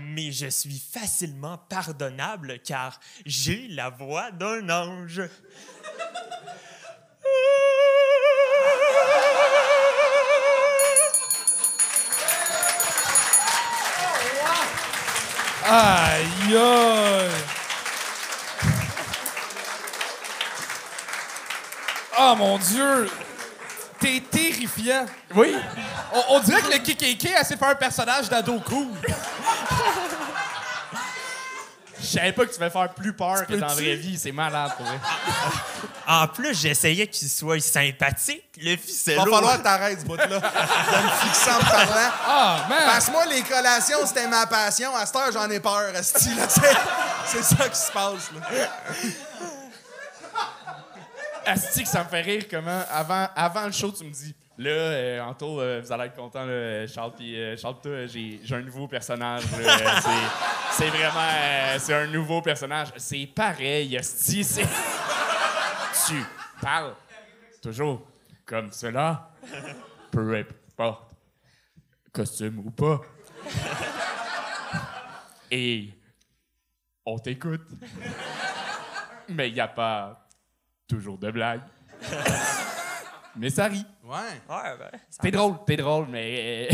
mais 0.00 0.32
je 0.32 0.46
suis 0.46 0.78
facilement 0.78 1.58
pardonnable 1.58 2.58
car 2.64 3.00
j'ai 3.26 3.68
la 3.68 3.90
voix 3.90 4.30
d'un 4.30 4.68
ange. 4.68 5.22
Aïe, 15.66 16.56
aïe. 16.56 17.30
Oh 22.18 22.34
mon 22.36 22.58
Dieu! 22.58 23.08
T'es 23.98 24.22
terrifiant. 24.30 25.06
Oui. 25.34 25.54
On, 26.12 26.36
on 26.36 26.40
dirait 26.40 26.60
que 26.60 26.72
le 26.72 26.78
KKK 26.78 27.36
a 27.36 27.40
essayé 27.40 27.56
de 27.56 27.58
faire 27.58 27.68
un 27.68 27.74
personnage 27.74 28.28
d'ado 28.28 28.60
cool. 28.60 28.88
Je 32.00 32.06
savais 32.06 32.32
pas 32.32 32.44
que 32.44 32.52
tu 32.52 32.60
vas 32.60 32.68
faire 32.70 32.92
plus 32.92 33.12
peur 33.14 33.46
que 33.46 33.54
dans 33.54 33.66
la 33.66 33.74
vraie 33.74 33.96
vie. 33.96 34.18
C'est 34.18 34.30
malade, 34.32 34.72
pour 34.76 34.84
vrai. 34.84 34.98
En 36.06 36.28
plus, 36.28 36.54
j'essayais 36.60 37.06
qu'il 37.06 37.28
soit 37.30 37.60
sympathique, 37.60 38.44
le 38.58 38.72
Il 38.72 38.78
ficello. 38.78 39.24
va 39.24 39.30
falloir 39.30 39.58
que 39.58 39.62
t'arrêtes 39.62 40.00
ce 40.00 40.04
bout-là. 40.04 40.26
de 40.26 40.34
me 40.34 40.40
fixer 40.40 41.50
en 41.50 41.56
me 41.58 41.70
parlant. 41.70 42.12
Ah, 42.26 42.66
man! 42.68 42.78
Passe-moi 42.92 43.24
les 43.26 43.42
collations, 43.42 44.04
c'était 44.06 44.28
ma 44.28 44.46
passion. 44.46 44.94
À 44.94 45.06
cette 45.06 45.16
heure, 45.16 45.32
j'en 45.32 45.48
ai 45.50 45.60
peur, 45.60 45.94
esti, 45.96 46.34
là, 46.34 46.46
tu 46.46 46.60
sais. 46.60 46.76
C'est 47.26 47.42
ça 47.42 47.68
qui 47.70 47.78
se 47.78 47.90
passe, 47.92 48.30
là. 48.32 48.68
Asti 51.46 51.82
que 51.84 51.88
ça 51.88 52.04
me 52.04 52.08
fait 52.08 52.20
rire 52.22 52.44
comment, 52.50 52.82
avant, 52.90 53.28
avant 53.34 53.64
le 53.66 53.72
show, 53.72 53.90
tu 53.92 54.04
me 54.04 54.10
dis 54.10 54.34
Là, 54.56 54.70
euh, 54.70 55.20
Anto, 55.20 55.60
euh, 55.60 55.80
vous 55.84 55.92
allez 55.92 56.04
être 56.04 56.14
content, 56.14 56.44
là, 56.44 56.86
Charles, 56.86 57.12
puis 57.16 57.36
euh, 57.36 57.56
Charles, 57.56 57.80
toi, 57.82 58.06
j'ai, 58.06 58.40
un 58.52 58.62
nouveau 58.62 58.86
personnage. 58.86 59.42
c'est, 60.70 60.88
vraiment. 60.88 61.18
euh, 61.18 61.76
c'est 61.80 61.94
un 61.94 62.06
nouveau 62.06 62.40
personnage. 62.40 62.92
C'est 62.96 63.26
pareil. 63.26 63.98
C'est... 64.02 64.42
tu 66.06 66.22
parles 66.60 66.94
toujours 67.60 68.06
comme 68.46 68.70
cela, 68.70 69.32
peu 70.12 70.36
importe, 70.36 71.10
costume 72.12 72.60
ou 72.60 72.70
pas. 72.70 73.00
Et 75.50 75.90
on 77.04 77.18
t'écoute. 77.18 77.66
Mais 79.28 79.48
il 79.48 79.54
n'y 79.54 79.60
a 79.60 79.68
pas 79.68 80.28
toujours 80.86 81.18
de 81.18 81.32
blagues. 81.32 81.62
Mais 83.36 83.50
ça 83.50 83.66
rit. 83.66 83.84
Ouais. 84.04 84.40
Ouais, 84.48 84.76
ben, 84.78 84.90
T'es 85.20 85.30
drôle, 85.30 85.56
t'es 85.66 85.76
drôle, 85.76 86.06
mais. 86.08 86.68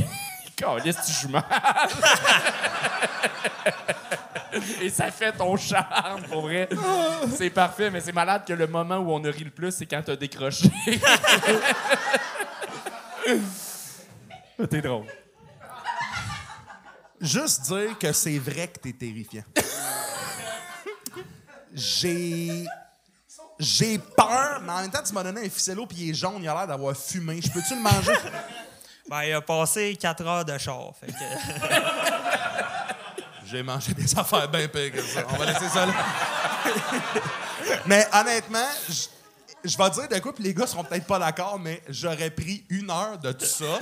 Calisse, 0.56 0.96
tu 1.06 1.12
joues 1.12 1.28
mal. 1.28 1.44
Et 4.82 4.90
ça 4.90 5.10
fait 5.10 5.32
ton 5.32 5.56
charme, 5.56 6.22
pour 6.22 6.42
vrai. 6.42 6.68
C'est 7.36 7.50
parfait, 7.50 7.90
mais 7.90 8.00
c'est 8.00 8.12
malade 8.12 8.42
que 8.46 8.52
le 8.52 8.66
moment 8.66 8.98
où 8.98 9.12
on 9.12 9.24
a 9.24 9.30
ri 9.30 9.44
le 9.44 9.50
plus, 9.50 9.70
c'est 9.70 9.86
quand 9.86 10.02
t'as 10.04 10.16
décroché. 10.16 10.70
t'es 14.68 14.82
drôle. 14.82 15.06
Juste 17.20 17.62
dire 17.62 17.96
que 17.98 18.12
c'est 18.12 18.38
vrai 18.38 18.68
que 18.68 18.78
t'es 18.80 18.92
terrifiant. 18.92 19.44
J'ai. 21.72 22.64
J'ai 23.62 23.98
peur, 23.98 24.62
mais 24.64 24.72
en 24.72 24.80
même 24.80 24.90
temps, 24.90 25.02
tu 25.06 25.12
m'as 25.12 25.22
donné 25.22 25.42
un 25.46 25.50
ficello 25.50 25.84
puis 25.86 25.98
il 26.00 26.10
est 26.10 26.14
jaune, 26.14 26.38
il 26.42 26.48
a 26.48 26.54
l'air 26.54 26.66
d'avoir 26.66 26.96
fumé. 26.96 27.40
Je 27.42 27.50
peux-tu 27.50 27.74
le 27.74 27.80
manger? 27.82 28.14
ben, 29.10 29.22
il 29.24 29.32
a 29.34 29.40
passé 29.42 29.94
4 30.00 30.26
heures 30.26 30.44
de 30.46 30.56
char. 30.56 30.92
Fait 30.98 31.08
que... 31.08 31.12
J'ai 33.46 33.62
mangé 33.62 33.92
des 33.94 34.18
affaires 34.18 34.48
bien 34.48 34.66
pires 34.68 34.92
que 34.92 35.02
ça. 35.02 35.22
On 35.28 35.36
va 35.36 35.44
laisser 35.46 35.68
ça 35.68 35.84
là. 35.84 35.92
mais 37.86 38.06
honnêtement, 38.14 38.66
je- 38.88 39.08
je 39.68 39.76
vais 39.76 39.90
dire 39.90 40.08
de 40.08 40.18
quoi, 40.20 40.32
puis 40.32 40.44
les 40.44 40.54
gars 40.54 40.66
seront 40.66 40.84
peut-être 40.84 41.06
pas 41.06 41.18
d'accord, 41.18 41.58
mais 41.58 41.82
j'aurais 41.88 42.30
pris 42.30 42.64
une 42.70 42.90
heure 42.90 43.18
de 43.18 43.32
tout 43.32 43.44
ça. 43.44 43.78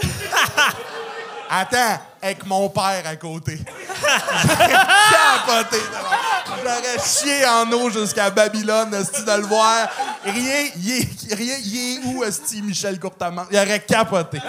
Attends, 1.51 2.01
avec 2.21 2.45
mon 2.47 2.69
père 2.69 3.03
à 3.07 3.17
côté. 3.17 3.59
J'aurais 4.43 4.69
capoté. 5.11 5.83
J'aurais 6.63 6.99
chié 7.07 7.47
en 7.47 7.71
eau 7.73 7.91
jusqu'à 7.91 8.31
Babylone, 8.31 8.93
esti, 8.95 9.23
de 9.25 9.33
le 9.33 9.47
voir. 9.47 9.89
Rien, 10.25 10.67
il 10.77 10.91
est, 11.01 11.35
rien, 11.35 11.57
il 11.65 11.77
est 11.97 11.99
où, 12.07 12.25
esti, 12.25 12.61
Michel 12.63 12.99
Courtamant? 13.01 13.47
Il 13.51 13.57
aurait 13.59 13.81
capoté. 13.81 14.41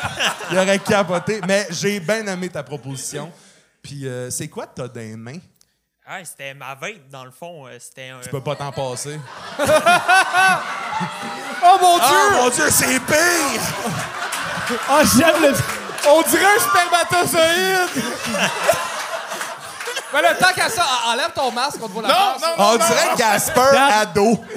Il 0.52 0.58
aurait 0.58 0.80
capoté. 0.80 1.42
Mais 1.48 1.68
j'ai 1.70 2.00
bien 2.00 2.26
aimé 2.28 2.50
ta 2.50 2.64
proposition. 2.64 3.32
Puis, 3.82 4.06
euh, 4.08 4.30
c'est 4.30 4.48
quoi 4.50 4.66
que 4.68 4.76
t'as 4.82 4.88
dans 4.88 5.00
les 5.00 5.16
mains? 5.16 5.40
Ah, 6.06 6.18
c'était 6.26 6.54
ma 6.56 6.74
vape, 6.76 7.08
dans 7.12 7.24
le 7.24 7.32
fond. 7.32 7.68
euh, 7.68 7.78
C'était 7.80 8.10
un. 8.10 8.20
Tu 8.22 8.30
peux 8.30 8.42
pas 8.42 8.56
t'en 8.56 8.72
passer. 8.72 9.20
Oh 11.62 11.78
mon 11.82 11.98
Dieu! 11.98 12.06
Ah, 12.10 12.30
mon 12.36 12.50
Dieu, 12.50 12.70
c'est 12.70 13.00
pire! 13.02 13.62
Ah, 14.88 15.02
j'aime 15.04 15.42
le. 15.42 15.54
On 16.12 16.22
dirait 16.24 16.46
un 16.46 16.60
spermatozoïde! 16.60 18.04
Mais 20.12 20.22
le 20.24 20.38
temps 20.40 20.52
qu'à 20.56 20.70
ça, 20.70 20.84
en- 21.06 21.12
enlève 21.12 21.32
ton 21.36 21.52
masque, 21.52 21.78
on 21.84 21.88
te 21.88 21.92
voit 21.94 22.02
la 22.02 22.10
face. 22.10 22.44
On 22.58 22.76
dirait 22.78 23.16
Gasper 23.18 23.78
ado. 23.78 24.44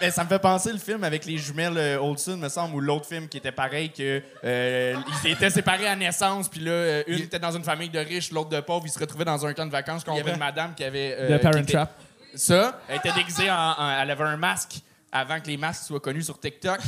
Ben, 0.00 0.12
ça 0.12 0.22
me 0.22 0.28
fait 0.28 0.38
penser 0.38 0.70
le 0.72 0.78
film 0.78 1.02
avec 1.02 1.24
les 1.24 1.36
jumelles 1.38 1.76
euh, 1.76 1.98
Olsen, 2.00 2.36
me 2.38 2.48
semble, 2.48 2.72
ou 2.76 2.80
l'autre 2.80 3.04
film 3.06 3.26
qui 3.28 3.36
était 3.38 3.50
pareil, 3.50 3.90
que 3.90 4.22
euh, 4.44 4.94
ils 5.24 5.30
étaient 5.32 5.50
séparés 5.50 5.88
à 5.88 5.96
naissance, 5.96 6.48
puis 6.48 6.60
là, 6.60 6.70
euh, 6.70 7.02
une 7.08 7.18
était 7.22 7.40
dans 7.40 7.50
une 7.50 7.64
famille 7.64 7.88
de 7.88 7.98
riches, 7.98 8.30
l'autre 8.30 8.50
de 8.50 8.60
pauvres, 8.60 8.84
ils 8.86 8.92
se 8.92 8.98
retrouvaient 9.00 9.24
dans 9.24 9.44
un 9.44 9.52
camp 9.54 9.66
de 9.66 9.72
vacances, 9.72 10.02
y 10.06 10.10
avait 10.20 10.30
une 10.34 10.38
madame 10.38 10.72
qui 10.76 10.84
avait... 10.84 11.16
euh, 11.18 11.36
The 11.36 11.42
Parent 11.42 11.54
qui 11.54 11.62
était- 11.62 11.72
Trap. 11.72 11.90
Ça, 12.32 12.78
elle 12.88 12.98
était 12.98 13.10
déguisée 13.10 13.50
en, 13.50 13.54
en- 13.76 13.90
Elle 14.00 14.12
avait 14.12 14.22
un 14.22 14.36
masque 14.36 14.76
avant 15.10 15.40
que 15.40 15.48
les 15.48 15.56
masques 15.56 15.82
soient 15.88 15.98
connus 15.98 16.22
sur 16.22 16.38
TikTok 16.38 16.78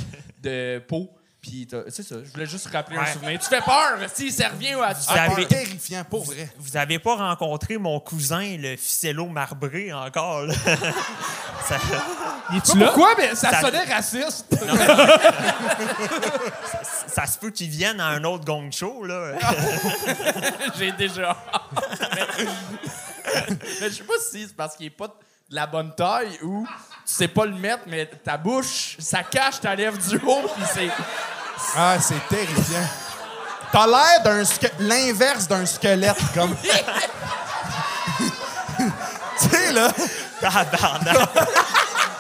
de 0.41 0.79
peau. 0.87 1.11
Puis 1.43 1.67
t'as- 1.67 1.85
c'est 1.89 2.03
ça, 2.03 2.17
je 2.23 2.31
voulais 2.33 2.45
juste 2.45 2.67
rappeler 2.71 2.99
un 2.99 3.07
souvenir. 3.07 3.39
Tu 3.41 3.47
fais 3.49 3.63
peur, 3.63 3.97
si 4.15 4.31
ça 4.31 4.49
revient 4.51 4.75
à 4.75 4.95
tu 4.95 5.01
fais 5.11 5.19
avez- 5.19 5.35
peur. 5.37 5.49
Terrifiant, 5.49 6.05
pour 6.05 6.25
vrai. 6.25 6.51
Vous 6.59 6.77
avez 6.77 6.99
pas 6.99 7.17
rencontré 7.17 7.79
mon 7.79 7.99
cousin, 7.99 8.57
le 8.59 8.77
ficello 8.77 9.27
marbré, 9.27 9.91
encore, 9.93 10.43
là? 10.43 10.55
Ça- 11.67 11.77
Es-tu 12.57 12.77
là? 12.79 12.87
Pourquoi? 12.87 13.15
Mais 13.17 13.35
ça, 13.35 13.51
Ça- 13.53 13.61
sonnait 13.61 13.85
raciste. 13.85 14.55
ça 17.07 17.27
se 17.27 17.39
peut 17.39 17.51
qu'il 17.51 17.71
vienne 17.71 18.01
à 18.01 18.07
un 18.09 18.25
autre 18.25 18.45
gong 18.45 18.71
show, 18.73 19.05
là. 19.05 19.33
J'ai 20.79 20.93
déjà. 20.93 21.37
mais 22.15 22.27
mais 23.81 23.89
je 23.91 23.95
sais 23.95 24.03
pas 24.05 24.15
si 24.31 24.47
c'est 24.47 24.57
parce 24.57 24.77
qu'il 24.77 24.87
est 24.87 24.91
pas 24.91 25.07
de 25.09 25.13
la 25.51 25.67
bonne 25.67 25.95
taille 25.95 26.39
ou 26.43 26.67
tu 26.67 27.15
sais 27.15 27.29
pas 27.29 27.45
le 27.47 27.55
mettre, 27.55 27.83
mais 27.87 28.07
ta 28.07 28.37
bouche, 28.37 28.97
ça 28.99 29.23
cache 29.23 29.61
ta 29.61 29.75
lèvre 29.75 29.99
du 29.99 30.17
haut, 30.17 30.49
puis 30.55 30.65
c'est. 30.73 30.89
Ah, 31.77 31.97
c'est 32.01 32.27
terrifiant. 32.29 32.89
T'as 33.73 33.87
l'air 33.87 34.23
d'un 34.25 34.43
l'inverse 34.81 35.47
d'un 35.47 35.65
squelette, 35.65 36.17
comme. 36.35 36.57
tu 38.17 39.49
sais, 39.49 39.73
là. 39.73 39.93
Tabarnak. 40.41 41.17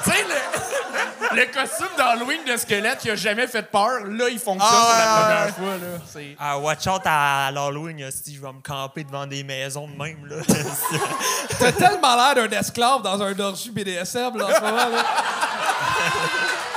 Tu 0.04 0.10
sais, 0.10 0.24
le, 0.28 1.36
le 1.36 1.46
costume 1.46 1.88
d'Halloween 1.96 2.44
de 2.46 2.56
squelette 2.56 2.98
qui 2.98 3.10
a 3.10 3.16
jamais 3.16 3.46
fait 3.48 3.62
peur, 3.62 4.04
là, 4.06 4.28
il 4.28 4.38
fonctionne 4.38 4.70
Ah, 4.72 4.94
pour 5.18 5.28
la 5.28 5.46
première 5.46 5.54
fois, 5.56 5.88
là. 5.88 5.98
C'est. 6.12 6.36
Ah, 6.38 6.58
watch 6.58 6.86
out 6.86 7.02
à 7.04 7.50
l'Halloween, 7.52 8.08
si 8.10 8.36
je 8.36 8.40
vais 8.40 8.52
me 8.52 8.60
camper 8.62 9.02
devant 9.04 9.26
des 9.26 9.42
maisons 9.42 9.88
de 9.88 9.96
même, 9.96 10.24
là. 10.26 10.36
T'as 11.58 11.72
tellement 11.72 12.14
l'air 12.14 12.34
d'un 12.48 12.58
esclave 12.58 13.02
dans 13.02 13.20
un 13.20 13.38
orgie 13.40 13.70
BDSM, 13.70 14.36
là, 14.36 14.44
en 14.46 14.54
ce 14.54 14.60
moment, 14.60 14.76
là. 14.76 15.04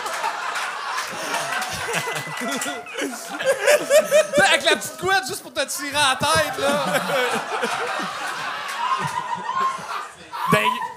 Avec 4.46 4.66
la 4.70 4.76
petite 4.76 4.98
couette 5.00 5.28
juste 5.28 5.42
pour 5.42 5.54
te 5.54 5.66
tirer 5.66 5.96
à 5.96 6.18
la 6.20 6.28
tête, 6.28 6.58
là. 6.60 6.86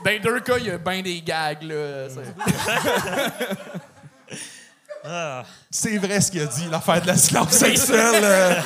Dans, 0.05 0.21
deux 0.23 0.41
cas, 0.41 0.59
il 0.59 0.67
y 0.67 0.71
a 0.71 0.79
bien 0.79 1.03
des 1.03 1.21
gags, 1.23 1.63
là. 1.63 2.09
C'est- 2.09 2.35
Ah. 5.09 5.45
C'est 5.71 5.99
vrai 5.99 6.21
ce 6.21 6.33
qu'il 6.33 6.43
a 6.43 6.47
dit, 6.47 6.67
l'affaire 6.69 7.01
de 7.01 7.07
l'esclave 7.07 7.51
sexuelle. 7.53 8.25
euh. 8.25 8.61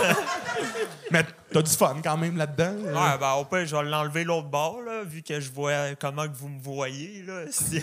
Mais 1.10 1.22
t'as 1.52 1.62
du 1.62 1.70
fun 1.70 1.96
quand 2.02 2.16
même 2.16 2.36
là-dedans. 2.36 2.74
euh. 2.86 2.94
Ouais, 2.94 3.18
ben, 3.18 3.32
au 3.34 3.44
pire, 3.44 3.66
je 3.66 3.74
vais 3.76 3.82
l'enlever 3.84 4.24
l'autre 4.24 4.48
bord, 4.48 4.80
là, 4.82 5.02
vu 5.04 5.22
que 5.22 5.40
je 5.40 5.50
vois 5.50 5.94
comment 6.00 6.26
que 6.28 6.34
vous 6.36 6.48
me 6.48 6.60
voyez, 6.62 7.22
là. 7.22 7.44
Si- 7.50 7.82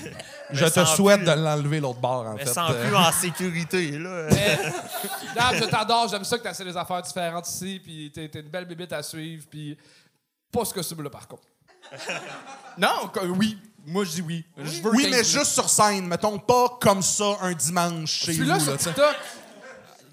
Je 0.51 0.65
te 0.65 0.85
souhaite 0.85 1.19
plus- 1.23 1.27
de 1.27 1.31
l'enlever 1.31 1.79
l'autre 1.79 1.99
bord, 1.99 2.25
en 2.25 2.33
me 2.33 2.37
fait. 2.39 2.45
sens 2.47 2.71
Euh, 2.73 2.85
plus 2.87 2.95
en 2.95 3.11
sécurité, 3.11 3.91
là. 3.99 4.29
Je 5.53 5.65
t'adore, 5.65 6.07
j'aime 6.09 6.23
ça 6.23 6.37
que 6.37 6.43
t'essaies 6.43 6.65
des 6.65 6.77
affaires 6.77 7.01
différentes 7.01 7.47
ici, 7.47 7.79
puis 7.83 8.11
t'es 8.13 8.25
une 8.39 8.49
belle 8.49 8.65
bébite 8.65 8.93
à 8.93 9.03
suivre, 9.03 9.45
puis 9.49 9.77
pas 10.51 10.65
ce 10.65 10.73
costume-là, 10.73 11.09
par 11.09 11.27
contre. 11.27 11.43
Non, 12.77 13.09
oui. 13.37 13.57
Moi, 13.85 14.03
je 14.03 14.11
dis 14.11 14.21
oui. 14.21 14.45
Je 14.57 14.81
veux 14.81 14.91
Oui, 14.91 15.07
mais 15.09 15.23
juste 15.23 15.53
sur 15.53 15.69
scène. 15.69 16.05
Mettons 16.07 16.37
pas 16.37 16.77
comme 16.81 17.01
ça 17.01 17.37
un 17.41 17.53
dimanche 17.53 18.11
chez 18.11 18.31
vous. 18.33 18.37
Celui-là 18.39 18.53
là, 18.57 18.59
sur 18.59 18.77
tu 18.77 18.83
sais. 18.83 18.89
TikTok, 18.89 19.15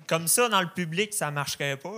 Comme 0.06 0.28
ça, 0.28 0.48
dans 0.48 0.60
le 0.60 0.68
public, 0.68 1.12
ça 1.12 1.30
marcherait 1.32 1.76
pas. 1.76 1.90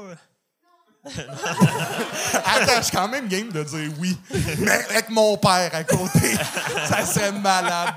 Attends, 2.44 2.76
je 2.78 2.82
suis 2.82 2.96
quand 2.96 3.08
même 3.08 3.28
game 3.28 3.48
de 3.50 3.62
dire 3.62 3.90
oui. 3.98 4.16
Mais 4.58 4.70
avec 4.90 5.08
mon 5.10 5.36
père 5.36 5.70
à 5.72 5.84
côté, 5.84 6.34
ça 6.88 7.04
serait 7.04 7.32
malade. 7.32 7.94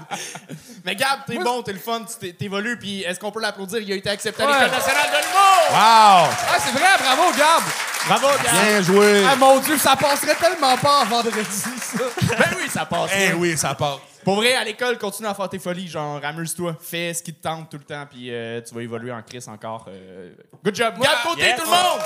Mais 0.85 0.95
Gab, 0.95 1.19
t'es 1.27 1.37
bon, 1.37 1.61
t'es 1.61 1.73
le 1.73 1.79
fun, 1.79 2.01
t'é- 2.19 2.33
t'évolues, 2.33 2.77
puis 2.77 3.03
est-ce 3.03 3.19
qu'on 3.19 3.31
peut 3.31 3.41
l'applaudir? 3.41 3.79
Il 3.79 3.91
a 3.91 3.95
été 3.95 4.09
accepté 4.09 4.43
à 4.43 4.47
Ouais. 4.47 4.53
l'École 4.53 4.71
nationale 4.71 5.07
de 5.07 5.17
l'humour! 5.17 5.69
Wow! 5.71 5.75
ah, 5.79 6.57
c'est 6.59 6.71
vrai, 6.71 6.87
bravo, 6.99 7.31
Gab! 7.37 7.63
Bravo, 8.07 8.27
Gab! 8.43 8.53
Bien 8.53 8.81
joué. 8.81 9.23
Ah, 9.29 9.35
mon 9.35 9.59
Dieu, 9.59 9.77
ça 9.77 9.95
passerait 9.95 10.35
tellement 10.35 10.77
pas 10.77 11.01
en 11.01 11.05
vendredi, 11.05 11.45
ça. 11.51 11.97
Ben 12.37 12.49
oui, 12.57 12.69
ça 12.71 12.85
passe. 12.85 13.11
Eh 13.17 13.33
oui, 13.33 13.57
ça 13.57 13.75
part. 13.75 13.99
Pour 14.23 14.35
vrai, 14.35 14.53
à 14.55 14.63
l'école, 14.63 14.97
continue 14.97 15.27
à 15.27 15.33
faire 15.33 15.49
tes 15.49 15.59
folies, 15.59 15.87
genre, 15.87 16.19
amuse-toi, 16.23 16.75
fais 16.79 17.13
ce 17.13 17.23
qui 17.23 17.33
te 17.33 17.41
tente 17.41 17.69
tout 17.69 17.77
le 17.77 17.83
temps, 17.83 18.05
puis 18.09 18.29
euh, 18.31 18.61
tu 18.61 18.73
vas 18.75 18.81
évoluer 18.81 19.11
en 19.11 19.21
crise 19.21 19.47
encore. 19.47 19.85
euh. 19.89 20.31
Good 20.63 20.75
job! 20.75 20.93
Gab, 21.01 21.23
côté, 21.25 21.53
tout 21.57 21.63
le 21.63 21.69
monde! 21.69 22.01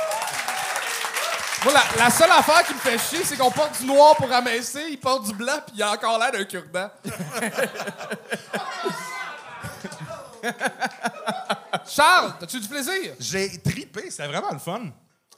Moi, 1.63 1.73
la, 1.73 2.03
la 2.05 2.09
seule 2.09 2.31
affaire 2.31 2.63
qui 2.65 2.73
me 2.73 2.79
fait 2.79 2.97
chier, 2.97 3.23
c'est 3.23 3.37
qu'on 3.37 3.51
porte 3.51 3.79
du 3.79 3.85
noir 3.85 4.15
pour 4.17 4.31
amincir, 4.31 4.81
il 4.89 4.99
porte 4.99 5.25
du 5.27 5.33
blanc, 5.33 5.59
puis 5.65 5.75
il 5.77 5.83
a 5.83 5.91
encore 5.91 6.17
l'air 6.19 6.31
d'un 6.31 6.43
cure-dent. 6.43 6.89
Charles, 11.87 12.33
as-tu 12.41 12.59
du 12.59 12.67
plaisir? 12.67 13.13
J'ai 13.19 13.61
tripé, 13.61 14.09
c'était 14.09 14.27
vraiment 14.27 14.51
le 14.51 14.59
fun. 14.59 14.81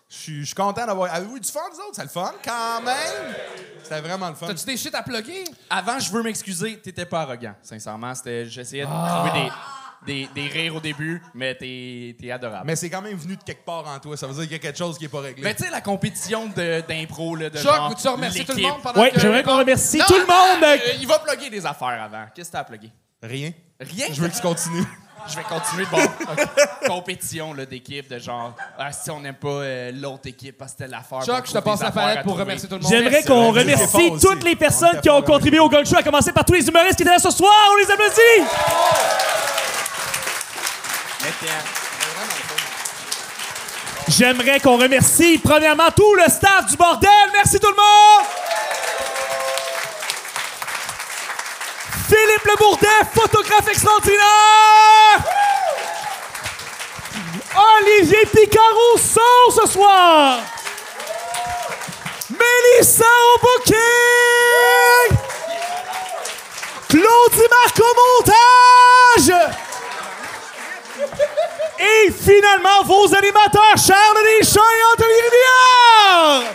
Je 0.10 0.16
suis- 0.46 0.54
content 0.54 0.86
d'avoir. 0.86 1.14
Avez-vous 1.14 1.38
eu 1.38 1.40
du 1.40 1.52
fun, 1.52 1.60
vous 1.74 1.80
autres? 1.80 1.96
C'est 1.96 2.04
le 2.04 2.10
fun, 2.10 2.32
quand 2.44 2.82
même. 2.82 3.36
C'était 3.84 4.02
vraiment 4.02 4.30
le 4.30 4.36
fun. 4.36 4.48
T'as-tu 4.48 4.66
des 4.66 4.78
shit 4.78 4.94
à 4.96 5.02
plugger? 5.02 5.44
Avant, 5.70 6.00
je 6.00 6.12
veux 6.12 6.22
m'excuser, 6.24 6.80
t'étais 6.80 7.06
pas 7.06 7.22
arrogant, 7.22 7.56
sincèrement. 7.62 8.14
C'était, 8.16 8.46
j'essayais 8.46 8.86
de 8.86 8.90
Ah. 8.92 9.24
trouver 9.26 9.44
des, 9.46 9.52
des, 10.06 10.30
des 10.34 10.48
rires 10.48 10.76
au 10.76 10.80
début, 10.80 11.22
mais 11.34 11.56
t'es, 11.56 12.16
adorable. 12.32 12.66
Mais 12.66 12.76
c'est 12.76 12.90
quand 12.90 13.02
même 13.02 13.18
venu 13.18 13.36
de 13.36 13.44
quelque 13.44 13.66
part 13.66 13.86
en 13.88 14.00
toi. 14.00 14.16
Ça 14.18 14.28
veut 14.28 14.34
dire 14.34 14.44
qu'il 14.44 14.52
y 14.52 14.56
a 14.56 14.60
quelque 14.60 14.78
chose 14.78 14.98
qui 14.98 15.04
n'est 15.06 15.10
pas 15.10 15.20
réglé. 15.22 15.44
Mais 15.44 15.54
tu 15.56 15.64
sais, 15.64 15.70
la 15.70 15.82
compétition 15.82 16.48
de- 16.48 16.82
d'impro, 16.88 17.36
là, 17.36 17.50
de 17.50 17.58
Chuck, 17.58 17.74
genre, 17.74 17.90
veux-tu 17.90 18.08
remercier 18.08 18.46
tout 18.46 18.52
le 18.52 18.58
l'équipe. 18.58 18.72
monde 18.72 18.82
pendant 18.82 19.02
Oui, 19.02 19.12
que... 19.12 19.20
j'aimerais 19.20 19.44
qu'on 19.44 19.58
remercie 19.58 19.98
Non, 20.00 20.06
tout 20.08 20.14
le 20.14 20.20
monde. 20.26 20.64
attends, 20.64 20.82
euh, 20.86 20.98
il 21.00 21.08
va 21.08 21.20
plugger 21.20 21.50
des 21.50 21.66
affaires 21.66 22.02
avant. 22.04 22.26
Qu'est-ce 22.34 22.50
que 22.50 22.54
t'as 22.54 22.60
à 22.60 22.64
plugger? 22.64 22.92
Rien. 23.24 23.52
Rien? 23.80 24.06
Je 24.12 24.22
veux 24.22 24.30
que 24.30 24.36
tu 24.36 24.42
continues. 24.42 24.86
Je 25.28 25.36
vais 25.38 25.44
continuer. 25.44 25.86
Bon, 25.92 25.98
ok. 26.04 26.48
compétition 26.88 27.52
là, 27.56 27.66
d'équipe, 27.66 28.08
de 28.08 28.20
genre, 28.20 28.54
ah, 28.78 28.92
si 28.92 29.10
on 29.10 29.20
n'aime 29.22 29.34
pas 29.34 29.48
euh, 29.48 29.92
l'autre 29.92 30.28
équipe 30.28 30.56
parce 30.56 30.74
que 30.74 30.78
c'était 30.84 30.92
l'affaire. 30.92 31.24
Chuck, 31.24 31.36
on 31.42 31.46
je 31.48 31.52
te 31.52 31.58
trouve 31.58 31.64
passe 31.64 31.80
des 31.80 31.84
la 31.86 31.90
affaires 31.90 32.04
palette 32.04 32.24
pour 32.24 32.34
trouver. 32.34 32.44
remercier 32.44 32.70
tout 32.70 32.76
le 32.76 32.82
monde. 32.82 32.92
J'aimerais 32.92 33.24
qu'on 33.24 33.52
remercie 33.52 34.12
toutes 34.22 34.44
les 34.44 34.56
personnes 34.56 34.98
On 34.98 35.02
qui 35.02 35.10
ont 35.10 35.22
contribué 35.24 35.58
au 35.60 35.68
Gold 35.68 35.88
Show, 35.88 35.98
à 35.98 36.04
commencer 36.04 36.32
par 36.32 36.46
tous 36.46 36.54
les 36.54 36.68
humoristes 36.68 36.96
qui 36.98 37.02
étaient 37.02 37.12
là 37.12 37.18
ce 37.18 37.32
soir. 37.32 37.52
On 37.72 37.76
les 37.78 37.92
applaudit! 37.92 38.52
J'aimerais 44.08 44.60
qu'on 44.60 44.78
remercie 44.78 45.40
premièrement 45.40 45.92
tout 45.96 46.16
le 46.16 46.24
staff 46.30 46.68
du 46.68 46.78
bordel. 46.78 47.10
Merci 47.34 47.60
tout 47.60 47.70
le 47.70 47.76
monde! 47.76 48.26
Philippe 52.08 52.46
Le 52.46 52.56
Bourdet, 52.58 52.88
photographe 53.14 53.68
extraordinaire! 53.68 54.22
Olivier 57.80 58.26
Picard 58.32 58.78
au 58.94 58.98
son 58.98 59.62
ce 59.62 59.68
soir! 59.72 60.40
Mélissa 62.30 63.06
au 63.06 63.40
booking! 63.40 65.18
Claudie 66.90 67.50
Marc 67.50 67.80
au 67.80 67.94
montage! 69.24 69.65
Et 71.80 72.12
finalement, 72.12 72.84
vos 72.84 73.14
animateurs 73.16 73.76
Charles 73.78 74.18
Deschamps 74.40 74.62
et 74.62 74.94
Anthony 74.94 75.14
Rivière! 75.14 76.54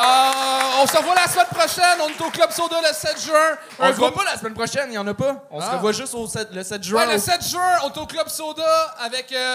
Euh, 0.00 0.82
on 0.82 0.86
se 0.86 0.96
revoit 0.96 1.14
la 1.14 1.26
semaine 1.26 1.46
prochaine. 1.50 1.98
On 2.00 2.08
est 2.08 2.20
au 2.26 2.30
Club 2.30 2.50
Soda 2.52 2.76
le 2.80 2.92
7 2.94 3.20
juin. 3.20 3.34
On 3.78 3.84
Un 3.84 3.92
se 3.92 3.98
voit 3.98 4.14
pas 4.14 4.24
la 4.24 4.36
semaine 4.38 4.54
prochaine, 4.54 4.86
il 4.90 4.94
y 4.94 4.98
en 4.98 5.06
a 5.06 5.14
pas. 5.14 5.36
On 5.50 5.60
se 5.60 5.66
Ah. 5.68 5.76
revoit 5.76 5.92
juste 5.92 6.14
au 6.14 6.28
le 6.52 6.62
7 6.62 6.82
juin. 6.84 7.00
Ouais, 7.00 7.12
le 7.12 7.16
au- 7.16 7.22
7 7.22 7.44
juin, 7.48 7.78
on 7.84 7.88
est 7.90 7.98
au 7.98 8.06
Club 8.06 8.28
Soda 8.28 8.94
avec. 9.00 9.32
euh, 9.32 9.54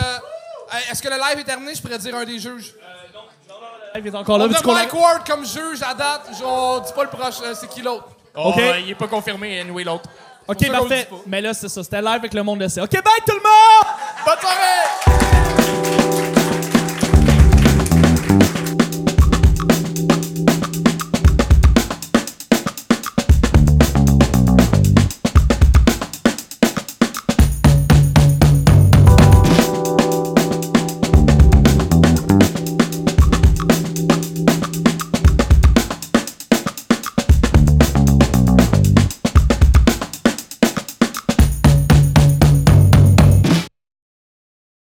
Est-ce 0.91 1.01
que 1.03 1.09
le 1.09 1.15
live 1.17 1.39
est 1.39 1.43
terminé? 1.43 1.75
Je 1.75 1.81
pourrais 1.81 1.97
dire 1.99 2.15
un 2.15 2.23
des 2.25 2.39
juges. 2.39 2.73
Il 3.95 4.07
est 4.07 4.15
encore 4.15 4.37
là. 4.39 4.45
On 4.49 4.53
a 4.53 4.59
qu'on 4.61 4.73
Mike 4.73 4.93
Ward 4.93 5.27
comme 5.27 5.45
juge 5.45 5.81
à 5.87 5.93
date. 5.93 6.23
Je- 6.37 6.43
On 6.43 6.79
dit 6.79 6.91
pas 6.93 7.03
le 7.03 7.09
prochain. 7.09 7.43
euh, 7.43 7.53
C'est 7.53 7.67
qui 7.69 7.81
l'autre? 7.81 8.05
Oh, 8.35 8.49
OK. 8.49 8.57
euh, 8.57 8.79
il 8.79 8.89
est 8.89 8.95
pas 8.95 9.07
confirmé, 9.07 9.59
anyway, 9.59 9.83
l'autre. 9.83 10.09
OK, 10.47 10.71
parfait. 10.71 11.07
Mais 11.27 11.41
là, 11.41 11.53
c'est 11.53 11.69
ça. 11.69 11.83
C'était 11.83 12.01
live 12.01 12.09
avec 12.09 12.33
le 12.33 12.43
monde 12.43 12.59
de 12.59 12.67
C. 12.67 12.81
OK, 12.81 12.91
bye 12.91 13.01
tout 13.25 13.35
le 13.35 13.41
monde! 13.41 13.85
Bonne 14.25 14.39
soirée! 14.39 16.02